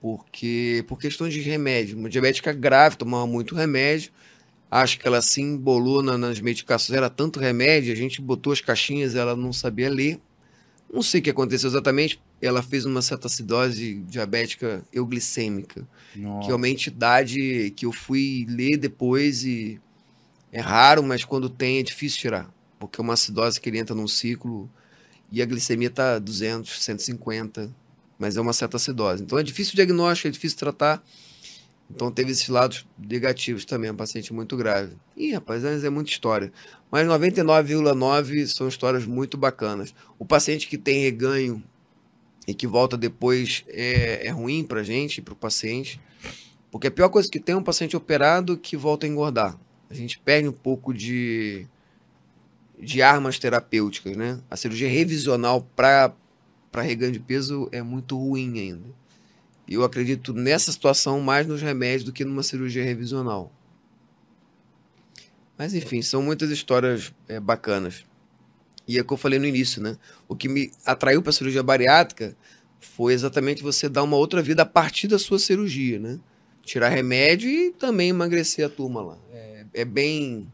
[0.04, 1.96] porque por questões de remédio.
[1.96, 4.12] Uma diabética grave, tomava muito remédio.
[4.70, 8.60] Acho que ela se embolou na, nas medicações, era tanto remédio, a gente botou as
[8.60, 10.20] caixinhas, ela não sabia ler.
[10.92, 12.20] Não sei o que aconteceu exatamente.
[12.46, 16.46] Ela fez uma cetoacidose diabética euglicêmica, Nossa.
[16.46, 19.80] que é uma entidade que eu fui ler depois e
[20.52, 23.94] é raro, mas quando tem é difícil tirar, porque é uma acidose que ele entra
[23.94, 24.70] num ciclo
[25.30, 27.74] e a glicemia está 200, 150
[28.18, 29.22] mas é uma cetoacidose.
[29.22, 31.02] Então é difícil o diagnóstico, é difícil tratar.
[31.90, 34.96] Então teve esses lados negativos também, um paciente muito grave.
[35.16, 36.52] Ih, rapaz, é muita história.
[36.90, 39.94] Mas 99,9 são histórias muito bacanas.
[40.18, 41.62] O paciente que tem reganho
[42.46, 46.00] e que volta depois é, é ruim pra gente, pro paciente.
[46.70, 49.58] Porque a pior coisa que tem é um paciente operado que volta a engordar.
[49.88, 51.66] A gente perde um pouco de,
[52.78, 54.40] de armas terapêuticas, né?
[54.50, 56.12] A cirurgia revisional para
[56.74, 58.88] para reganho de peso é muito ruim ainda.
[59.68, 63.52] E eu acredito nessa situação mais nos remédios do que numa cirurgia revisional.
[65.56, 68.04] Mas enfim, são muitas histórias é, bacanas.
[68.86, 69.96] E é o que eu falei no início, né?
[70.28, 72.36] O que me atraiu para a cirurgia bariátrica
[72.80, 76.20] foi exatamente você dar uma outra vida a partir da sua cirurgia, né?
[76.62, 79.18] Tirar remédio e também emagrecer a turma lá.
[79.32, 80.46] É, é bem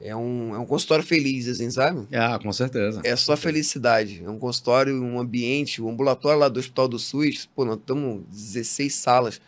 [0.00, 2.06] é um, é um consultório feliz, assim, sabe?
[2.14, 3.00] Ah, com certeza.
[3.02, 4.22] É só felicidade.
[4.24, 7.48] É um consultório, um ambiente, um ambulatório lá do Hospital do SUS.
[7.54, 9.40] Pô, nós estamos 16 salas,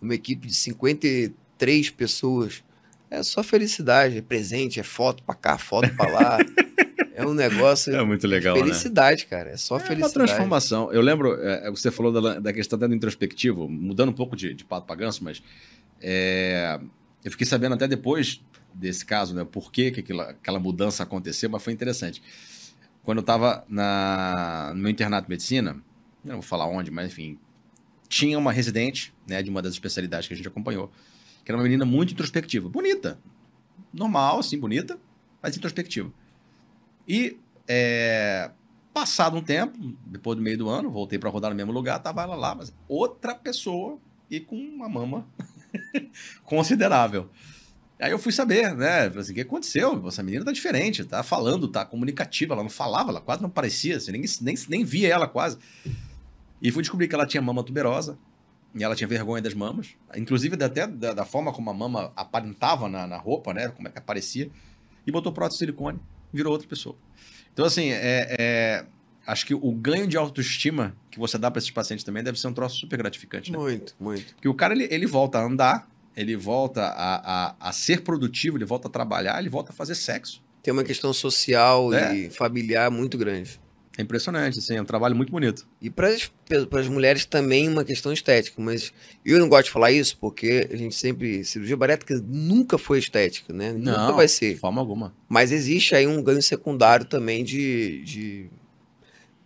[0.00, 2.62] uma equipe de 53 pessoas.
[3.10, 4.18] É só felicidade.
[4.18, 6.38] É presente, é foto pra cá, foto pra lá.
[7.14, 7.94] é um negócio.
[7.94, 8.56] É muito legal.
[8.56, 8.62] Né?
[8.62, 9.28] Felicidade, né?
[9.30, 9.50] cara.
[9.50, 10.02] É só é felicidade.
[10.02, 10.92] É uma transformação.
[10.92, 14.64] Eu lembro, é, você falou da, da questão do introspectivo, mudando um pouco de, de
[14.64, 15.42] pato pra ganso, mas.
[16.00, 16.78] É,
[17.24, 18.42] eu fiquei sabendo até depois
[18.74, 19.44] desse caso, né?
[19.44, 22.22] Por que, que aquela, aquela mudança aconteceu, mas foi interessante.
[23.02, 25.80] Quando eu estava no meu internato de medicina,
[26.24, 27.38] não vou falar onde, mas enfim,
[28.08, 30.90] tinha uma residente, né, de uma das especialidades que a gente acompanhou,
[31.44, 33.18] que era uma menina muito introspectiva, bonita,
[33.92, 34.98] normal, assim, bonita,
[35.42, 36.10] mas introspectiva.
[37.06, 38.50] E é,
[38.92, 39.76] passado um tempo,
[40.06, 42.72] depois do meio do ano, voltei para rodar no mesmo lugar, tava ela lá, mas
[42.88, 43.98] outra pessoa
[44.30, 45.26] e com uma mama
[46.44, 47.28] considerável.
[48.00, 49.06] Aí eu fui saber, né?
[49.06, 50.06] Assim, o que aconteceu?
[50.06, 53.96] Essa menina tá diferente, tá falando, tá comunicativa, ela não falava, ela quase não parecia,
[53.96, 55.58] assim, nem, nem, nem via ela quase.
[56.60, 58.18] E fui descobrir que ela tinha mama tuberosa,
[58.74, 62.88] e ela tinha vergonha das mamas, inclusive até da, da forma como a mama aparentava
[62.88, 63.68] na, na, roupa, né?
[63.68, 64.50] Como é que aparecia,
[65.06, 66.00] e botou prótese de silicone,
[66.34, 66.96] virou outra pessoa.
[67.52, 68.84] Então, assim, é, é,
[69.26, 72.48] acho que o ganho de autoestima que você dá para esses pacientes também deve ser
[72.48, 73.58] um troço super gratificante, né?
[73.58, 74.34] Muito, muito.
[74.34, 78.56] Porque o cara, ele, ele volta a andar, ele volta a, a, a, ser produtivo,
[78.56, 80.42] ele volta a trabalhar, ele volta a fazer sexo.
[80.62, 82.16] Tem uma questão social é.
[82.16, 83.60] e familiar muito grande.
[83.96, 85.66] É impressionante, assim, é um trabalho muito bonito.
[85.80, 88.92] E para as mulheres também uma questão estética, mas
[89.24, 91.44] eu não gosto de falar isso porque a gente sempre.
[91.44, 93.72] Cirurgia bariátrica nunca foi estética, né?
[93.72, 94.54] Não, nunca vai ser.
[94.54, 95.14] De forma alguma.
[95.28, 98.50] Mas existe aí um ganho secundário também de, de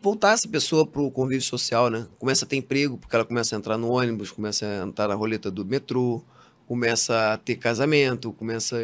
[0.01, 2.07] voltar essa pessoa para o convívio social, né?
[2.19, 5.15] Começa a ter emprego, porque ela começa a entrar no ônibus, começa a entrar na
[5.15, 6.23] roleta do metrô,
[6.67, 8.77] começa a ter casamento, começa.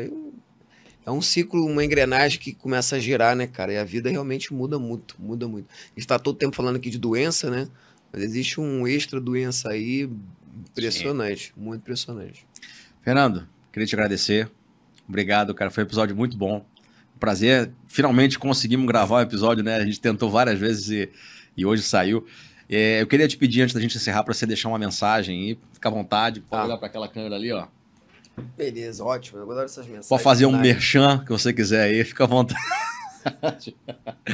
[1.06, 3.72] É um ciclo, uma engrenagem que começa a girar, né, cara?
[3.72, 5.66] E a vida realmente muda muito, muda muito.
[5.70, 7.68] A gente tá todo tempo falando aqui de doença, né?
[8.12, 10.08] Mas existe um extra doença aí
[10.70, 11.60] impressionante, Sim.
[11.60, 12.46] muito impressionante.
[13.02, 14.50] Fernando, queria te agradecer.
[15.06, 15.70] Obrigado, cara.
[15.70, 16.64] Foi um episódio muito bom.
[17.20, 17.70] Prazer.
[17.86, 19.76] Finalmente conseguimos gravar o um episódio, né?
[19.76, 21.10] A gente tentou várias vezes e,
[21.56, 22.26] e hoje saiu.
[22.68, 25.58] É, eu queria te pedir, antes da gente encerrar, para você deixar uma mensagem e
[25.72, 26.40] fica à vontade.
[26.40, 26.64] Pode ah.
[26.64, 27.66] olhar para aquela câmera ali, ó.
[28.56, 29.38] Beleza, ótimo.
[29.38, 30.08] Eu adoro essas mensagens.
[30.08, 32.60] Pode fazer um merchan que você quiser aí, fica à vontade.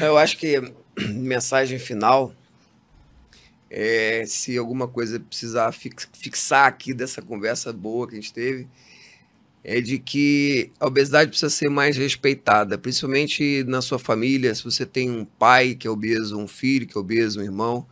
[0.00, 0.60] Eu acho que
[1.14, 2.34] mensagem final
[3.70, 8.66] é, se alguma coisa precisar fixar aqui dessa conversa boa que a gente teve,
[9.62, 14.54] é de que a obesidade precisa ser mais respeitada, principalmente na sua família.
[14.54, 17.86] Se você tem um pai que é obeso, um filho que é obeso, um irmão,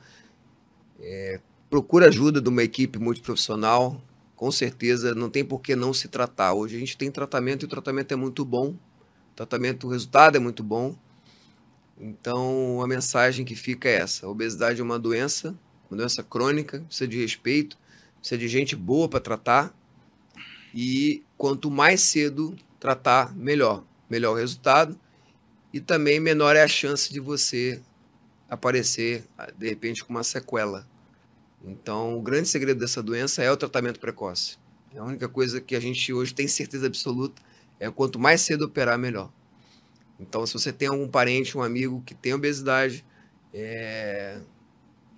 [0.99, 1.41] é,
[1.71, 4.03] procura ajuda de uma equipe multiprofissional.
[4.39, 6.55] Com certeza, não tem por que não se tratar.
[6.55, 8.69] Hoje a gente tem tratamento e o tratamento é muito bom.
[8.69, 10.97] O tratamento, o resultado é muito bom.
[11.99, 15.59] Então, a mensagem que fica é essa: a obesidade é uma doença,
[15.91, 17.77] uma doença crônica, precisa de respeito,
[18.21, 19.75] precisa de gente boa para tratar.
[20.73, 23.83] E quanto mais cedo tratar, melhor.
[24.09, 24.97] Melhor o resultado.
[25.73, 27.83] E também menor é a chance de você
[28.49, 29.25] aparecer,
[29.59, 30.87] de repente, com uma sequela.
[31.65, 34.57] Então, o grande segredo dessa doença é o tratamento precoce.
[34.97, 37.43] A única coisa que a gente hoje tem certeza absoluta
[37.79, 39.31] é quanto mais cedo operar, melhor.
[40.19, 43.05] Então, se você tem algum parente, um amigo que tem obesidade,
[43.53, 44.41] é...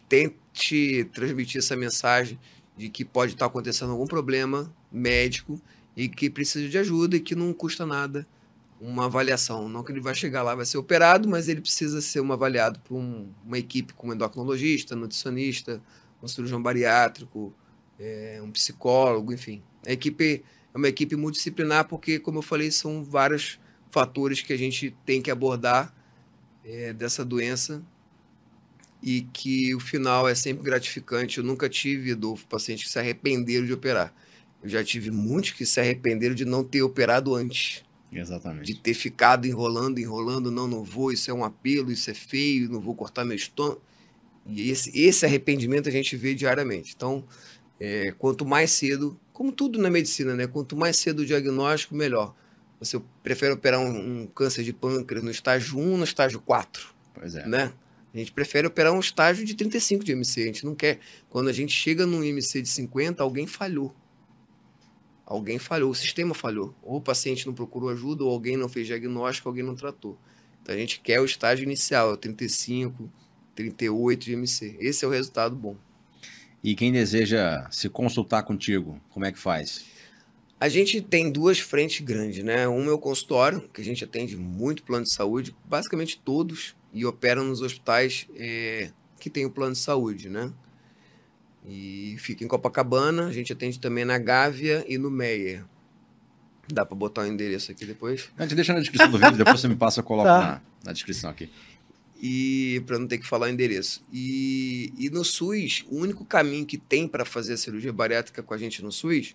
[0.09, 2.39] tente transmitir essa mensagem
[2.77, 5.61] de que pode estar acontecendo algum problema médico
[5.97, 8.27] e que precisa de ajuda e que não custa nada
[8.81, 9.69] uma avaliação.
[9.69, 12.81] Não que ele vai chegar lá, vai ser operado, mas ele precisa ser um avaliado
[12.81, 15.83] por um, uma equipe como endocrinologista, nutricionista,
[16.23, 17.55] um cirurgião bariátrico,
[17.99, 19.63] é, um psicólogo, enfim.
[19.87, 23.59] A equipe é uma equipe multidisciplinar porque, como eu falei, são vários
[23.91, 25.95] fatores que a gente tem que abordar
[26.65, 27.83] é, dessa doença
[29.03, 31.39] e que o final é sempre gratificante.
[31.39, 34.15] Eu nunca tive, Adolfo, pacientes que se arrependeram de operar.
[34.63, 37.83] Eu já tive muitos que se arrependeram de não ter operado antes.
[38.13, 38.67] Exatamente.
[38.67, 42.69] De ter ficado enrolando, enrolando, não, não vou, isso é um apelo, isso é feio,
[42.69, 43.81] não vou cortar meu estômago.
[44.51, 46.95] E esse, esse arrependimento a gente vê diariamente.
[46.97, 47.25] Então,
[47.79, 50.47] é, quanto mais cedo, como tudo na medicina, né?
[50.47, 52.35] Quanto mais cedo o diagnóstico, melhor.
[52.79, 56.95] Você prefere operar um, um câncer de pâncreas no estágio 1 ou no estágio 4?
[57.15, 57.47] Pois é.
[57.47, 57.73] Né?
[58.13, 60.43] A gente prefere operar um estágio de 35 de IMC.
[60.43, 60.99] A gente não quer.
[61.29, 63.95] Quando a gente chega num IMC de 50, alguém falhou.
[65.25, 66.75] Alguém falhou, o sistema falhou.
[66.83, 70.19] Ou o paciente não procurou ajuda, ou alguém não fez diagnóstico, alguém não tratou.
[70.61, 73.09] Então a gente quer o estágio inicial, 35,
[73.61, 74.77] 38 de IMC.
[74.81, 75.77] Esse é o resultado bom.
[76.63, 79.85] E quem deseja se consultar contigo, como é que faz?
[80.59, 82.69] A gente tem duas frentes grandes, né?
[82.69, 87.07] Um é o consultório, que a gente atende muito plano de saúde, basicamente todos, e
[87.07, 90.53] operam nos hospitais é, que tem o plano de saúde, né?
[91.67, 95.65] E fica em Copacabana, a gente atende também na Gávea e no Meyer.
[96.71, 98.29] Dá para botar o endereço aqui depois?
[98.37, 100.41] A gente deixa na descrição do vídeo, depois você me passa, eu coloco tá.
[100.41, 101.51] na, na descrição aqui
[102.23, 104.03] e para não ter que falar o endereço.
[104.13, 108.53] E, e no SUS, o único caminho que tem para fazer a cirurgia bariátrica com
[108.53, 109.35] a gente no SUS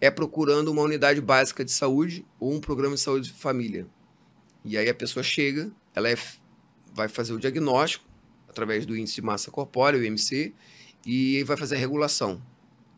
[0.00, 3.86] é procurando uma unidade básica de saúde ou um programa de saúde de família.
[4.64, 6.16] E aí a pessoa chega, ela é,
[6.92, 8.04] vai fazer o diagnóstico
[8.48, 10.52] através do índice de massa corpórea, o IMC,
[11.06, 12.42] e vai fazer a regulação.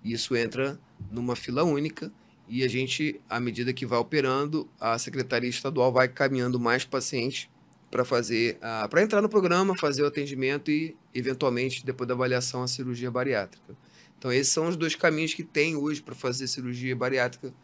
[0.03, 2.11] Isso entra numa fila única
[2.49, 7.49] e a gente, à medida que vai operando, a Secretaria Estadual vai caminhando mais pacientes
[7.95, 8.59] para fazer,
[8.91, 13.73] para entrar no programa, fazer o atendimento e, eventualmente, depois da avaliação, a cirurgia bariátrica.
[14.19, 17.55] Então, esses são os dois caminhos que tem hoje para fazer cirurgia bariátrica